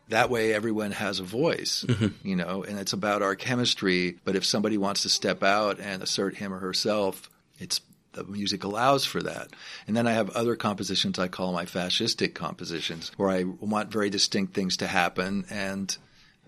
that 0.08 0.28
way 0.30 0.52
everyone 0.52 0.90
has 0.92 1.20
a 1.20 1.24
voice, 1.24 1.84
Mm-hmm. 1.86 2.26
you 2.26 2.36
know, 2.36 2.64
and 2.64 2.78
it's 2.78 2.92
about 2.94 3.22
our 3.22 3.36
chemistry. 3.36 4.16
But 4.24 4.34
if 4.34 4.44
somebody 4.44 4.76
wants 4.78 5.02
to 5.02 5.08
step 5.08 5.42
out 5.44 5.78
and 5.78 6.02
assert 6.02 6.36
him 6.36 6.52
or 6.52 6.58
herself, 6.58 7.30
it's 7.58 7.80
the 8.12 8.24
music 8.24 8.64
allows 8.64 9.04
for 9.04 9.22
that. 9.22 9.48
And 9.86 9.96
then 9.96 10.06
I 10.06 10.12
have 10.12 10.30
other 10.30 10.56
compositions 10.56 11.18
I 11.18 11.28
call 11.28 11.52
my 11.52 11.64
fascistic 11.64 12.34
compositions, 12.34 13.12
where 13.16 13.30
I 13.30 13.44
want 13.44 13.92
very 13.92 14.10
distinct 14.10 14.54
things 14.54 14.78
to 14.78 14.86
happen. 14.86 15.44
And 15.50 15.96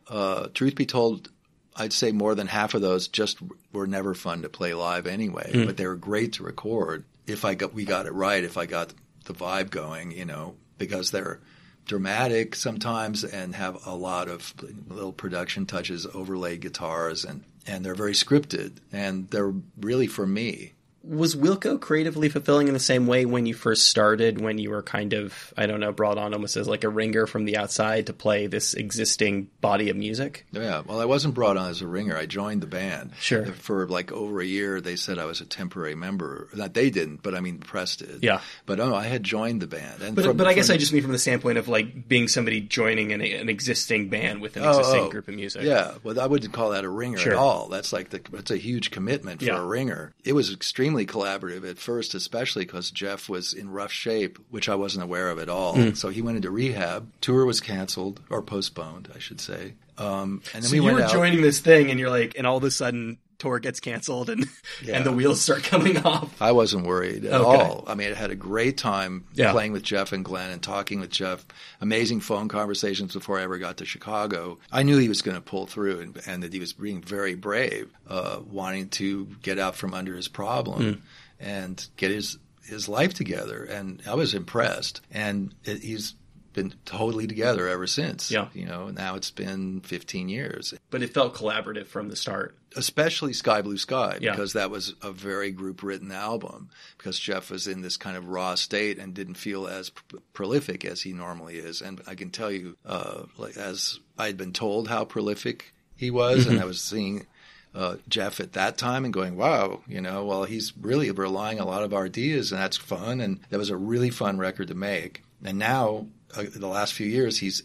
uh, 0.09 0.49
truth 0.55 0.75
be 0.75 0.87
told, 0.87 1.31
I'd 1.77 1.93
say 1.93 2.13
more 2.13 2.35
than 2.35 2.49
half 2.49 2.75
of 2.75 2.83
those 2.83 3.09
just 3.09 3.39
were 3.73 3.87
never 3.87 4.15
fun 4.15 4.43
to 4.43 4.49
play 4.49 4.75
live 4.75 5.07
anyway, 5.07 5.65
but 5.65 5.77
they 5.77 5.87
were 5.87 5.97
great 5.97 6.35
to 6.35 6.43
record 6.43 7.05
if 7.27 7.45
I 7.45 7.55
got 7.55 7.73
we 7.73 7.85
got 7.85 8.07
it 8.07 8.13
right, 8.13 8.43
if 8.43 8.57
I 8.57 8.67
got 8.67 8.93
the 9.25 9.35
vibe 9.35 9.71
going, 9.71 10.13
you 10.13 10.25
know, 10.25 10.57
because 10.79 11.11
they're 11.11 11.41
dramatic 11.87 12.55
sometimes 12.55 13.25
and 13.25 13.55
have 13.55 13.87
a 13.87 13.95
lot 13.95 14.29
of 14.29 14.55
little 14.89 15.13
production 15.13 15.67
touches, 15.67 16.07
overlay 16.07 16.57
guitars, 16.57 17.25
and 17.25 17.45
and 17.67 17.85
they're 17.85 17.95
very 17.95 18.13
scripted 18.13 18.73
and 18.93 19.29
they're 19.31 19.55
really 19.81 20.09
for 20.09 20.27
me. 20.27 20.73
Was 21.05 21.35
Wilco 21.35 21.81
creatively 21.81 22.29
fulfilling 22.29 22.69
in 22.69 22.75
the 22.75 22.81
same 22.81 23.07
way 23.07 23.25
when 23.25 23.45
you 23.45 23.55
first 23.55 23.89
started, 23.89 24.41
when 24.41 24.59
you 24.59 24.71
were 24.71 24.83
kind 24.83 25.13
of, 25.15 25.53
I 25.57 25.67
don't 25.67 25.81
know, 25.81 25.91
brought 25.91 26.17
on 26.17 26.33
almost 26.33 26.57
as 26.57 26.69
like 26.69 26.85
a 26.85 26.89
ringer 26.89 27.27
from 27.27 27.45
the 27.45 27.57
outside 27.57 28.07
to 28.07 28.13
play 28.13 28.47
this 28.47 28.75
existing 28.75 29.49
body 29.61 29.91
of 29.91 29.97
music? 29.97 30.47
Oh, 30.55 30.61
yeah, 30.61 30.83
well, 30.87 31.01
I 31.01 31.05
wasn't 31.05 31.35
brought 31.35 31.57
on 31.57 31.71
as 31.71 31.83
a 31.83 31.87
ringer. 31.89 32.17
I 32.17 32.27
joined 32.27 32.61
the 32.61 32.67
band. 32.69 33.13
Sure. 33.19 33.47
For 33.47 33.89
like 33.89 34.13
over 34.13 34.41
a 34.41 34.45
year, 34.47 34.81
they 34.81 34.95
said 34.95 35.19
I 35.19 35.25
was 35.25 35.41
a 35.41 35.45
temporary 35.45 35.97
member. 35.97 36.49
Not 36.55 36.75
they 36.75 36.91
didn't, 36.91 37.23
but 37.23 37.35
I 37.35 37.41
mean 37.41 37.59
the 37.59 37.67
press 37.67 37.97
did. 37.97 38.23
Yeah. 38.23 38.41
But 38.67 38.79
oh, 38.79 38.95
I 38.95 39.05
had 39.05 39.25
joined 39.25 39.61
the 39.61 39.67
band. 39.67 40.03
And 40.03 40.15
But, 40.15 40.25
from- 40.25 40.37
but 40.37 40.47
I 40.47 40.55
guess 40.55 40.71
I 40.71 40.77
just 40.77 40.93
mean 40.93 41.03
from 41.03 41.13
the 41.13 41.19
standpoint 41.19 41.59
of 41.59 41.67
like 41.67 42.07
being 42.09 42.29
somebody 42.29 42.61
joining 42.61 43.13
an, 43.13 43.21
an 43.23 43.49
existing 43.49 44.09
band 44.09 44.41
with 44.41 44.57
an 44.57 44.63
Oh, 44.65 44.79
existing 44.79 45.01
oh. 45.01 45.11
group 45.11 45.27
of 45.27 45.35
music. 45.35 45.63
Yeah, 45.63 45.95
well, 46.05 46.21
I 46.21 46.27
wouldn't 46.27 46.53
call 46.53 46.71
that 46.71 46.85
a 46.85 46.89
ringer 46.89 47.19
Sure. 47.19 47.33
at 47.33 47.39
all. 47.39 47.69
That's 47.69 47.93
like 47.93 48.11
the 48.11 48.21
it's 48.35 48.53
a 48.53 48.57
huge 48.57 48.93
commitment 48.93 49.41
for 49.41 49.47
Yeah. 49.47 49.61
a 49.61 49.65
ringer. 49.65 50.13
It 50.25 50.35
was 50.35 50.53
extremely 50.53 50.92
collaborative 50.95 51.69
at 51.69 51.79
first, 51.79 52.15
especially 52.15 52.65
because 52.65 52.91
Jeff 52.91 53.29
was 53.29 53.53
in 53.53 53.71
rough 53.71 53.93
shape, 53.93 54.39
which 54.51 54.69
I 54.69 54.75
wasn't 54.75 55.05
aware 55.05 55.31
of 55.31 55.39
at 55.39 55.49
all. 55.49 55.75
Hmm. 55.75 55.93
So 55.95 56.09
he 56.09 56.23
went 56.23 56.37
into 56.37 56.51
rehab. 56.51 57.11
Tour 57.21 57.45
was 57.45 57.61
canceled 57.61 58.21
or 58.31 58.43
postponed, 58.43 59.09
I 59.15 59.19
should 59.19 59.41
say. 59.41 59.75
Um, 59.99 60.43
and 60.55 60.63
then 60.63 60.71
So 60.71 60.73
we 60.73 60.77
you 60.87 60.93
were 60.95 61.03
out. 61.03 61.11
joining 61.13 61.43
this 61.43 61.61
thing, 61.61 61.91
and 61.91 61.99
you're 62.01 62.11
like, 62.11 62.35
and 62.39 62.47
all 62.47 62.57
of 62.57 62.65
a 62.65 62.71
sudden, 62.71 63.19
tour 63.43 63.59
gets 63.59 63.81
canceled, 63.81 64.31
and 64.31 64.47
Yeah. 64.83 64.97
and 64.97 65.05
the 65.05 65.13
wheels 65.13 65.41
start 65.41 65.63
coming 65.65 65.99
off. 65.99 66.41
I 66.41 66.53
wasn't 66.53 66.87
worried 66.87 67.25
at 67.25 67.41
Okay. 67.41 67.63
all. 67.63 67.85
I 67.87 67.95
mean, 67.95 68.13
I 68.13 68.15
had 68.15 68.31
a 68.31 68.35
great 68.37 68.79
time 68.79 69.25
Yeah. 69.35 69.53
playing 69.53 69.73
with 69.73 69.83
Jeff 69.83 70.13
and 70.13 70.25
Glenn 70.25 70.51
and 70.51 70.63
talking 70.63 71.01
with 71.01 71.11
Jeff. 71.11 71.45
Amazing 71.81 72.21
phone 72.21 72.49
conversations 72.49 73.13
before 73.15 73.39
I 73.39 73.43
ever 73.43 73.59
got 73.59 73.77
to 73.79 73.85
Chicago. 73.85 74.59
I 74.71 74.83
knew 74.85 74.99
he 74.99 75.09
was 75.09 75.23
going 75.23 75.35
to 75.37 75.41
pull 75.41 75.67
through 75.67 76.01
and, 76.01 76.23
and 76.27 76.43
that 76.43 76.53
he 76.53 76.61
was 76.61 76.73
being 76.73 77.03
very 77.03 77.35
brave, 77.35 77.91
uh, 78.09 78.39
wanting 78.49 78.89
to 78.91 79.27
get 79.43 79.59
out 79.59 79.75
from 79.77 79.93
under 79.95 80.15
his 80.15 80.29
problem 80.29 80.95
Hmm. 80.95 81.01
and 81.41 81.87
get 81.97 82.11
his 82.11 82.39
his 82.65 82.89
life 82.89 83.13
together. 83.13 83.65
And 83.65 84.01
I 84.07 84.15
was 84.15 84.35
impressed. 84.35 85.01
And 85.11 85.53
it, 85.65 85.83
he's 85.83 86.15
been 86.53 86.75
totally 86.85 87.27
together 87.27 87.69
ever 87.69 87.87
since. 87.87 88.31
Yeah. 88.31 88.49
You 88.53 88.67
know, 88.67 88.89
now 88.89 89.15
it's 89.17 89.31
been 89.31 89.81
15 89.81 90.29
years 90.29 90.75
But 90.91 91.03
it 91.03 91.15
felt 91.15 91.35
collaborative 91.35 91.87
from 91.87 92.09
the 92.09 92.17
start. 92.17 92.57
especially 92.77 93.33
Sky 93.33 93.63
Blue 93.63 93.77
Sky 93.79 94.19
Yeah. 94.21 94.31
because 94.33 94.53
that 94.55 94.71
was 94.71 94.95
a 95.03 95.13
very 95.13 95.51
group 95.51 95.83
written 95.83 96.11
album 96.13 96.71
because 96.99 97.19
Jeff 97.19 97.51
was 97.51 97.67
in 97.67 97.83
this 97.83 97.97
kind 97.97 98.17
of 98.17 98.29
raw 98.29 98.55
state 98.55 98.99
and 98.99 99.13
didn't 99.15 99.35
feel 99.35 99.67
as 99.67 99.91
pr- 99.91 100.17
prolific 100.33 100.85
as 100.85 101.03
he 101.03 101.13
normally 101.13 101.57
is 101.57 101.81
and 101.83 102.01
I 102.07 102.15
can 102.15 102.31
tell 102.31 102.51
you 102.51 102.77
uh, 102.87 103.25
like 103.39 103.57
as 103.57 103.99
I 104.19 104.27
had 104.27 104.37
been 104.37 104.53
told 104.53 104.89
how 104.89 105.05
prolific 105.05 105.75
he 105.97 106.11
was 106.11 106.47
and 106.47 106.59
I 106.61 106.65
was 106.65 106.81
seeing 106.83 107.27
uh, 107.75 107.97
Jeff 108.09 108.41
at 108.41 108.53
that 108.55 108.77
time 108.77 109.05
and 109.05 109.15
going 109.15 109.37
wow 109.37 109.81
you 109.87 110.01
know 110.01 110.25
well 110.25 110.45
he's 110.45 110.73
really 110.81 111.11
relying 111.11 111.59
a 111.61 111.65
lot 111.67 111.83
of 111.83 111.93
our 111.95 112.05
ideas 112.07 112.53
and 112.53 112.61
that's 112.61 112.77
fun 112.77 113.21
and 113.21 113.41
that 113.51 113.59
was 113.59 113.71
a 113.71 113.77
really 113.77 114.11
fun 114.11 114.39
record 114.39 114.69
to 114.69 114.75
make 114.75 115.23
and 115.45 115.59
now 115.59 116.07
uh, 116.37 116.45
the 116.55 116.67
last 116.67 116.95
few 116.95 117.07
years 117.07 117.39
he's 117.39 117.63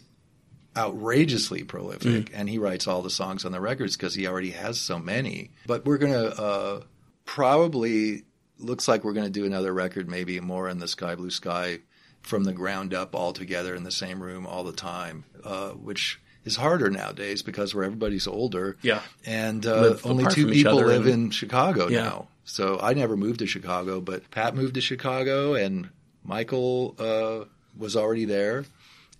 outrageously 0.76 1.64
prolific, 1.64 2.30
and 2.34 2.48
he 2.48 2.58
writes 2.58 2.86
all 2.86 3.02
the 3.02 3.10
songs 3.10 3.44
on 3.44 3.52
the 3.52 3.60
records 3.60 3.96
because 3.96 4.14
he 4.14 4.26
already 4.26 4.50
has 4.50 4.80
so 4.80 4.98
many. 4.98 5.50
But 5.66 5.84
we're 5.84 5.98
gonna 5.98 6.24
uh, 6.26 6.80
probably 7.24 8.24
looks 8.58 8.88
like 8.88 9.04
we're 9.04 9.12
gonna 9.12 9.30
do 9.30 9.44
another 9.44 9.72
record, 9.72 10.08
maybe 10.08 10.38
more 10.40 10.68
in 10.68 10.78
the 10.78 10.88
Sky 10.88 11.14
Blue 11.14 11.30
Sky, 11.30 11.80
from 12.22 12.44
the 12.44 12.52
ground 12.52 12.94
up, 12.94 13.14
all 13.14 13.32
together 13.32 13.74
in 13.74 13.84
the 13.84 13.90
same 13.90 14.22
room 14.22 14.46
all 14.46 14.64
the 14.64 14.72
time, 14.72 15.24
uh, 15.44 15.70
which 15.70 16.20
is 16.44 16.56
harder 16.56 16.90
nowadays 16.90 17.42
because 17.42 17.74
where 17.74 17.84
everybody's 17.84 18.26
older, 18.26 18.76
Yeah. 18.82 19.02
and 19.26 19.64
uh, 19.66 19.96
only 20.04 20.26
two 20.32 20.48
people 20.48 20.76
live 20.76 21.06
and- 21.06 21.14
in 21.26 21.30
Chicago 21.30 21.88
Yeah. 21.88 22.02
now. 22.04 22.28
So 22.44 22.78
I 22.80 22.94
never 22.94 23.16
moved 23.16 23.40
to 23.40 23.46
Chicago, 23.46 24.00
but 24.00 24.30
Pat 24.30 24.54
moved 24.54 24.74
to 24.74 24.80
Chicago, 24.80 25.54
and 25.54 25.90
Michael 26.24 26.94
uh, 26.98 27.44
was 27.78 27.96
already 27.96 28.24
there. 28.24 28.64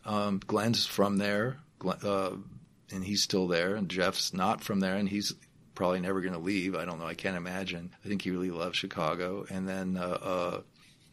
Um, 0.04 0.40
Glenn's 0.46 0.86
from 0.86 1.18
there, 1.18 1.58
Glenn, 1.78 1.98
uh, 2.02 2.30
and 2.92 3.04
he's 3.04 3.22
still 3.22 3.46
there. 3.48 3.74
And 3.74 3.88
Jeff's 3.88 4.32
not 4.32 4.62
from 4.62 4.80
there, 4.80 4.96
and 4.96 5.08
he's 5.08 5.32
probably 5.74 6.00
never 6.00 6.20
going 6.20 6.32
to 6.32 6.38
leave. 6.38 6.74
I 6.74 6.84
don't 6.84 6.98
know. 6.98 7.06
I 7.06 7.14
can't 7.14 7.36
imagine. 7.36 7.94
I 8.04 8.08
think 8.08 8.22
he 8.22 8.30
really 8.30 8.50
loves 8.50 8.76
Chicago. 8.76 9.46
And 9.48 9.68
then, 9.68 9.96
uh, 9.96 10.00
uh, 10.22 10.60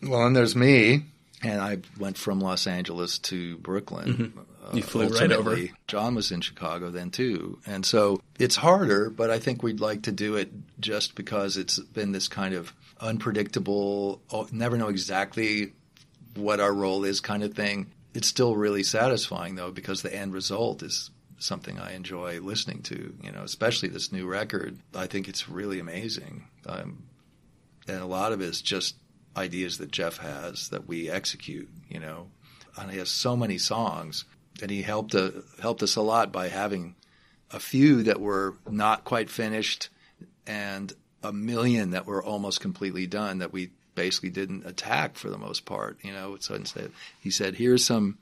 well, 0.02 0.26
and 0.26 0.36
there's 0.36 0.56
me, 0.56 1.04
and 1.44 1.62
I 1.62 1.78
went 2.00 2.18
from 2.18 2.40
Los 2.40 2.68
Angeles 2.68 3.20
to 3.20 3.58
Brooklyn. 3.58 4.34
Uh, 4.36 4.42
Mm-hmm. 4.66 4.78
You 4.78 4.82
flew 4.82 5.08
right 5.10 5.32
over. 5.32 5.58
John 5.88 6.16
was 6.16 6.32
in 6.32 6.42
Chicago 6.42 6.90
then 6.90 7.12
too, 7.12 7.60
and 7.68 7.86
so 7.86 8.20
it's 8.40 8.56
harder. 8.56 9.12
But 9.12 9.30
I 9.30 9.38
think 9.38 9.62
we'd 9.62 9.80
like 9.80 10.02
to 10.04 10.12
do 10.12 10.38
it 10.38 10.52
just 10.80 11.14
because 11.14 11.56
it's 11.56 11.78
been 11.78 12.14
this 12.14 12.28
kind 12.28 12.56
of 12.56 12.74
unpredictable, 13.00 14.22
oh, 14.32 14.48
never 14.52 14.76
know 14.76 14.88
exactly 14.88 15.74
what 16.36 16.60
our 16.60 16.74
role 16.74 17.04
is 17.04 17.22
kind 17.22 17.44
of 17.44 17.54
thing. 17.54 17.92
It's 18.14 18.28
still 18.28 18.56
really 18.56 18.84
satisfying 18.84 19.56
though 19.56 19.72
because 19.72 20.02
the 20.02 20.16
end 20.16 20.34
result 20.34 20.84
is 20.84 21.12
something 21.38 21.80
I 21.80 21.94
enjoy 21.94 22.40
listening 22.40 22.82
to. 22.84 23.16
You 23.22 23.32
know, 23.32 23.44
especially 23.44 23.90
this 23.90 24.12
new 24.12 24.26
record. 24.26 24.80
I 24.94 25.08
think 25.08 25.28
it's 25.28 25.50
really 25.50 25.80
amazing, 25.80 26.48
um, 26.66 27.04
and 27.88 28.02
a 28.02 28.06
lot 28.06 28.32
of 28.32 28.42
it 28.42 28.46
is 28.46 28.62
just 28.62 28.96
ideas 29.36 29.78
that 29.80 29.92
Jeff 29.92 30.18
has 30.18 30.70
that 30.70 30.88
we 30.88 31.10
execute. 31.10 31.70
You 31.90 32.00
know, 32.00 32.28
and 32.78 32.92
he 32.92 32.98
has 33.00 33.10
so 33.10 33.36
many 33.36 33.58
songs, 33.58 34.26
and 34.62 34.72
he 34.72 34.82
helped 34.82 35.16
uh, 35.16 35.32
helped 35.62 35.84
us 35.84 35.96
a 35.96 36.02
lot 36.02 36.32
by 36.32 36.48
having 36.48 36.96
a 37.52 37.60
few 37.60 38.04
that 38.04 38.20
were 38.20 38.56
not 38.70 39.04
quite 39.04 39.30
finished 39.30 39.90
and 40.48 40.94
a 41.24 41.32
million 41.32 41.92
that 41.92 42.06
were 42.06 42.24
almost 42.24 42.60
completely 42.60 43.08
done 43.08 43.40
that 43.40 43.54
we 43.54 43.72
basically 43.96 44.30
didn't 44.30 44.66
attack 44.66 45.16
for 45.16 45.30
the 45.30 45.38
most 45.38 45.66
part. 45.66 45.98
You 46.04 46.12
know, 46.14 46.38
so 46.40 46.56
instead 46.56 46.92
he 47.20 47.32
said, 47.32 47.56
"Here's 47.56 47.84
some 47.84 48.18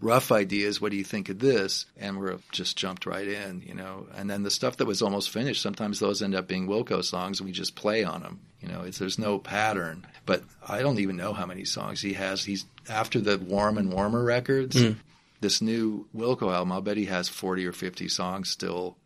rough 0.00 0.30
ideas. 0.30 0.80
What 0.80 0.90
do 0.90 0.96
you 0.96 1.04
think 1.04 1.28
of 1.28 1.38
this?" 1.38 1.86
And 1.98 2.18
we're 2.18 2.38
just 2.52 2.76
jumped 2.76 3.06
right 3.06 3.26
in. 3.26 3.62
You 3.66 3.74
know, 3.74 4.06
and 4.16 4.30
then 4.30 4.42
the 4.42 4.50
stuff 4.50 4.78
that 4.78 4.86
was 4.86 5.02
almost 5.02 5.30
finished, 5.30 5.62
sometimes 5.62 5.98
those 5.98 6.22
end 6.22 6.34
up 6.34 6.48
being 6.48 6.66
Wilco 6.66 7.04
songs, 7.04 7.40
and 7.40 7.46
we 7.46 7.52
just 7.52 7.74
play 7.74 8.04
on 8.04 8.22
them. 8.22 8.40
You 8.60 8.68
know, 8.68 8.82
it's, 8.82 8.98
there's 8.98 9.18
no 9.18 9.38
pattern. 9.38 10.06
But 10.24 10.42
I 10.66 10.80
don't 10.80 10.98
even 10.98 11.16
know 11.16 11.32
how 11.32 11.46
many 11.46 11.64
songs 11.64 12.00
he 12.00 12.14
has. 12.14 12.44
He's 12.44 12.64
after 12.88 13.20
the 13.20 13.38
Warm 13.38 13.78
and 13.78 13.92
Warmer 13.92 14.24
records. 14.24 14.76
Mm. 14.76 14.96
This 15.38 15.60
new 15.60 16.08
Wilco 16.16 16.52
album, 16.52 16.72
I'll 16.72 16.80
bet 16.80 16.96
he 16.96 17.04
has 17.04 17.28
40 17.28 17.66
or 17.66 17.72
50 17.72 18.08
songs 18.08 18.48
still 18.48 18.96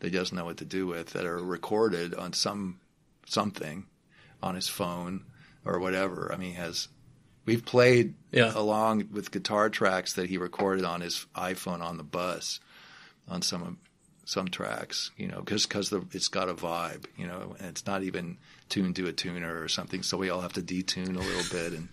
that 0.00 0.12
he 0.12 0.16
doesn't 0.16 0.36
know 0.36 0.44
what 0.44 0.58
to 0.58 0.64
do 0.64 0.86
with 0.86 1.10
that 1.10 1.24
are 1.24 1.38
recorded 1.38 2.14
on 2.14 2.32
some 2.32 2.78
something 3.26 3.86
on 4.42 4.54
his 4.54 4.68
phone 4.68 5.24
or 5.64 5.78
whatever. 5.78 6.30
I 6.32 6.36
mean, 6.36 6.54
has 6.54 6.88
we've 7.44 7.64
played 7.64 8.14
Yeah. 8.32 8.52
along 8.54 9.08
with 9.12 9.30
guitar 9.30 9.70
tracks 9.70 10.12
that 10.14 10.28
he 10.28 10.38
recorded 10.38 10.84
on 10.84 11.00
his 11.00 11.26
iPhone 11.34 11.80
on 11.82 11.96
the 11.96 12.04
bus 12.04 12.60
on 13.28 13.42
some 13.42 13.78
some 14.24 14.48
tracks, 14.48 15.10
you 15.16 15.26
know, 15.26 15.40
just 15.46 15.70
because 15.70 15.90
it's 16.12 16.28
got 16.28 16.50
a 16.50 16.54
vibe, 16.54 17.06
you 17.16 17.26
know, 17.26 17.56
and 17.58 17.68
it's 17.68 17.86
not 17.86 18.02
even 18.02 18.36
tuned 18.68 18.94
to 18.96 19.06
a 19.06 19.12
tuner 19.12 19.62
or 19.62 19.68
something. 19.68 20.02
So 20.02 20.18
we 20.18 20.28
all 20.28 20.42
have 20.42 20.52
to 20.52 20.60
detune 20.60 21.16
a 21.16 21.20
little 21.20 21.44
bit, 21.50 21.72
and 21.72 21.88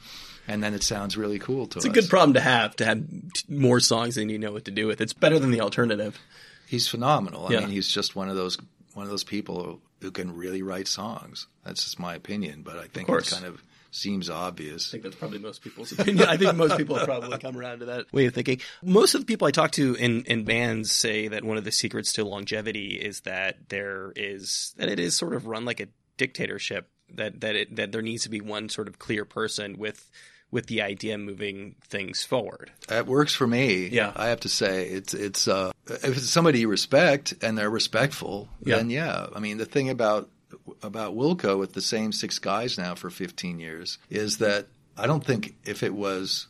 and 0.48 0.62
then 0.62 0.74
it 0.74 0.84
sounds 0.84 1.16
really 1.16 1.40
cool 1.40 1.66
to 1.68 1.78
It's 1.78 1.86
us. 1.86 1.86
It's 1.86 1.98
a 1.98 2.02
good 2.02 2.10
problem 2.10 2.34
to 2.34 2.42
have 2.42 2.76
to 2.76 2.86
have 2.86 3.02
more 3.48 3.80
songs 3.80 4.16
than 4.16 4.28
you 4.28 4.38
know 4.38 4.52
what 4.52 4.66
to 4.66 4.72
do 4.72 4.86
with. 4.86 5.00
It's 5.00 5.14
better 5.14 5.40
than 5.40 5.52
the 5.52 5.62
alternative. 5.62 6.20
He's 6.68 6.90
phenomenal. 6.90 7.48
I 7.48 7.52
Yeah. 7.54 7.60
mean, 7.62 7.70
he's 7.70 7.88
just 7.88 8.16
one 8.18 8.28
of 8.28 8.36
those 8.36 8.58
one 8.94 9.06
of 9.06 9.10
those 9.12 9.24
people 9.24 9.80
who, 10.00 10.08
who 10.08 10.12
can 10.12 10.36
really 10.36 10.62
write 10.62 10.88
songs. 10.88 11.48
That's 11.64 11.84
just 11.84 12.00
my 12.00 12.16
opinion, 12.16 12.62
but 12.64 12.78
I 12.78 12.88
think 12.88 13.10
it 13.10 13.28
kind 13.28 13.46
of 13.46 13.62
seems 13.92 14.30
obvious. 14.30 14.90
I 14.90 14.92
think 14.92 15.04
that's 15.04 15.16
probably 15.16 15.40
most 15.40 15.62
people's 15.62 15.92
opinion. 15.94 16.28
I 16.28 16.38
think 16.38 16.56
most 16.56 16.78
people 16.78 16.98
have 16.98 17.06
probably 17.06 17.38
come 17.38 17.58
around 17.58 17.80
to 17.80 17.86
that 17.86 18.12
way 18.14 18.26
of 18.26 18.34
thinking. 18.34 18.60
Most 18.84 19.16
of 19.16 19.22
the 19.22 19.26
people 19.26 19.48
I 19.48 19.52
talk 19.52 19.72
to 19.72 19.96
in, 19.96 20.24
in 20.26 20.44
bands 20.44 20.92
say 20.92 21.30
that 21.30 21.44
one 21.44 21.58
of 21.58 21.64
the 21.64 21.72
secrets 21.72 22.14
to 22.14 22.26
longevity 22.26 22.96
is 22.96 23.22
that 23.22 23.70
there 23.70 24.12
is 24.16 24.74
that 24.78 24.90
it 24.90 25.00
is 25.00 25.16
sort 25.16 25.34
of 25.34 25.48
run 25.48 25.66
like 25.66 25.80
a 25.80 25.88
dictatorship. 26.18 26.90
That 27.14 27.42
that 27.42 27.56
it, 27.56 27.76
that 27.76 27.92
there 27.92 28.02
needs 28.02 28.24
to 28.24 28.30
be 28.30 28.42
one 28.42 28.68
sort 28.68 28.88
of 28.88 28.98
clear 29.00 29.26
person 29.26 29.78
with 29.78 30.10
with 30.56 30.68
the 30.68 30.82
idea 30.82 31.18
moving 31.18 31.76
things 31.84 32.24
forward. 32.24 32.72
It 32.90 33.06
works 33.06 33.34
for 33.36 33.46
me. 33.46 33.88
Yeah. 33.90 34.12
I 34.16 34.28
have 34.28 34.40
to 34.42 34.50
say 34.50 34.88
it's 34.88 35.14
it's 35.14 35.48
uh, 35.48 35.72
if 35.88 36.18
it's 36.18 36.30
somebody 36.30 36.60
you 36.62 36.68
respect 36.70 37.34
and 37.44 37.58
they're 37.58 37.70
respectful, 37.70 38.48
Yeah. 38.64 38.78
then 38.78 38.90
yeah. 38.90 39.28
I 39.36 39.40
mean, 39.40 39.58
the 39.58 39.66
thing 39.66 39.90
about 39.90 40.30
about 40.82 41.16
Wilco 41.16 41.60
with 41.60 41.74
the 41.74 41.82
same 41.82 42.12
six 42.12 42.40
guys 42.40 42.78
now 42.78 42.96
for 42.96 43.10
15 43.10 43.60
years 43.60 43.98
is 44.10 44.38
that 44.38 44.68
I 44.98 45.06
don't 45.08 45.24
think 45.24 45.56
if 45.66 45.84
it 45.84 45.94
was 45.94 46.48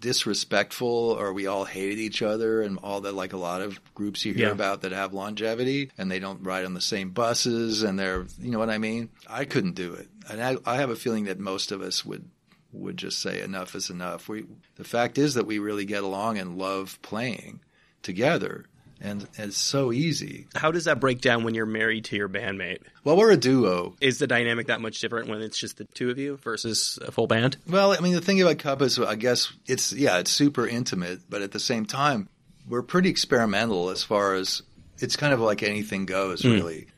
disrespectful 0.00 1.16
or 1.18 1.32
we 1.32 1.46
all 1.46 1.64
hated 1.64 1.98
each 1.98 2.22
other 2.22 2.62
and 2.62 2.78
all 2.82 3.00
that 3.00 3.14
like 3.14 3.32
a 3.32 3.36
lot 3.36 3.62
of 3.62 3.80
groups 3.94 4.24
you 4.24 4.32
hear 4.32 4.46
Yeah. 4.46 4.52
about 4.52 4.82
that 4.82 4.92
have 4.92 5.12
longevity 5.12 5.90
and 5.98 6.10
they 6.10 6.18
don't 6.18 6.42
ride 6.42 6.64
on 6.64 6.74
the 6.74 6.80
same 6.80 7.10
buses 7.10 7.82
and 7.82 7.98
they're 7.98 8.26
you 8.40 8.50
know 8.50 8.58
what 8.58 8.70
I 8.70 8.78
mean 8.78 9.08
I 9.28 9.44
couldn't 9.44 9.74
do 9.74 9.94
it 9.94 10.08
and 10.30 10.42
I, 10.42 10.56
I 10.64 10.76
have 10.76 10.90
a 10.90 10.96
feeling 10.96 11.24
that 11.24 11.38
most 11.38 11.72
of 11.72 11.82
us 11.82 12.04
would 12.04 12.28
would 12.72 12.96
just 12.96 13.20
say 13.20 13.40
enough 13.40 13.74
is 13.74 13.90
enough 13.90 14.28
we 14.28 14.44
the 14.76 14.84
fact 14.84 15.16
is 15.18 15.34
that 15.34 15.46
we 15.46 15.58
really 15.58 15.84
get 15.84 16.02
along 16.02 16.36
and 16.38 16.58
love 16.58 16.98
playing 17.02 17.60
together 18.02 18.64
and 19.00 19.28
it's 19.38 19.56
so 19.56 19.92
easy 19.92 20.46
How 20.56 20.70
does 20.72 20.84
that 20.86 20.98
break 21.00 21.20
down 21.20 21.44
when 21.44 21.54
you're 21.54 21.66
married 21.66 22.04
to 22.06 22.16
your 22.16 22.28
bandmate? 22.28 22.80
well 23.04 23.16
we're 23.16 23.30
a 23.30 23.36
duo 23.36 23.94
Is 24.00 24.18
the 24.18 24.26
dynamic 24.26 24.66
that 24.66 24.80
much 24.80 25.00
different 25.00 25.28
when 25.28 25.40
it's 25.40 25.56
just 25.58 25.76
the 25.78 25.84
two 25.84 26.10
of 26.10 26.18
you 26.18 26.36
versus 26.38 26.98
a 27.06 27.12
full 27.12 27.26
band? 27.28 27.56
Well, 27.68 27.92
I 27.92 28.00
mean, 28.00 28.14
the 28.14 28.20
thing 28.20 28.40
about 28.42 28.58
Cup 28.58 28.82
is, 28.82 28.98
I 28.98 29.14
guess 29.14 29.52
it's 29.66 29.92
yeah, 29.92 30.18
it's 30.18 30.30
super 30.30 30.66
intimate, 30.66 31.20
but 31.30 31.42
at 31.42 31.52
the 31.52 31.60
same 31.60 31.86
time, 31.86 32.28
we're 32.68 32.82
pretty 32.82 33.08
experimental 33.08 33.90
as 33.90 34.02
far 34.02 34.34
as 34.34 34.62
it's 34.98 35.14
kind 35.16 35.32
of 35.32 35.40
like 35.40 35.62
anything 35.62 36.04
goes. 36.04 36.42
Hmm. 36.42 36.50
Really, 36.52 36.88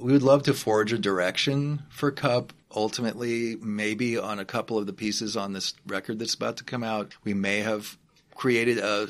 we 0.00 0.12
would 0.12 0.22
love 0.22 0.44
to 0.44 0.54
forge 0.54 0.92
a 0.92 0.98
direction 0.98 1.82
for 1.90 2.10
Cup. 2.10 2.52
Ultimately, 2.74 3.56
maybe 3.56 4.18
on 4.18 4.38
a 4.38 4.44
couple 4.44 4.78
of 4.78 4.86
the 4.86 4.92
pieces 4.92 5.36
on 5.36 5.52
this 5.52 5.74
record 5.86 6.18
that's 6.18 6.34
about 6.34 6.58
to 6.58 6.64
come 6.64 6.84
out, 6.84 7.14
we 7.24 7.34
may 7.34 7.60
have 7.60 7.96
created 8.34 8.78
a 8.78 9.08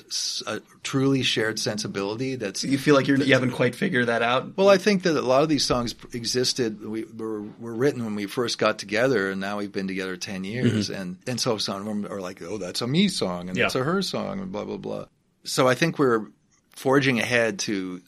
truly 0.82 1.22
shared 1.22 1.59
sensibility 1.59 2.36
that's 2.36 2.64
You 2.64 2.78
feel 2.78 2.95
like 2.95 3.07
you're, 3.07 3.18
you 3.18 3.34
haven't 3.34 3.51
quite 3.51 3.74
figured 3.74 4.07
that 4.07 4.22
out? 4.22 4.57
well, 4.57 4.70
I 4.70 4.78
think 4.78 5.03
that 5.03 5.14
a 5.16 5.20
lot 5.20 5.43
of 5.43 5.51
these 5.51 5.66
songs 5.66 5.95
existed. 6.14 6.82
We 6.82 7.05
were, 7.05 7.43
were 7.61 7.74
written 7.74 8.05
when 8.05 8.14
we 8.14 8.24
first 8.26 8.59
got 8.59 8.78
together, 8.78 9.30
and 9.30 9.39
now 9.41 9.59
we've 9.59 9.72
been 9.72 9.89
together 9.89 10.16
ten 10.16 10.45
years. 10.45 10.89
Mm-hmm. 10.89 11.01
And 11.03 11.16
and 11.26 11.41
so 11.41 11.59
some 11.59 11.80
of 11.80 11.84
them 11.84 12.07
are 12.11 12.20
like, 12.22 12.41
oh, 12.41 12.57
that's 12.59 12.80
a 12.80 12.86
me 12.86 13.09
song, 13.09 13.49
and 13.49 13.59
Yeah. 13.59 13.64
that's 13.64 13.74
a 13.74 13.84
her 13.84 14.01
song, 14.01 14.41
and 14.41 14.51
blah 14.51 14.64
blah 14.64 14.78
blah. 14.78 15.05
So 15.45 15.68
I 15.68 15.74
think 15.74 15.99
we're 15.99 16.24
forging 16.70 17.18
ahead 17.18 17.59
to 17.61 18.01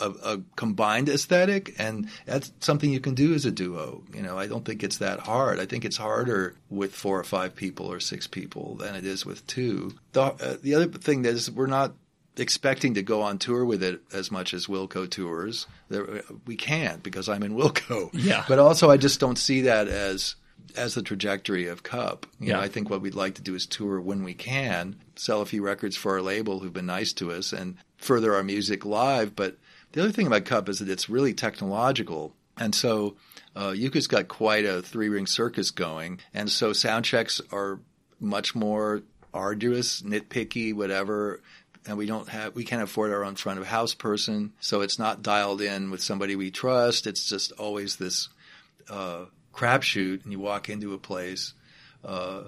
a, 0.00 0.10
a 0.34 0.40
combined 0.56 1.08
aesthetic, 1.08 1.74
and 1.78 2.08
that's 2.26 2.52
something 2.60 2.90
you 2.92 3.00
can 3.00 3.14
do 3.14 3.34
as 3.34 3.44
a 3.44 3.50
duo. 3.50 4.02
You 4.14 4.22
know, 4.22 4.38
I 4.38 4.46
don't 4.46 4.64
think 4.64 4.82
it's 4.82 4.98
that 4.98 5.20
hard. 5.20 5.60
I 5.60 5.66
think 5.66 5.84
it's 5.84 5.96
harder 5.96 6.54
with 6.70 6.94
four 6.94 7.18
or 7.18 7.24
five 7.24 7.54
people 7.54 7.86
or 7.92 8.00
six 8.00 8.26
people 8.26 8.76
than 8.76 8.94
it 8.94 9.04
is 9.04 9.24
with 9.26 9.46
two. 9.46 9.94
The, 10.12 10.22
uh, 10.22 10.56
the 10.62 10.74
other 10.74 10.86
thing 10.86 11.24
is 11.24 11.50
we're 11.50 11.66
not 11.66 11.94
expecting 12.36 12.94
to 12.94 13.02
go 13.02 13.20
on 13.22 13.38
tour 13.38 13.64
with 13.64 13.82
it 13.82 14.00
as 14.12 14.30
much 14.30 14.54
as 14.54 14.66
Wilco 14.66 15.08
tours. 15.08 15.66
There, 15.90 16.22
we 16.46 16.56
can't 16.56 17.02
because 17.02 17.28
I'm 17.28 17.42
in 17.42 17.54
Wilco. 17.54 18.10
Yeah. 18.14 18.44
But 18.48 18.58
also, 18.58 18.90
I 18.90 18.96
just 18.96 19.20
don't 19.20 19.38
see 19.38 19.62
that 19.62 19.88
as 19.88 20.36
as 20.76 20.94
the 20.94 21.02
trajectory 21.02 21.66
of 21.66 21.82
Cup. 21.82 22.24
You 22.40 22.52
know, 22.52 22.58
Yeah. 22.58 22.64
I 22.64 22.68
think 22.68 22.88
what 22.88 23.02
we'd 23.02 23.14
like 23.14 23.34
to 23.34 23.42
do 23.42 23.54
is 23.54 23.66
tour 23.66 24.00
when 24.00 24.24
we 24.24 24.32
can, 24.32 24.96
sell 25.16 25.42
a 25.42 25.46
few 25.46 25.62
records 25.62 25.96
for 25.96 26.12
our 26.12 26.22
label 26.22 26.60
who've 26.60 26.72
been 26.72 26.86
nice 26.86 27.12
to 27.14 27.30
us, 27.32 27.52
and 27.52 27.76
further 27.98 28.34
our 28.34 28.42
music 28.42 28.86
live. 28.86 29.36
But 29.36 29.58
the 29.92 30.02
other 30.02 30.12
thing 30.12 30.26
about 30.26 30.44
Cup 30.44 30.68
is 30.68 30.78
that 30.78 30.88
it's 30.88 31.08
really 31.08 31.34
technological, 31.34 32.34
and 32.58 32.74
so 32.74 33.16
uh, 33.54 33.72
Yuka's 33.74 34.06
got 34.06 34.28
quite 34.28 34.64
a 34.64 34.82
three 34.82 35.08
ring 35.08 35.26
circus 35.26 35.70
going, 35.70 36.20
and 36.32 36.50
so 36.50 36.72
sound 36.72 37.04
checks 37.04 37.40
are 37.52 37.80
much 38.20 38.54
more 38.54 39.02
arduous, 39.34 40.02
nitpicky, 40.02 40.74
whatever. 40.74 41.40
And 41.84 41.98
we 41.98 42.06
don't 42.06 42.28
have, 42.28 42.54
we 42.54 42.64
can't 42.64 42.82
afford 42.82 43.10
our 43.10 43.24
own 43.24 43.34
front 43.34 43.58
of 43.58 43.66
house 43.66 43.92
person, 43.92 44.52
so 44.60 44.82
it's 44.82 45.00
not 45.00 45.22
dialed 45.22 45.60
in 45.60 45.90
with 45.90 46.00
somebody 46.00 46.36
we 46.36 46.52
trust. 46.52 47.08
It's 47.08 47.28
just 47.28 47.50
always 47.52 47.96
this 47.96 48.28
uh, 48.88 49.24
crapshoot, 49.52 50.22
and 50.22 50.32
you 50.32 50.38
walk 50.38 50.68
into 50.68 50.94
a 50.94 50.98
place, 50.98 51.54
uh, 52.04 52.42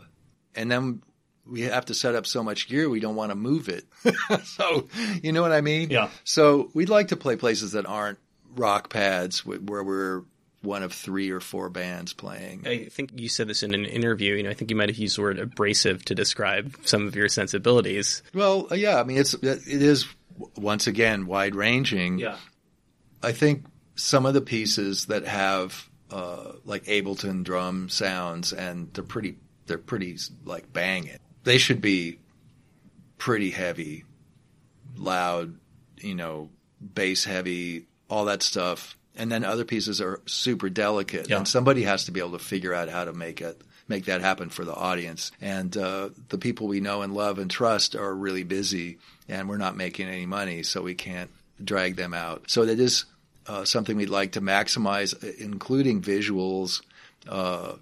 and 0.54 0.70
then 0.70 1.02
we 1.46 1.62
have 1.62 1.86
to 1.86 1.94
set 1.94 2.14
up 2.14 2.26
so 2.26 2.42
much 2.42 2.68
gear 2.68 2.88
we 2.88 3.00
don't 3.00 3.16
want 3.16 3.30
to 3.30 3.36
move 3.36 3.68
it. 3.68 3.84
so 4.44 4.88
you 5.22 5.32
know 5.32 5.42
what 5.42 5.52
I 5.52 5.60
mean? 5.60 5.90
Yeah. 5.90 6.10
So 6.24 6.70
we'd 6.74 6.88
like 6.88 7.08
to 7.08 7.16
play 7.16 7.36
places 7.36 7.72
that 7.72 7.86
aren't 7.86 8.18
rock 8.56 8.90
pads 8.90 9.44
where 9.44 9.82
we're 9.82 10.22
one 10.62 10.82
of 10.82 10.92
three 10.92 11.30
or 11.30 11.40
four 11.40 11.68
bands 11.68 12.12
playing. 12.12 12.66
I 12.66 12.86
think 12.86 13.10
you 13.14 13.28
said 13.28 13.48
this 13.48 13.62
in 13.62 13.74
an 13.74 13.84
interview. 13.84 14.34
You 14.34 14.44
know, 14.44 14.50
I 14.50 14.54
think 14.54 14.70
you 14.70 14.76
might 14.76 14.88
have 14.88 14.96
used 14.96 15.18
the 15.18 15.22
word 15.22 15.38
abrasive 15.38 16.04
to 16.06 16.14
describe 16.14 16.74
some 16.84 17.06
of 17.06 17.14
your 17.14 17.28
sensibilities. 17.28 18.22
Well, 18.32 18.68
uh, 18.70 18.74
yeah, 18.74 18.98
I 18.98 19.04
mean 19.04 19.18
it's 19.18 19.34
it 19.34 19.66
is 19.66 20.06
once 20.56 20.86
again 20.86 21.26
wide 21.26 21.54
ranging. 21.54 22.18
Yeah, 22.18 22.36
I 23.22 23.32
think 23.32 23.66
some 23.94 24.26
of 24.26 24.34
the 24.34 24.40
pieces 24.40 25.06
that 25.06 25.26
have 25.26 25.88
uh, 26.10 26.52
like 26.64 26.84
Ableton 26.84 27.44
drum 27.44 27.88
sounds 27.88 28.52
and 28.52 28.92
they're 28.92 29.04
pretty 29.04 29.36
they're 29.66 29.78
pretty 29.78 30.18
like 30.44 30.72
banging. 30.72 31.18
They 31.44 31.58
should 31.58 31.80
be 31.80 32.18
pretty 33.18 33.50
heavy, 33.50 34.04
loud, 34.96 35.54
you 35.98 36.14
know, 36.14 36.50
bass 36.94 37.24
heavy, 37.24 37.84
all 38.08 38.26
that 38.26 38.42
stuff. 38.42 38.96
And 39.16 39.30
then 39.30 39.44
other 39.44 39.64
pieces 39.64 40.00
are 40.00 40.20
super 40.26 40.68
delicate, 40.68 41.28
Yeah. 41.28 41.36
and 41.38 41.48
somebody 41.48 41.82
has 41.84 42.04
to 42.06 42.10
be 42.10 42.20
able 42.20 42.32
to 42.32 42.38
figure 42.44 42.74
out 42.74 42.88
how 42.88 43.04
to 43.04 43.12
make 43.12 43.40
it 43.40 43.60
make 43.86 44.06
that 44.06 44.22
happen 44.22 44.48
for 44.48 44.64
the 44.64 44.74
audience. 44.74 45.30
And 45.42 45.76
uh, 45.76 46.08
the 46.30 46.38
people 46.38 46.66
we 46.68 46.80
know 46.80 47.02
and 47.02 47.12
love 47.14 47.38
and 47.38 47.50
trust 47.50 47.94
are 47.94 48.14
really 48.14 48.42
busy, 48.42 48.96
and 49.28 49.46
we're 49.46 49.58
not 49.58 49.76
making 49.76 50.08
any 50.08 50.24
money, 50.24 50.62
so 50.62 50.80
we 50.80 50.94
can't 50.94 51.28
drag 51.62 51.96
them 51.96 52.14
out. 52.14 52.44
So 52.50 52.64
that 52.64 52.80
is 52.80 53.04
uh, 53.46 53.66
something 53.66 53.98
we'd 53.98 54.08
like 54.08 54.32
to 54.32 54.40
maximize, 54.40 55.12
including 55.38 56.00
visuals, 56.00 56.80
uh, 57.28 57.74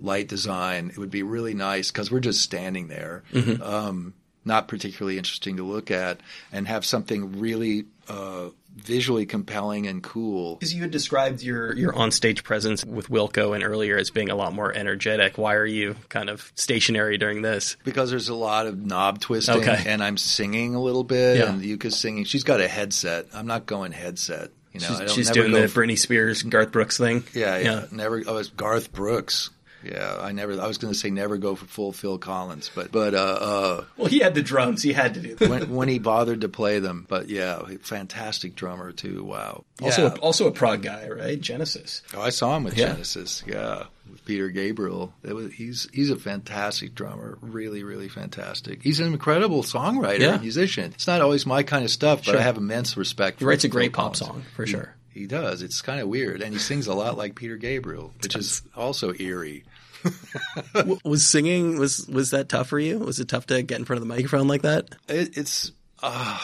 light 0.00 0.28
design. 0.28 0.88
It 0.90 0.98
would 0.98 1.10
be 1.10 1.22
really 1.22 1.54
nice 1.54 1.90
because 1.90 2.10
we're 2.10 2.20
just 2.20 2.40
standing 2.42 2.88
there, 2.88 3.22
um, 3.62 4.14
not 4.44 4.68
particularly 4.68 5.18
interesting 5.18 5.56
to 5.58 5.62
look 5.62 5.90
at, 5.90 6.20
and 6.52 6.66
have 6.66 6.84
something 6.84 7.38
really 7.40 7.84
uh, 8.08 8.48
visually 8.76 9.26
compelling 9.26 9.86
and 9.86 10.02
cool. 10.02 10.56
Because 10.56 10.72
you 10.74 10.82
had 10.82 10.90
described 10.90 11.42
your 11.42 11.74
your 11.76 11.92
onstage 11.92 12.42
presence 12.42 12.84
with 12.84 13.08
Wilco 13.08 13.54
and 13.54 13.62
earlier 13.62 13.96
as 13.98 14.10
being 14.10 14.30
a 14.30 14.34
lot 14.34 14.52
more 14.54 14.72
energetic. 14.74 15.36
Why 15.38 15.54
are 15.54 15.66
you 15.66 15.94
kind 16.08 16.28
of 16.30 16.50
stationary 16.54 17.18
during 17.18 17.42
this? 17.42 17.76
because 17.84 18.10
there's 18.10 18.28
a 18.28 18.34
lot 18.34 18.66
of 18.66 18.78
knob 18.84 19.20
twisting 19.20 19.56
Okay. 19.58 19.84
and 19.86 20.02
I'm 20.02 20.16
singing 20.16 20.74
a 20.74 20.80
little 20.82 21.04
bit 21.04 21.38
Yeah. 21.38 21.50
and 21.52 21.62
Yuka's 21.62 21.96
singing. 21.98 22.24
She's 22.24 22.44
got 22.44 22.60
a 22.60 22.68
headset. 22.68 23.26
I'm 23.34 23.46
not 23.46 23.66
going 23.66 23.92
headset. 23.92 24.50
You 24.72 24.80
know, 24.80 24.86
She's, 25.00 25.12
she's 25.14 25.30
doing 25.30 25.50
the 25.50 25.58
Britney 25.62 25.98
Spears, 25.98 26.42
Garth 26.44 26.70
Brooks 26.70 26.96
thing. 26.96 27.24
yeah, 27.34 27.58
yeah, 27.58 27.84
Never. 27.90 28.22
Oh, 28.26 28.36
it's 28.36 28.50
Garth 28.50 28.92
Brooks. 28.92 29.50
Yeah, 29.82 30.18
I 30.20 30.32
never. 30.32 30.60
I 30.60 30.66
was 30.66 30.78
going 30.78 30.92
to 30.92 30.98
say 30.98 31.10
never 31.10 31.36
go 31.38 31.54
for 31.54 31.64
full 31.66 31.92
Phil 31.92 32.18
Collins, 32.18 32.70
but 32.74 32.92
but 32.92 33.14
uh, 33.14 33.18
uh, 33.18 33.84
Well, 33.96 34.08
he 34.08 34.18
had 34.18 34.34
the 34.34 34.42
drums. 34.42 34.82
He 34.82 34.92
had 34.92 35.14
to 35.14 35.20
do 35.20 35.34
that. 35.36 35.48
when 35.48 35.74
when 35.74 35.88
he 35.88 35.98
bothered 35.98 36.42
to 36.42 36.48
play 36.48 36.78
them, 36.80 37.06
but 37.08 37.28
yeah, 37.28 37.62
fantastic 37.82 38.54
drummer 38.54 38.92
too. 38.92 39.24
Wow. 39.24 39.64
Also, 39.82 40.02
Yeah. 40.06 40.14
a, 40.14 40.18
also 40.18 40.46
a 40.46 40.52
prog 40.52 40.82
guy, 40.82 41.08
right? 41.08 41.40
Genesis. 41.40 42.02
Oh, 42.14 42.20
I 42.20 42.30
saw 42.30 42.56
him 42.56 42.64
with 42.64 42.76
Yeah. 42.76 42.88
Genesis. 42.92 43.42
Yeah, 43.46 43.84
with 44.10 44.24
Peter 44.26 44.48
Gabriel. 44.50 45.12
Was, 45.22 45.52
he's 45.52 45.88
he's 45.92 46.10
a 46.10 46.16
fantastic 46.16 46.94
drummer. 46.94 47.38
Really, 47.40 47.82
really 47.82 48.08
fantastic. 48.08 48.82
He's 48.82 49.00
an 49.00 49.06
incredible 49.12 49.62
songwriter 49.62 50.20
Yeah. 50.20 50.32
and 50.34 50.42
musician. 50.42 50.92
It's 50.94 51.06
not 51.06 51.20
always 51.20 51.46
my 51.46 51.62
kind 51.62 51.84
of 51.84 51.90
stuff, 51.90 52.18
but 52.20 52.32
Sure. 52.32 52.38
I 52.38 52.42
have 52.42 52.56
immense 52.58 52.96
respect. 52.96 53.38
For 53.38 53.44
him. 53.44 53.46
He 53.46 53.48
writes 53.50 53.64
a 53.64 53.68
Phil 53.68 53.72
great 53.72 53.92
pop 53.92 54.14
Collins. 54.14 54.18
song 54.18 54.42
for 54.54 54.66
sure. 54.66 54.94
He 55.12 55.26
does. 55.26 55.60
It's 55.62 55.82
kind 55.82 56.00
of 56.00 56.06
weird, 56.08 56.40
and 56.40 56.52
he 56.52 56.60
sings 56.60 56.86
a 56.86 56.94
lot 56.94 57.18
like 57.18 57.34
Peter 57.34 57.56
Gabriel, 57.56 58.12
which 58.22 58.36
is 58.36 58.62
also 58.76 59.12
eerie. 59.18 59.64
Was 61.04 61.26
singing 61.26 61.78
was 61.78 62.06
was 62.06 62.30
that 62.30 62.48
tough 62.48 62.68
for 62.68 62.78
you? 62.78 62.98
Was 62.98 63.20
it 63.20 63.28
tough 63.28 63.46
to 63.46 63.62
get 63.62 63.78
in 63.78 63.84
front 63.84 63.98
of 64.00 64.08
the 64.08 64.14
microphone 64.14 64.48
like 64.48 64.62
that? 64.62 64.94
It, 65.08 65.36
it's 65.36 65.72
uh, 66.02 66.40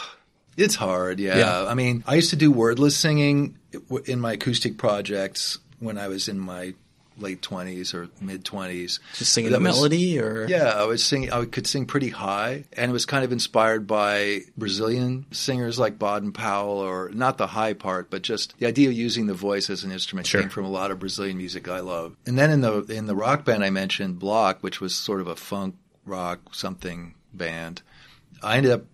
it's 0.57 0.75
hard. 0.75 1.19
Yeah. 1.19 1.37
Yeah. 1.37 1.65
I 1.65 1.73
mean, 1.73 2.03
I 2.07 2.15
used 2.15 2.31
to 2.31 2.35
do 2.35 2.51
wordless 2.51 2.95
singing 2.95 3.57
in 4.05 4.19
my 4.19 4.33
acoustic 4.33 4.77
projects 4.77 5.59
when 5.79 5.97
I 5.97 6.07
was 6.07 6.27
in 6.27 6.39
my 6.39 6.73
late 7.17 7.41
twenties 7.41 7.93
or 7.93 8.09
mid 8.21 8.45
twenties. 8.45 8.99
Just 9.15 9.33
singing 9.33 9.51
That 9.51 9.59
the 9.59 9.63
was- 9.65 9.75
melody, 9.75 10.19
or 10.19 10.45
Yeah, 10.47 10.65
I 10.75 10.85
was 10.85 11.03
singing. 11.03 11.31
I 11.31 11.45
could 11.45 11.67
sing 11.67 11.85
pretty 11.85 12.09
high, 12.09 12.65
and 12.73 12.89
it 12.89 12.93
was 12.93 13.05
kind 13.05 13.23
of 13.25 13.31
inspired 13.31 13.87
by 13.87 14.41
Brazilian 14.57 15.25
singers 15.31 15.79
like 15.79 15.97
Baden 15.99 16.31
Powell, 16.31 16.77
or 16.77 17.09
not 17.13 17.37
the 17.37 17.47
high 17.47 17.73
part, 17.73 18.09
but 18.09 18.21
just 18.21 18.57
the 18.59 18.67
idea 18.67 18.87
of 18.89 18.93
using 18.93 19.25
the 19.27 19.33
voice 19.33 19.69
as 19.69 19.83
an 19.83 19.91
instrument 19.91 20.27
Sure. 20.27 20.41
came 20.41 20.49
from 20.49 20.65
a 20.65 20.69
lot 20.69 20.91
of 20.91 20.99
Brazilian 20.99 21.37
music 21.37 21.67
I 21.67 21.79
love. 21.79 22.15
And 22.25 22.37
then 22.37 22.51
in 22.51 22.61
the 22.61 22.81
in 22.83 23.05
the 23.07 23.15
rock 23.15 23.45
band 23.45 23.63
I 23.63 23.69
mentioned, 23.69 24.19
Block, 24.19 24.59
which 24.61 24.79
was 24.81 24.95
sort 24.95 25.21
of 25.21 25.27
a 25.27 25.35
funk 25.35 25.75
rock 26.05 26.53
something 26.53 27.15
band, 27.33 27.81
I 28.41 28.57
ended 28.57 28.71
up 28.71 28.85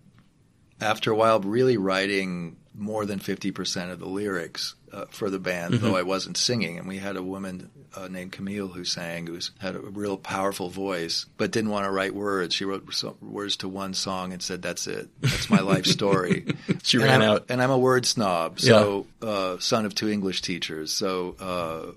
after 0.82 1.12
a 1.12 1.16
while 1.16 1.40
really 1.40 1.78
writing 1.78 2.58
more 2.76 3.06
than 3.06 3.20
50% 3.20 3.92
of 3.92 4.00
the 4.00 4.08
lyrics 4.08 4.74
uh, 4.92 5.06
for 5.12 5.30
the 5.30 5.38
band, 5.40 5.76
mm-hmm. 5.76 5.86
though 5.86 5.96
I 5.96 6.02
wasn't 6.02 6.38
singing. 6.38 6.80
And 6.80 6.88
we 6.88 6.98
had 6.98 7.16
a 7.16 7.22
woman 7.24 7.70
uh, 7.96 8.08
named 8.08 8.32
Camille 8.32 8.68
who 8.68 8.84
sang, 8.84 9.28
who 9.28 9.40
had 9.60 9.76
a 9.76 9.80
real 9.80 10.18
powerful 10.18 10.70
voice, 10.70 11.26
but 11.38 11.52
didn't 11.52 11.72
want 11.72 11.86
to 11.86 11.92
write 11.92 12.14
words. 12.14 12.56
She 12.56 12.66
wrote 12.66 12.88
words 13.22 13.58
to 13.58 13.68
one 13.68 13.94
song 13.94 14.34
and 14.34 14.42
said, 14.42 14.62
"That's 14.62 14.88
it. 14.88 15.10
That's 15.22 15.50
my 15.50 15.62
life 15.62 15.86
story." 15.86 16.46
she 16.84 16.98
and 16.98 17.06
ran 17.06 17.22
I'm, 17.22 17.30
out. 17.30 17.46
And 17.50 17.62
I'm 17.62 17.72
a 17.72 17.78
word 17.78 18.06
snob, 18.06 18.60
so 18.60 19.08
yeah. 19.22 19.28
uh, 19.28 19.60
son 19.60 19.86
of 19.86 19.96
two 19.96 20.10
English 20.10 20.42
teachers, 20.42 20.92
so. 20.92 21.36
Uh, 21.40 21.92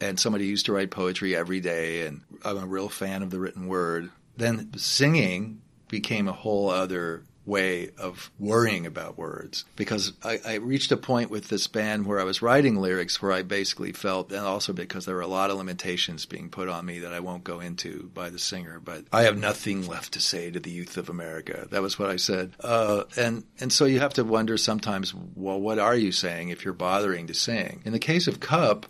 and 0.00 0.20
somebody 0.20 0.46
used 0.46 0.66
to 0.66 0.72
write 0.72 0.92
poetry 0.92 1.34
every 1.34 1.58
day, 1.58 2.06
and 2.06 2.20
I'm 2.44 2.56
a 2.56 2.66
real 2.66 2.88
fan 2.88 3.24
of 3.24 3.30
the 3.30 3.40
written 3.40 3.66
word. 3.66 4.10
Then 4.36 4.70
singing 4.78 5.60
became 5.88 6.28
a 6.28 6.32
whole 6.32 6.70
other 6.70 7.24
way 7.48 7.90
of 7.98 8.30
worrying 8.38 8.86
about 8.86 9.16
words 9.16 9.64
because 9.74 10.12
I, 10.22 10.38
I, 10.46 10.54
reached 10.56 10.92
a 10.92 10.96
point 10.96 11.30
with 11.30 11.48
this 11.48 11.66
band 11.66 12.06
where 12.06 12.20
I 12.20 12.24
was 12.24 12.42
writing 12.42 12.76
lyrics 12.76 13.22
where 13.22 13.32
I 13.32 13.42
basically 13.42 13.92
felt, 13.92 14.30
and 14.30 14.44
also 14.44 14.74
because 14.74 15.06
there 15.06 15.14
were 15.14 15.22
a 15.22 15.26
lot 15.26 15.50
of 15.50 15.56
limitations 15.56 16.26
being 16.26 16.50
put 16.50 16.68
on 16.68 16.84
me 16.84 17.00
that 17.00 17.12
I 17.12 17.20
won't 17.20 17.44
go 17.44 17.60
into 17.60 18.10
by 18.12 18.28
the 18.28 18.38
singer, 18.38 18.78
but 18.78 19.04
I 19.12 19.22
have 19.22 19.38
nothing 19.38 19.86
left 19.86 20.12
to 20.12 20.20
say 20.20 20.50
to 20.50 20.60
the 20.60 20.70
youth 20.70 20.98
of 20.98 21.08
America. 21.08 21.66
That 21.70 21.82
was 21.82 21.98
what 21.98 22.10
I 22.10 22.16
said. 22.16 22.52
Uh, 22.60 23.04
and, 23.16 23.44
and 23.58 23.72
so 23.72 23.86
you 23.86 24.00
have 24.00 24.14
to 24.14 24.24
wonder 24.24 24.58
sometimes, 24.58 25.14
well, 25.34 25.58
what 25.58 25.78
are 25.78 25.96
you 25.96 26.12
saying 26.12 26.50
if 26.50 26.64
you're 26.64 26.74
bothering 26.74 27.28
to 27.28 27.34
sing? 27.34 27.80
In 27.86 27.92
the 27.92 27.98
case 27.98 28.28
of 28.28 28.40
Cup, 28.40 28.86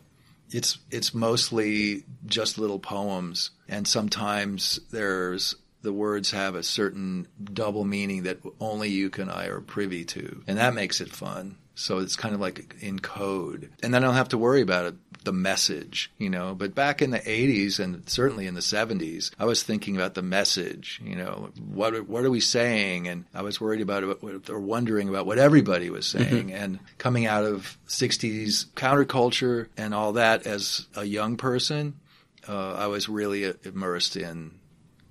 it's 0.51 0.79
it's 0.91 1.15
mostly 1.15 2.05
just 2.27 2.59
little 2.59 2.79
poems, 2.79 3.51
and 3.69 3.87
sometimes 3.87 4.81
there's 4.91 5.55
the 5.83 5.93
words 5.93 6.33
have 6.33 6.55
a 6.55 6.63
certain 6.63 7.29
double 7.53 7.85
meaning 7.85 8.25
that 8.25 8.39
only 8.61 8.89
you 8.89 9.11
and 9.17 9.31
I 9.31 9.47
are 9.47 9.61
privy 9.61 10.05
to. 10.07 10.43
And 10.47 10.59
that 10.59 10.75
makes 10.75 11.01
it 11.01 11.11
fun. 11.11 11.57
So 11.79 11.99
it's 11.99 12.17
kind 12.17 12.35
of 12.35 12.41
like 12.41 12.75
in 12.81 12.99
code. 12.99 13.71
And 13.85 13.95
then 13.95 14.03
I 14.03 14.07
don't 14.07 14.17
have 14.17 14.31
to 14.31 14.39
worry 14.39 14.63
about 14.63 14.87
it, 14.87 14.95
the 15.25 15.33
message, 15.33 16.11
you 16.19 16.29
know. 16.29 16.57
But 16.57 16.75
back 16.75 17.01
in 17.01 17.11
the 17.11 17.21
80s 17.21 17.79
and 17.79 18.09
certainly 18.11 18.49
in 18.49 18.55
the 18.55 18.61
70s, 18.61 19.31
I 19.39 19.45
was 19.45 19.63
thinking 19.63 19.95
about 19.95 20.15
the 20.15 20.23
message, 20.23 21.01
you 21.05 21.15
know. 21.15 21.51
What, 21.73 22.09
what 22.09 22.25
are 22.25 22.31
we 22.31 22.41
saying? 22.41 23.07
And 23.07 23.27
I 23.33 23.43
was 23.43 23.61
worried 23.61 23.81
about 23.81 24.03
it 24.03 24.51
or 24.51 24.59
wondering 24.59 25.09
about 25.09 25.27
what 25.27 25.39
everybody 25.39 25.89
was 25.89 26.07
mm-hmm. 26.07 26.19
saying. 26.19 26.47
Mm-hmm. 26.49 26.65
And 26.65 26.79
coming 26.99 27.27
out 27.27 27.45
of 27.45 27.79
60s 27.87 28.67
counterculture 28.75 29.69
and 29.77 29.95
all 29.95 30.15
that 30.15 30.49
as 30.49 30.89
a 30.97 31.05
young 31.05 31.37
person, 31.37 31.95
uh, 32.49 32.75
I 32.75 32.89
was 32.89 33.09
really 33.09 33.55
immersed 33.63 34.17
in 34.17 34.58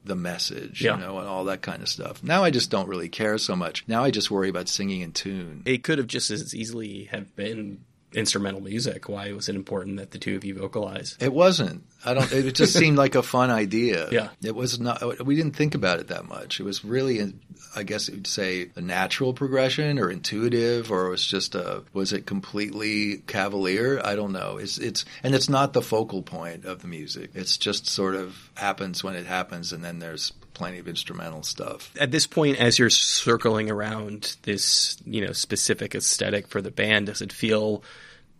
the 0.08 0.16
message, 0.16 0.82
yeah. 0.82 0.96
you 0.96 1.02
know, 1.02 1.20
and 1.20 1.28
all 1.28 1.46
that 1.46 1.62
kind 1.62 1.82
of 1.82 1.90
stuff. 1.90 2.24
Now 2.24 2.44
I 2.44 2.50
just 2.50 2.72
don't 2.72 2.88
really 2.88 3.10
care 3.10 3.38
so 3.38 3.56
much. 3.56 3.84
Now 3.88 4.04
I 4.04 4.12
just 4.12 4.32
worry 4.32 4.50
about 4.50 4.68
singing 4.68 5.02
in 5.02 5.12
tune. 5.12 5.64
It 5.66 5.84
could 5.84 5.98
have 5.98 6.08
just 6.08 6.32
as 6.32 6.56
easily 6.56 7.06
have 7.06 7.36
been 7.36 7.86
instrumental 8.18 8.62
music. 8.62 9.08
Why 9.08 9.32
was 9.32 9.48
it 9.48 9.56
important 9.56 9.98
that 9.98 10.12
the 10.12 10.18
two 10.18 10.36
of 10.36 10.44
you 10.44 10.56
vocalize? 10.56 11.16
It 11.20 11.32
wasn't. 11.32 11.84
I 12.04 12.14
don't. 12.14 12.32
It 12.32 12.52
just 12.54 12.74
seemed 12.74 12.98
like 12.98 13.16
a 13.16 13.24
fun 13.24 13.50
idea. 13.50 14.08
Yeah. 14.18 14.30
It 14.42 14.56
was 14.56 14.80
not. 14.80 15.26
We 15.26 15.36
didn't 15.36 15.56
think 15.56 15.76
about 15.76 16.00
it 16.00 16.08
that 16.08 16.26
much. 16.26 16.60
It 16.60 16.64
was 16.64 16.84
really, 16.84 17.34
I 17.76 17.84
guess 17.84 18.08
you'd 18.08 18.26
say, 18.26 18.70
a 18.76 18.82
natural 18.82 19.34
progression 19.34 20.00
or 20.00 20.10
intuitive, 20.10 20.92
or 20.92 21.08
it 21.08 21.10
was 21.10 21.26
just 21.26 21.54
a. 21.54 21.84
Was 21.94 22.14
it 22.14 22.26
completely 22.26 23.18
cavalier? 23.28 24.02
I 24.04 24.16
don't 24.16 24.32
know. 24.32 24.58
It's 24.58 24.78
it's 24.78 25.06
and 25.24 25.36
it's 25.36 25.50
not 25.50 25.74
the 25.74 25.82
focal 25.82 26.24
point 26.24 26.66
of 26.66 26.82
the 26.82 26.88
music. 26.88 27.32
It's 27.36 27.58
just 27.58 27.86
sort 27.88 28.16
of 28.16 28.50
happens 28.56 29.04
when 29.04 29.16
it 29.16 29.26
happens, 29.26 29.74
and 29.74 29.84
then 29.84 30.00
there's 30.00 30.32
plenty 30.54 30.80
of 30.80 30.88
instrumental 30.88 31.44
stuff. 31.44 31.92
At 32.00 32.10
this 32.12 32.26
point, 32.26 32.58
as 32.58 32.80
you're 32.80 32.90
circling 32.90 33.70
around 33.70 34.38
this, 34.42 34.98
you 35.06 35.24
know, 35.24 35.32
specific 35.32 35.94
aesthetic 35.94 36.48
for 36.48 36.62
the 36.62 36.72
band, 36.72 37.06
does 37.06 37.22
it 37.22 37.32
feel 37.32 37.84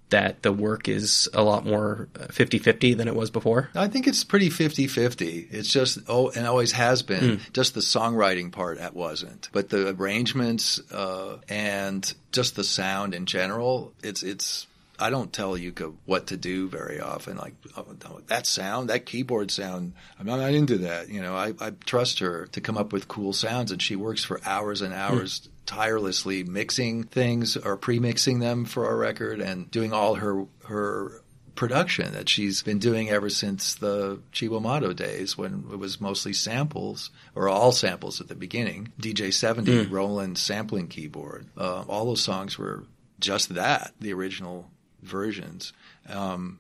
that 0.10 0.42
the 0.42 0.54
work 0.54 0.88
is 0.88 1.30
a 1.34 1.44
lot 1.44 1.66
more 1.66 2.08
50-50 2.14 2.96
than 2.96 3.08
it 3.08 3.16
was 3.16 3.30
before? 3.30 3.70
I 3.76 3.88
think 3.88 4.08
it's 4.08 4.24
pretty 4.24 4.50
50-50. 4.50 5.48
It's 5.52 5.70
just 5.72 6.00
oh 6.08 6.30
and 6.30 6.48
always 6.48 6.72
has 6.74 7.02
been. 7.04 7.38
Mm. 7.38 7.54
Just 7.54 7.74
the 7.74 7.82
songwriting 7.82 8.52
part 8.52 8.78
that 8.78 8.96
wasn't. 8.96 9.50
But 9.52 9.70
the 9.70 9.90
arrangements 9.90 10.80
uh, 10.92 11.38
and 11.50 12.12
just 12.32 12.56
the 12.56 12.64
sound 12.64 13.14
in 13.14 13.26
general, 13.26 13.94
it's 14.04 14.24
it's 14.24 14.68
I 15.00 15.10
don't 15.10 15.32
tell 15.32 15.54
Yuka 15.54 15.94
what 16.06 16.28
to 16.28 16.38
do 16.38 16.68
very 16.68 17.00
often. 17.00 17.38
Like 17.38 17.54
oh, 17.76 17.86
that 18.28 18.48
sound, 18.48 18.90
that 18.90 19.06
keyboard 19.06 19.52
sound, 19.52 19.94
I'm 20.20 20.26
not 20.26 20.40
into 20.54 20.80
that. 20.80 21.10
You 21.10 21.22
know, 21.22 21.36
I, 21.36 21.54
I, 21.60 21.72
trust 21.86 22.20
her 22.20 22.48
to 22.48 22.62
come 22.62 22.78
up 22.78 22.92
with 22.94 23.08
cool 23.08 23.34
sounds, 23.34 23.72
and 23.72 23.82
she 23.82 23.96
works 23.96 24.24
for 24.24 24.42
hours 24.46 24.82
and 24.82 24.94
hours. 24.94 25.42
Mm. 25.42 25.48
Tirelessly 25.68 26.44
mixing 26.44 27.04
things 27.04 27.56
or 27.56 27.78
pre-mixing 27.78 28.40
them 28.40 28.66
for 28.66 28.88
our 28.88 28.98
record, 28.98 29.40
and 29.40 29.70
doing 29.70 29.94
all 29.94 30.16
her 30.16 30.46
her 30.66 31.22
production 31.58 32.14
that 32.14 32.30
she's 32.30 32.64
been 32.64 32.80
doing 32.80 33.10
ever 33.10 33.30
since 33.30 33.76
the 33.76 34.22
Cibo 34.32 34.94
days 34.94 35.38
when 35.38 35.66
it 35.72 35.78
was 35.78 36.00
mostly 36.00 36.32
samples 36.32 37.10
or 37.36 37.50
all 37.50 37.74
samples 37.74 38.22
at 38.22 38.30
the 38.30 38.36
beginning. 38.36 38.94
DJ 39.02 39.34
70, 39.34 39.86
mm. 39.86 39.92
Roland 39.92 40.38
sampling 40.38 40.88
keyboard. 40.88 41.48
Uh, 41.58 41.84
all 41.90 42.06
those 42.06 42.22
songs 42.22 42.58
were 42.58 42.86
just 43.20 43.56
that, 43.56 43.92
the 44.00 44.14
original 44.14 44.70
versions. 45.02 45.74
Um, 46.08 46.60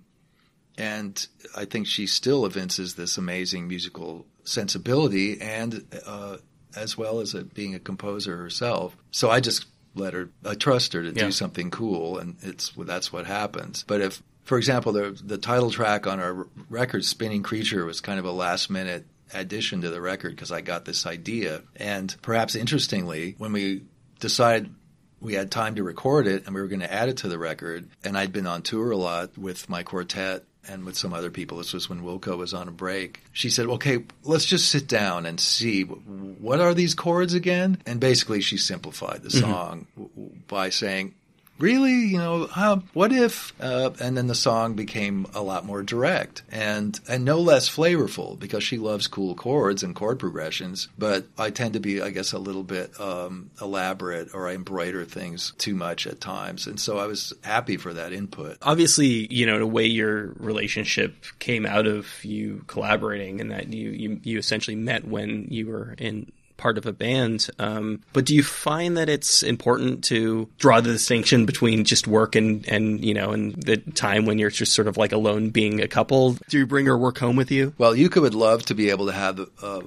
and 0.77 1.25
I 1.55 1.65
think 1.65 1.87
she 1.87 2.07
still 2.07 2.45
evinces 2.45 2.95
this 2.95 3.17
amazing 3.17 3.67
musical 3.67 4.25
sensibility 4.43 5.39
and 5.41 5.85
uh, 6.05 6.37
as 6.75 6.97
well 6.97 7.19
as 7.19 7.33
a, 7.33 7.43
being 7.43 7.75
a 7.75 7.79
composer 7.79 8.37
herself. 8.37 8.95
So 9.11 9.29
I 9.29 9.39
just 9.39 9.65
let 9.95 10.13
her, 10.13 10.29
I 10.45 10.55
trust 10.55 10.93
her 10.93 11.01
to 11.01 11.09
yeah. 11.09 11.25
do 11.25 11.31
something 11.31 11.71
cool, 11.71 12.19
and 12.19 12.35
it's 12.41 12.71
that's 12.77 13.11
what 13.11 13.25
happens. 13.25 13.83
But 13.87 14.01
if, 14.01 14.21
for 14.43 14.57
example, 14.57 14.91
the 14.91 15.19
the 15.23 15.37
title 15.37 15.71
track 15.71 16.07
on 16.07 16.19
our 16.19 16.47
record, 16.69 17.05
"Spinning 17.05 17.43
Creature," 17.43 17.85
was 17.85 18.01
kind 18.01 18.19
of 18.19 18.25
a 18.25 18.31
last 18.31 18.69
minute 18.69 19.05
addition 19.33 19.81
to 19.81 19.89
the 19.89 19.99
record 19.99 20.31
because 20.31 20.51
I 20.51 20.61
got 20.61 20.85
this 20.85 21.05
idea, 21.05 21.63
and 21.75 22.15
perhaps 22.21 22.55
interestingly, 22.55 23.35
when 23.37 23.51
we 23.53 23.83
decided 24.19 24.73
we 25.19 25.33
had 25.33 25.51
time 25.51 25.75
to 25.75 25.83
record 25.83 26.27
it 26.27 26.45
and 26.45 26.53
we 26.53 26.61
were 26.61 26.67
going 26.67 26.81
to 26.81 26.93
add 26.93 27.09
it 27.09 27.17
to 27.17 27.27
the 27.27 27.39
record. 27.39 27.89
And 28.03 28.17
I'd 28.17 28.31
been 28.31 28.47
on 28.47 28.61
tour 28.61 28.91
a 28.91 28.97
lot 28.97 29.37
with 29.37 29.69
my 29.69 29.83
quartet 29.83 30.43
and 30.67 30.85
with 30.85 30.97
some 30.97 31.13
other 31.13 31.29
people. 31.29 31.57
This 31.57 31.73
was 31.73 31.89
when 31.89 32.01
Wilco 32.01 32.37
was 32.37 32.53
on 32.53 32.67
a 32.67 32.71
break. 32.71 33.21
She 33.31 33.49
said, 33.49 33.67
okay, 33.67 34.03
let's 34.23 34.45
just 34.45 34.69
sit 34.69 34.87
down 34.87 35.25
and 35.25 35.39
see 35.39 35.83
what 35.83 36.59
are 36.59 36.73
these 36.73 36.93
chords 36.93 37.33
again? 37.33 37.81
And 37.85 37.99
basically 37.99 38.41
she 38.41 38.57
simplified 38.57 39.23
the 39.23 39.29
mm-hmm. 39.29 39.51
song 39.51 39.87
mm-hmm. 39.99 40.27
by 40.47 40.69
saying, 40.69 41.13
really, 41.59 41.93
you 41.93 42.17
know, 42.17 42.47
uh, 42.55 42.79
what 42.93 43.11
if? 43.11 43.53
Uh, 43.61 43.91
and 43.99 44.17
then 44.17 44.27
the 44.27 44.35
song 44.35 44.73
became 44.73 45.27
a 45.33 45.41
lot 45.41 45.65
more 45.65 45.83
direct 45.83 46.43
and 46.51 46.99
and 47.07 47.25
no 47.25 47.39
less 47.39 47.69
flavorful 47.69 48.37
because 48.37 48.63
she 48.63 48.77
loves 48.77 49.07
cool 49.07 49.35
chords 49.35 49.83
and 49.83 49.95
chord 49.95 50.19
progressions. 50.19 50.87
But 50.97 51.25
I 51.37 51.49
tend 51.49 51.73
to 51.73 51.79
be, 51.79 52.01
I 52.01 52.09
guess, 52.09 52.33
a 52.33 52.39
little 52.39 52.63
bit 52.63 52.99
um, 52.99 53.51
elaborate 53.61 54.33
or 54.33 54.47
I 54.47 54.53
embroider 54.53 55.05
things 55.05 55.53
too 55.57 55.75
much 55.75 56.07
at 56.07 56.21
times, 56.21 56.67
and 56.67 56.79
so 56.79 56.97
I 56.97 57.05
was 57.05 57.33
happy 57.43 57.77
for 57.77 57.93
that 57.93 58.13
input. 58.13 58.57
Obviously, 58.61 59.31
you 59.33 59.45
know, 59.45 59.61
a 59.61 59.65
way, 59.65 59.85
your 59.85 60.33
relationship 60.37 61.15
came 61.39 61.65
out 61.65 61.87
of 61.87 62.07
you 62.23 62.63
collaborating, 62.67 63.41
and 63.41 63.51
that 63.51 63.73
you 63.73 63.89
you, 63.89 64.19
you 64.23 64.37
essentially 64.37 64.75
met 64.75 65.05
when 65.05 65.47
you 65.49 65.67
were 65.67 65.95
in 65.97 66.31
part 66.57 66.77
of 66.77 66.85
a 66.85 66.93
band. 66.93 67.49
Um, 67.59 68.01
but 68.13 68.25
do 68.25 68.35
you 68.35 68.43
find 68.43 68.97
that 68.97 69.09
it's 69.09 69.43
important 69.43 70.03
to 70.05 70.49
draw 70.57 70.81
the 70.81 70.91
distinction 70.91 71.45
between 71.45 71.85
just 71.85 72.07
work 72.07 72.35
and, 72.35 72.67
and, 72.67 73.03
you 73.03 73.13
know, 73.13 73.31
and 73.31 73.53
the 73.55 73.77
time 73.77 74.25
when 74.25 74.39
you're 74.39 74.49
just 74.49 74.73
sort 74.73 74.87
of 74.87 74.97
like 74.97 75.11
alone 75.11 75.49
being 75.49 75.81
a 75.81 75.87
couple? 75.87 76.33
Do 76.49 76.57
you 76.57 76.65
bring 76.65 76.85
your 76.85 76.97
work 76.97 77.17
home 77.19 77.35
with 77.35 77.51
you? 77.51 77.73
Well, 77.77 77.93
Yuka 77.93 78.21
would 78.21 78.35
love 78.35 78.65
to 78.65 78.75
be 78.75 78.89
able 78.89 79.05
to 79.05 79.13
have 79.13 79.39
uh, 79.61 79.81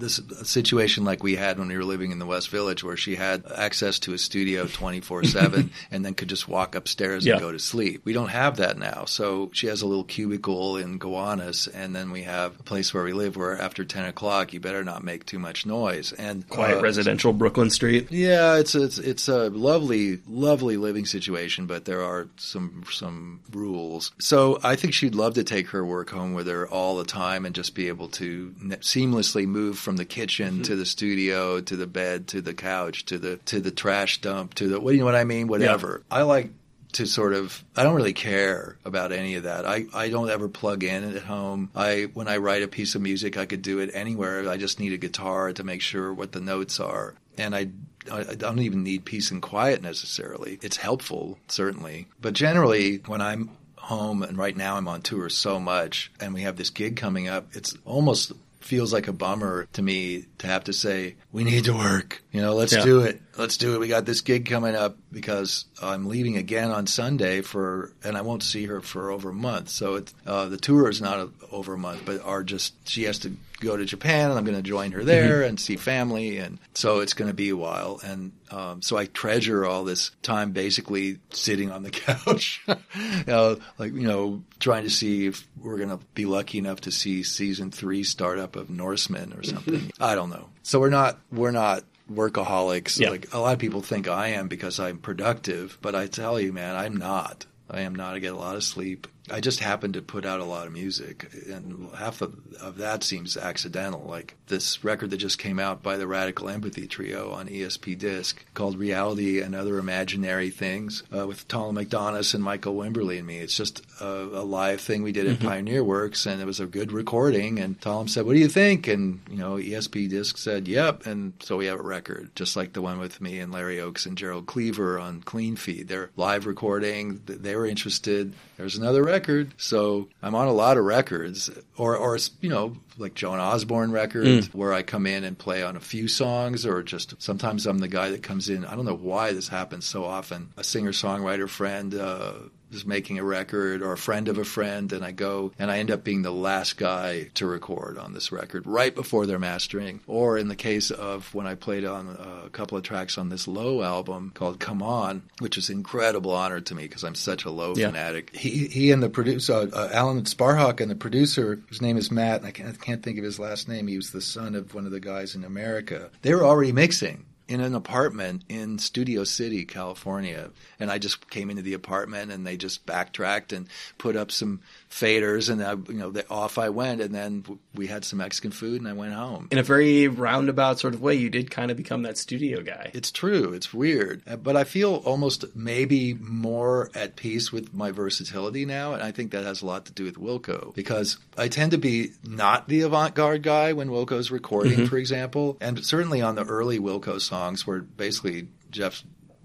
this 0.00 0.20
situation 0.42 1.04
like 1.04 1.22
we 1.22 1.36
had 1.36 1.58
when 1.58 1.68
we 1.68 1.76
were 1.76 1.84
living 1.84 2.10
in 2.10 2.18
the 2.18 2.26
West 2.26 2.48
Village, 2.50 2.82
where 2.82 2.96
she 2.96 3.16
had 3.16 3.44
access 3.54 3.98
to 4.00 4.14
a 4.14 4.18
studio 4.18 4.66
24 4.66 5.24
7 5.24 5.70
and 5.90 6.04
then 6.04 6.14
could 6.14 6.28
just 6.28 6.48
walk 6.48 6.74
upstairs 6.74 7.24
yeah. 7.24 7.34
and 7.34 7.42
go 7.42 7.52
to 7.52 7.58
sleep. 7.58 8.02
We 8.04 8.12
don't 8.12 8.28
have 8.28 8.56
that 8.56 8.78
now. 8.78 9.04
So 9.04 9.50
she 9.52 9.66
has 9.68 9.82
a 9.82 9.86
little 9.86 10.04
cubicle 10.04 10.76
in 10.76 10.98
Gowanus, 10.98 11.66
and 11.66 11.94
then 11.94 12.10
we 12.10 12.22
have 12.22 12.58
a 12.58 12.62
place 12.62 12.92
where 12.92 13.04
we 13.04 13.12
live 13.12 13.36
where 13.36 13.60
after 13.60 13.84
10 13.84 14.06
o'clock, 14.06 14.52
you 14.52 14.60
better 14.60 14.84
not 14.84 15.04
make 15.04 15.26
too 15.26 15.38
much 15.38 15.66
noise. 15.66 16.12
And 16.12 16.48
quiet 16.48 16.78
uh, 16.78 16.82
residential 16.82 17.32
Brooklyn 17.32 17.70
Street. 17.70 18.10
Yeah, 18.10 18.56
it's, 18.56 18.74
it's, 18.74 18.98
it's 18.98 19.28
a 19.28 19.50
lovely, 19.50 20.20
lovely 20.26 20.76
living 20.76 21.06
situation, 21.06 21.66
but 21.66 21.84
there 21.84 22.02
are 22.02 22.28
some, 22.36 22.84
some 22.90 23.40
rules. 23.52 24.12
So 24.18 24.58
I 24.62 24.76
think 24.76 24.94
she'd 24.94 25.14
love 25.14 25.34
to 25.34 25.44
take 25.44 25.68
her 25.68 25.84
work 25.84 26.10
home 26.10 26.34
with 26.34 26.46
her 26.46 26.68
all 26.68 26.96
the 26.96 27.04
time 27.04 27.44
and 27.44 27.54
just 27.54 27.74
be 27.74 27.88
able 27.88 28.08
to 28.08 28.54
seamlessly 28.80 29.46
move 29.46 29.78
from 29.78 29.89
from 29.90 29.96
the 29.96 30.04
kitchen 30.04 30.52
mm-hmm. 30.52 30.62
to 30.62 30.76
the 30.76 30.86
studio 30.86 31.60
to 31.60 31.74
the 31.74 31.86
bed 31.88 32.28
to 32.28 32.40
the 32.40 32.54
couch 32.54 33.06
to 33.06 33.18
the 33.18 33.38
to 33.38 33.58
the 33.58 33.72
trash 33.72 34.20
dump 34.20 34.54
to 34.54 34.68
the 34.68 34.78
what 34.78 34.92
do 34.92 34.94
you 34.94 35.00
know 35.00 35.04
what 35.04 35.16
I 35.16 35.24
mean 35.24 35.48
whatever. 35.48 36.04
Yeah. 36.08 36.18
I 36.18 36.22
like 36.22 36.50
to 36.92 37.06
sort 37.06 37.32
of 37.32 37.64
I 37.74 37.82
don't 37.82 37.96
really 37.96 38.12
care 38.12 38.78
about 38.84 39.10
any 39.10 39.34
of 39.34 39.42
that. 39.42 39.66
I, 39.66 39.86
I 39.92 40.08
don't 40.08 40.30
ever 40.30 40.48
plug 40.48 40.84
in 40.84 41.16
at 41.16 41.24
home. 41.24 41.70
I 41.74 42.08
when 42.14 42.28
I 42.28 42.36
write 42.36 42.62
a 42.62 42.68
piece 42.68 42.94
of 42.94 43.02
music 43.02 43.36
I 43.36 43.46
could 43.46 43.62
do 43.62 43.80
it 43.80 43.90
anywhere. 43.92 44.48
I 44.48 44.58
just 44.58 44.78
need 44.78 44.92
a 44.92 44.96
guitar 44.96 45.52
to 45.52 45.64
make 45.64 45.82
sure 45.82 46.14
what 46.14 46.30
the 46.30 46.40
notes 46.40 46.78
are. 46.78 47.16
And 47.36 47.52
I 47.52 47.70
I 48.08 48.36
don't 48.36 48.60
even 48.60 48.84
need 48.84 49.04
peace 49.04 49.32
and 49.32 49.42
quiet 49.42 49.82
necessarily. 49.82 50.60
It's 50.62 50.76
helpful, 50.76 51.36
certainly. 51.48 52.06
But 52.20 52.34
generally, 52.34 52.98
when 53.06 53.20
I'm 53.20 53.50
home 53.74 54.22
and 54.22 54.38
right 54.38 54.56
now 54.56 54.76
I'm 54.76 54.86
on 54.86 55.02
tour 55.02 55.28
so 55.28 55.58
much 55.58 56.12
and 56.20 56.32
we 56.32 56.42
have 56.42 56.54
this 56.54 56.70
gig 56.70 56.96
coming 56.96 57.26
up, 57.26 57.48
it's 57.54 57.76
almost 57.84 58.30
feels 58.60 58.92
like 58.92 59.08
a 59.08 59.12
bummer 59.12 59.66
to 59.72 59.82
me 59.82 60.26
to 60.40 60.46
have 60.46 60.64
to 60.64 60.72
say, 60.72 61.16
we 61.32 61.44
need 61.44 61.64
to 61.64 61.74
work. 61.74 62.22
You 62.32 62.40
know, 62.40 62.54
let's 62.54 62.74
yeah. 62.74 62.82
do 62.82 63.00
it. 63.00 63.20
Let's 63.36 63.56
do 63.56 63.74
it. 63.74 63.80
We 63.80 63.88
got 63.88 64.06
this 64.06 64.22
gig 64.22 64.46
coming 64.46 64.74
up 64.74 64.96
because 65.12 65.66
I'm 65.82 66.06
leaving 66.06 66.36
again 66.36 66.70
on 66.70 66.86
Sunday 66.86 67.42
for, 67.42 67.92
and 68.02 68.16
I 68.16 68.22
won't 68.22 68.42
see 68.42 68.66
her 68.66 68.80
for 68.80 69.10
over 69.10 69.30
a 69.30 69.34
month. 69.34 69.68
So 69.68 69.96
it's, 69.96 70.14
uh, 70.26 70.46
the 70.46 70.56
tour 70.56 70.88
is 70.88 71.00
not 71.00 71.18
a, 71.18 71.30
over 71.50 71.74
a 71.74 71.78
month, 71.78 72.02
but 72.04 72.22
are 72.24 72.42
just, 72.42 72.88
she 72.88 73.04
has 73.04 73.18
to 73.20 73.36
go 73.60 73.76
to 73.76 73.84
Japan 73.84 74.30
and 74.30 74.38
I'm 74.38 74.44
going 74.44 74.56
to 74.56 74.62
join 74.62 74.92
her 74.92 75.04
there 75.04 75.40
mm-hmm. 75.40 75.50
and 75.50 75.60
see 75.60 75.76
family. 75.76 76.38
And 76.38 76.58
so 76.74 77.00
it's 77.00 77.12
going 77.12 77.28
to 77.28 77.34
be 77.34 77.50
a 77.50 77.56
while. 77.56 78.00
And 78.02 78.32
um, 78.50 78.82
so 78.82 78.96
I 78.96 79.06
treasure 79.06 79.64
all 79.64 79.84
this 79.84 80.10
time 80.22 80.52
basically 80.52 81.18
sitting 81.30 81.70
on 81.70 81.82
the 81.82 81.90
couch, 81.90 82.62
you 82.66 83.24
know, 83.26 83.58
like, 83.78 83.92
you 83.92 84.06
know, 84.06 84.42
trying 84.58 84.84
to 84.84 84.90
see 84.90 85.26
if 85.26 85.46
we're 85.58 85.76
going 85.76 85.90
to 85.90 86.00
be 86.14 86.24
lucky 86.24 86.58
enough 86.58 86.82
to 86.82 86.90
see 86.90 87.22
season 87.22 87.70
three 87.70 88.02
startup 88.02 88.56
of 88.56 88.70
Norsemen 88.70 89.34
or 89.34 89.42
something. 89.42 89.92
I 90.00 90.14
don't 90.14 90.29
know. 90.30 90.48
So 90.62 90.80
we're 90.80 90.90
not, 90.90 91.18
we're 91.30 91.50
not 91.50 91.84
workaholics. 92.12 92.98
Yeah. 92.98 93.10
Like 93.10 93.32
a 93.32 93.38
lot 93.38 93.52
of 93.52 93.58
people 93.58 93.82
think 93.82 94.08
I 94.08 94.28
am 94.28 94.48
because 94.48 94.80
I'm 94.80 94.98
productive, 94.98 95.78
but 95.80 95.94
I 95.94 96.06
tell 96.06 96.40
you, 96.40 96.52
man, 96.52 96.76
I'm 96.76 96.96
not. 96.96 97.46
I 97.70 97.82
am 97.82 97.94
not. 97.94 98.14
I 98.14 98.18
get 98.18 98.32
a 98.32 98.36
lot 98.36 98.56
of 98.56 98.64
sleep. 98.64 99.06
I 99.30 99.40
just 99.40 99.60
happened 99.60 99.94
to 99.94 100.02
put 100.02 100.26
out 100.26 100.40
a 100.40 100.44
lot 100.44 100.66
of 100.66 100.72
music, 100.72 101.30
and 101.48 101.88
half 101.94 102.20
of, 102.20 102.34
of, 102.60 102.78
that 102.78 103.04
seems 103.04 103.36
accidental. 103.36 104.02
Like 104.02 104.34
this 104.48 104.82
record 104.82 105.10
that 105.10 105.18
just 105.18 105.38
came 105.38 105.58
out 105.58 105.82
by 105.82 105.96
the 105.96 106.06
Radical 106.06 106.48
Empathy 106.48 106.86
Trio 106.86 107.32
on 107.32 107.48
ESP 107.48 107.98
Disc 107.98 108.44
called 108.54 108.78
Reality 108.78 109.40
and 109.40 109.54
Other 109.54 109.78
Imaginary 109.78 110.50
Things 110.50 111.02
uh, 111.16 111.26
with 111.26 111.46
Thollem 111.48 111.82
McDonas 111.82 112.34
and 112.34 112.42
Michael 112.42 112.74
Wimberly 112.74 113.18
and 113.18 113.26
me. 113.26 113.38
It's 113.38 113.56
just 113.56 113.82
a, 114.00 114.06
a 114.06 114.44
live 114.44 114.80
thing 114.80 115.02
we 115.02 115.12
did 115.12 115.26
at 115.26 115.38
mm-hmm. 115.38 115.48
Pioneer 115.48 115.84
Works, 115.84 116.26
and 116.26 116.40
it 116.40 116.46
was 116.46 116.60
a 116.60 116.66
good 116.66 116.90
recording. 116.90 117.58
And 117.60 117.80
Thollem 117.80 118.08
said, 118.08 118.26
What 118.26 118.34
do 118.34 118.40
you 118.40 118.48
think? 118.48 118.88
And, 118.88 119.20
you 119.30 119.36
know, 119.36 119.54
ESP 119.54 120.10
Disc 120.10 120.38
said, 120.38 120.66
Yep. 120.66 121.06
And 121.06 121.34
so 121.40 121.56
we 121.56 121.66
have 121.66 121.78
a 121.78 121.84
record, 121.84 122.30
just 122.34 122.56
like 122.56 122.72
the 122.72 122.82
one 122.82 122.98
with 122.98 123.20
me 123.20 123.38
and 123.38 123.52
Larry 123.52 123.76
Ochs 123.76 124.06
and 124.06 124.18
Gerald 124.18 124.46
Cleaver 124.46 124.98
on 124.98 125.22
Clean 125.22 125.56
Feed. 125.56 125.88
They're 125.88 126.10
live 126.16 126.46
recording. 126.46 127.20
They 127.26 127.54
were 127.54 127.66
interested. 127.66 128.34
There's 128.56 128.76
another 128.76 129.02
record 129.02 129.19
record. 129.20 129.54
So 129.58 130.08
I'm 130.22 130.34
on 130.34 130.48
a 130.48 130.52
lot 130.52 130.76
of 130.76 130.84
records, 130.84 131.50
or 131.76 131.96
or 131.96 132.18
you 132.40 132.48
know 132.48 132.76
like 132.98 133.14
Joan 133.14 133.38
Osborne 133.38 133.92
records, 133.92 134.48
mm. 134.48 134.54
where 134.54 134.72
I 134.72 134.82
come 134.82 135.06
in 135.06 135.24
and 135.24 135.38
play 135.38 135.62
on 135.62 135.76
a 135.76 135.80
few 135.80 136.08
songs, 136.08 136.66
or 136.66 136.82
just 136.82 137.20
sometimes 137.22 137.66
I'm 137.66 137.78
the 137.78 137.88
guy 137.88 138.10
that 138.10 138.22
comes 138.22 138.48
in. 138.48 138.64
I 138.64 138.74
don't 138.74 138.86
know 138.86 138.96
why 138.96 139.32
this 139.32 139.48
happens 139.48 139.86
so 139.86 140.04
often. 140.04 140.52
A 140.56 140.64
singer 140.64 140.92
songwriter 140.92 141.48
friend. 141.48 141.94
Uh, 141.94 142.32
is 142.72 142.84
making 142.84 143.18
a 143.18 143.24
record 143.24 143.82
or 143.82 143.92
a 143.92 143.98
friend 143.98 144.28
of 144.28 144.38
a 144.38 144.44
friend, 144.44 144.92
and 144.92 145.04
I 145.04 145.12
go 145.12 145.52
and 145.58 145.70
I 145.70 145.78
end 145.78 145.90
up 145.90 146.04
being 146.04 146.22
the 146.22 146.32
last 146.32 146.76
guy 146.76 147.30
to 147.34 147.46
record 147.46 147.98
on 147.98 148.12
this 148.12 148.32
record 148.32 148.66
right 148.66 148.94
before 148.94 149.26
they're 149.26 149.38
mastering. 149.38 150.00
Or 150.06 150.38
in 150.38 150.48
the 150.48 150.56
case 150.56 150.90
of 150.90 151.32
when 151.34 151.46
I 151.46 151.54
played 151.54 151.84
on 151.84 152.08
a 152.08 152.50
couple 152.50 152.76
of 152.78 152.84
tracks 152.84 153.18
on 153.18 153.28
this 153.28 153.48
Low 153.48 153.82
album 153.82 154.32
called 154.34 154.60
Come 154.60 154.82
On, 154.82 155.22
which 155.38 155.58
is 155.58 155.68
an 155.68 155.78
incredible 155.78 156.32
honor 156.32 156.60
to 156.60 156.74
me 156.74 156.82
because 156.82 157.04
I'm 157.04 157.14
such 157.14 157.44
a 157.44 157.50
Low 157.50 157.74
yeah. 157.74 157.86
fanatic. 157.86 158.34
He 158.34 158.66
he 158.68 158.90
and 158.92 159.02
the 159.02 159.10
producer 159.10 159.52
uh, 159.52 159.66
uh, 159.72 159.88
Alan 159.92 160.22
Sparhawk 160.22 160.80
and 160.80 160.90
the 160.90 160.96
producer, 160.96 161.60
whose 161.68 161.82
name 161.82 161.96
is 161.96 162.10
Matt, 162.10 162.38
and 162.38 162.46
I 162.46 162.50
can't, 162.50 162.68
I 162.68 162.84
can't 162.84 163.02
think 163.02 163.18
of 163.18 163.24
his 163.24 163.38
last 163.38 163.68
name. 163.68 163.86
He 163.86 163.96
was 163.96 164.10
the 164.10 164.20
son 164.20 164.54
of 164.54 164.74
one 164.74 164.86
of 164.86 164.92
the 164.92 165.00
guys 165.00 165.34
in 165.34 165.44
America. 165.44 166.10
They 166.22 166.34
were 166.34 166.44
already 166.44 166.72
mixing 166.72 167.24
in 167.50 167.60
an 167.60 167.74
apartment 167.74 168.44
in 168.48 168.78
Studio 168.78 169.24
City, 169.24 169.64
California. 169.64 170.50
And 170.78 170.88
I 170.88 170.98
just 170.98 171.28
came 171.30 171.50
into 171.50 171.62
the 171.62 171.74
apartment 171.74 172.30
and 172.30 172.46
they 172.46 172.56
just 172.56 172.86
backtracked 172.86 173.52
and 173.52 173.66
put 173.98 174.14
up 174.14 174.30
some 174.30 174.60
faders, 174.90 175.48
and 175.48 175.62
I, 175.62 175.72
you 175.72 175.98
know, 175.98 176.10
the 176.10 176.28
off 176.28 176.58
I 176.58 176.68
went. 176.68 177.00
And 177.00 177.14
then 177.14 177.44
we 177.74 177.86
had 177.86 178.04
some 178.04 178.18
Mexican 178.18 178.50
food, 178.50 178.80
and 178.80 178.88
I 178.88 178.92
went 178.92 179.12
home. 179.12 179.48
In 179.50 179.58
a 179.58 179.62
very 179.62 180.08
roundabout 180.08 180.80
sort 180.80 180.94
of 180.94 181.00
way, 181.00 181.14
you 181.14 181.30
did 181.30 181.50
kind 181.50 181.70
of 181.70 181.76
become 181.76 182.02
that 182.02 182.18
studio 182.18 182.62
guy. 182.62 182.90
It's 182.92 183.12
true. 183.12 183.52
It's 183.52 183.72
weird, 183.72 184.22
uh, 184.26 184.36
but 184.36 184.56
I 184.56 184.64
feel 184.64 184.96
almost 184.96 185.44
maybe 185.54 186.14
more 186.14 186.90
at 186.94 187.16
peace 187.16 187.52
with 187.52 187.72
my 187.72 187.92
versatility 187.92 188.66
now, 188.66 188.94
and 188.94 189.02
I 189.02 189.12
think 189.12 189.30
that 189.30 189.44
has 189.44 189.62
a 189.62 189.66
lot 189.66 189.86
to 189.86 189.92
do 189.92 190.04
with 190.04 190.16
Wilco 190.16 190.74
because 190.74 191.18
I 191.38 191.48
tend 191.48 191.70
to 191.70 191.78
be 191.78 192.12
not 192.24 192.68
the 192.68 192.82
avant-garde 192.82 193.42
guy 193.42 193.72
when 193.72 193.88
Wilco's 193.88 194.30
recording, 194.30 194.72
mm-hmm. 194.72 194.86
for 194.86 194.98
example, 194.98 195.56
and 195.60 195.84
certainly 195.84 196.20
on 196.20 196.34
the 196.34 196.44
early 196.44 196.80
Wilco 196.80 197.20
songs 197.20 197.66
where 197.66 197.80
basically 197.80 198.48
Jeff 198.70 199.02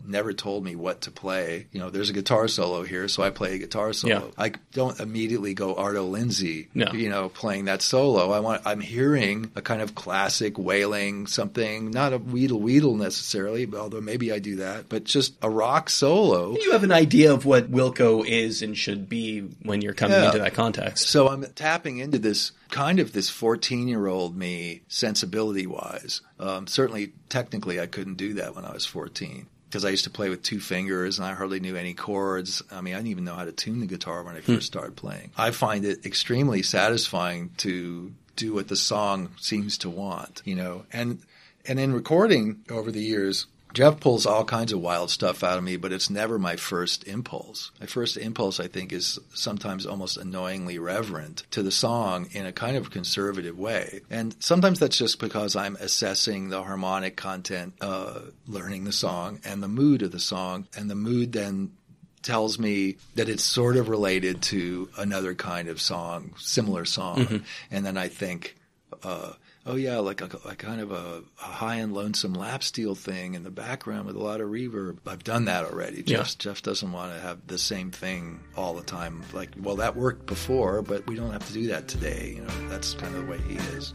never 0.07 0.33
told 0.33 0.63
me 0.63 0.75
what 0.75 1.01
to 1.01 1.11
play. 1.11 1.67
You 1.71 1.79
know, 1.79 1.89
there's 1.89 2.09
a 2.09 2.13
guitar 2.13 2.47
solo 2.47 2.83
here, 2.83 3.07
so 3.07 3.23
I 3.23 3.29
play 3.29 3.55
a 3.55 3.57
guitar 3.57 3.93
solo. 3.93 4.25
Yeah. 4.25 4.31
I 4.37 4.53
don't 4.73 4.99
immediately 4.99 5.53
go 5.53 5.75
Arto 5.75 6.09
Lindsay, 6.09 6.69
no. 6.73 6.91
you 6.93 7.09
know, 7.09 7.29
playing 7.29 7.65
that 7.65 7.81
solo. 7.81 8.31
I 8.31 8.39
want 8.39 8.61
I'm 8.65 8.79
hearing 8.79 9.51
a 9.55 9.61
kind 9.61 9.81
of 9.81 9.95
classic 9.95 10.57
wailing 10.57 11.27
something, 11.27 11.91
not 11.91 12.13
a 12.13 12.17
Weedle 12.17 12.59
Weedle 12.59 12.95
necessarily, 12.95 13.67
although 13.75 14.01
maybe 14.01 14.31
I 14.31 14.39
do 14.39 14.57
that, 14.57 14.89
but 14.89 15.03
just 15.03 15.35
a 15.41 15.49
rock 15.49 15.89
solo. 15.89 16.55
You 16.55 16.71
have 16.71 16.83
an 16.83 16.91
idea 16.91 17.33
of 17.33 17.45
what 17.45 17.71
Wilco 17.71 18.25
is 18.25 18.61
and 18.61 18.77
should 18.77 19.09
be 19.09 19.41
when 19.63 19.81
you're 19.81 19.93
coming 19.93 20.17
yeah. 20.17 20.27
into 20.27 20.39
that 20.39 20.53
context. 20.53 21.07
So 21.07 21.27
I'm 21.29 21.43
tapping 21.53 21.97
into 21.97 22.19
this 22.19 22.51
kind 22.69 22.99
of 22.99 23.13
this 23.13 23.29
14 23.29 23.87
year 23.87 24.07
old 24.07 24.35
me 24.35 24.81
sensibility 24.87 25.67
wise. 25.67 26.21
Um, 26.39 26.67
certainly, 26.67 27.13
technically, 27.29 27.79
I 27.79 27.87
couldn't 27.87 28.15
do 28.15 28.33
that 28.35 28.55
when 28.55 28.65
I 28.65 28.73
was 28.73 28.85
14 28.85 29.47
because 29.76 29.84
I 29.84 29.89
used 29.89 30.05
to 30.05 30.09
play 30.09 30.30
with 30.30 30.41
two 30.41 30.61
fingers 30.61 31.19
and 31.19 31.28
I 31.28 31.34
hardly 31.34 31.59
knew 31.59 31.76
any 31.76 31.93
chords. 31.93 32.63
I 32.71 32.80
mean, 32.80 32.93
I 32.93 32.97
didn't 32.99 33.09
even 33.09 33.26
know 33.26 33.36
how 33.36 33.43
to 33.43 33.51
tune 33.51 33.82
the 33.82 33.86
guitar 33.86 34.23
when 34.23 34.34
I 34.34 34.39
hmm. 34.39 34.55
first 34.55 34.67
started 34.67 34.95
playing. 34.95 35.32
I 35.36 35.51
find 35.51 35.84
it 35.84 36.05
extremely 36.05 36.63
satisfying 36.63 37.49
to 37.57 38.13
do 38.38 38.53
what 38.53 38.69
the 38.69 38.78
song 38.78 39.32
seems 39.38 39.78
to 39.80 39.89
want, 39.89 40.41
you 40.45 40.55
know. 40.55 40.86
And 40.93 41.19
and 41.65 41.78
in 41.78 41.91
recording 41.91 42.63
over 42.69 42.89
the 42.89 43.01
years, 43.01 43.47
Jeff 43.76 43.99
pulls 43.99 44.26
all 44.26 44.45
kinds 44.45 44.71
of 44.71 44.80
wild 44.80 45.09
stuff 45.09 45.43
out 45.43 45.57
of 45.57 45.63
me, 45.63 45.76
but 45.76 45.91
it's 45.91 46.09
never 46.09 46.39
my 46.39 46.55
first 46.55 47.03
impulse. 47.03 47.71
My 47.80 47.86
first 47.86 48.15
impulse, 48.15 48.61
I 48.61 48.67
think, 48.67 48.93
is 48.93 49.19
sometimes 49.34 49.86
almost 49.86 50.15
annoyingly 50.15 50.80
reverent 50.80 51.43
to 51.51 51.61
the 51.61 51.71
song 51.71 52.30
in 52.32 52.45
a 52.45 52.53
kind 52.53 52.78
of 52.78 52.89
conservative 52.89 53.59
way. 53.59 53.99
And 54.09 54.34
sometimes 54.39 54.80
that's 54.80 54.97
just 54.97 55.19
because 55.19 55.57
I'm 55.57 55.76
assessing 55.76 56.47
the 56.47 56.63
harmonic 56.63 57.17
content, 57.17 57.73
uh, 57.82 58.21
learning 58.47 58.86
the 58.86 58.93
song, 58.93 59.41
and 59.43 59.61
the 59.61 59.67
mood 59.67 60.03
of 60.03 60.13
the 60.13 60.21
song. 60.21 60.67
And 60.78 60.89
the 60.89 60.95
mood 60.95 61.34
then 61.34 61.73
tells 62.21 62.57
me 62.57 62.95
that 63.15 63.28
it's 63.28 63.43
sort 63.43 63.76
of 63.76 63.89
related 63.89 64.41
to 64.41 64.89
another 64.97 65.36
kind 65.36 65.67
of 65.67 65.82
song, 65.82 66.34
similar 66.38 66.86
song. 66.86 67.17
Mm-hmm. 67.17 67.38
And 67.71 67.86
then 67.86 67.97
I 67.97 68.07
think, 68.07 68.55
uh, 69.03 69.34
oh 69.66 69.76
yeah, 69.76 69.97
like 69.97 70.22
a, 70.22 70.30
a 70.47 70.55
kind 70.55 70.80
of 70.82 70.91
a, 70.91 71.24
a, 71.41 71.43
high 71.43 71.76
and 71.76 71.93
lonesome 71.93 72.34
lap 72.34 72.63
steel 72.63 72.95
thing 72.95 73.34
in 73.34 73.43
the 73.43 73.49
background 73.49 74.05
with 74.05 74.16
a 74.16 74.22
lot 74.22 74.41
of 74.41 74.49
reverb. 74.49 74.97
I've 75.05 75.24
done 75.24 75.45
that 75.45 75.66
already. 75.66 76.03
Jeff, 76.03 76.30
yeah. 76.30 76.34
Jeff 76.38 76.61
doesn't 76.61 76.91
want 76.91 77.13
to 77.13 77.20
have 77.20 77.45
the 77.47 77.57
same 77.57 77.91
thing 77.91 78.39
all 78.55 78.74
the 78.74 78.84
time. 78.84 79.24
Like, 79.34 79.49
well, 79.61 79.78
that 79.78 79.95
worked 79.95 80.26
before, 80.26 80.82
but 80.82 81.07
we 81.07 81.16
don't 81.16 81.32
have 81.32 81.45
to 81.47 81.53
do 81.53 81.68
that 81.68 81.88
today. 81.88 82.34
You 82.36 82.41
know, 82.41 82.70
that's 82.70 82.93
kind 82.93 83.16
of 83.16 83.26
the 83.26 83.32
way 83.32 83.39
he 83.39 83.55
is. 83.55 83.93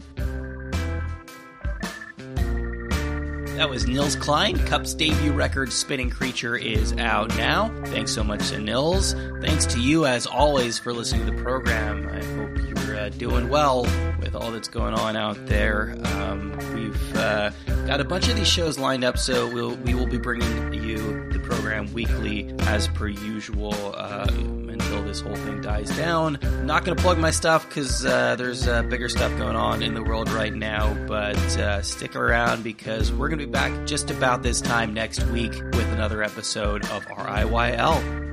That 3.61 3.69
was 3.69 3.85
Nels 3.87 4.15
Cline. 4.15 4.57
Cup's 4.65 4.95
debut 4.95 5.33
record, 5.33 5.71
Spinning 5.71 6.09
Creature, 6.09 6.57
is 6.57 6.93
out 6.93 7.29
now. 7.37 7.69
Thanks 7.85 8.11
so 8.11 8.23
much 8.23 8.49
to 8.49 8.57
Nels. 8.57 9.13
Thanks 9.41 9.67
to 9.67 9.79
you, 9.79 10.07
as 10.07 10.25
always, 10.25 10.79
for 10.79 10.91
listening 10.91 11.27
to 11.27 11.31
the 11.31 11.43
program. 11.43 12.09
I 12.09 12.23
hope 12.23 12.60
uh, 13.01 13.09
doing 13.09 13.49
well 13.49 13.83
with 14.19 14.35
all 14.35 14.51
that's 14.51 14.67
going 14.67 14.93
on 14.93 15.15
out 15.15 15.45
there. 15.47 15.97
Um, 16.15 16.51
we've 16.75 17.15
uh, 17.15 17.49
got 17.87 17.99
a 17.99 18.03
bunch 18.03 18.27
of 18.27 18.35
these 18.35 18.47
shows 18.47 18.77
lined 18.77 19.03
up, 19.03 19.17
so 19.17 19.51
we'll, 19.51 19.75
we 19.77 19.93
will 19.93 20.07
be 20.07 20.17
bringing 20.17 20.73
you 20.73 21.29
the 21.31 21.39
program 21.39 21.91
weekly 21.93 22.53
as 22.61 22.87
per 22.89 23.07
usual. 23.07 23.73
Uh, 23.95 24.27
until 24.71 25.03
this 25.03 25.21
whole 25.21 25.35
thing 25.35 25.61
dies 25.61 25.95
down. 25.97 26.39
I'm 26.41 26.65
not 26.65 26.83
going 26.83 26.95
to 26.95 27.03
plug 27.03 27.17
my 27.17 27.31
stuff 27.31 27.67
because 27.67 28.05
uh, 28.05 28.35
there's 28.35 28.67
uh, 28.67 28.83
bigger 28.83 29.09
stuff 29.09 29.37
going 29.37 29.55
on 29.55 29.83
in 29.83 29.93
the 29.93 30.03
world 30.03 30.29
right 30.31 30.53
now, 30.53 30.93
but 31.07 31.37
uh, 31.57 31.81
stick 31.81 32.15
around 32.15 32.63
because 32.63 33.11
we're 33.11 33.29
going 33.29 33.39
to 33.39 33.45
be 33.45 33.51
back 33.51 33.85
just 33.85 34.09
about 34.11 34.43
this 34.43 34.59
time 34.59 34.93
next 34.93 35.23
week 35.27 35.53
with 35.53 35.87
another 35.91 36.23
episode 36.23 36.83
of 36.85 37.05
RIYL. 37.05 38.30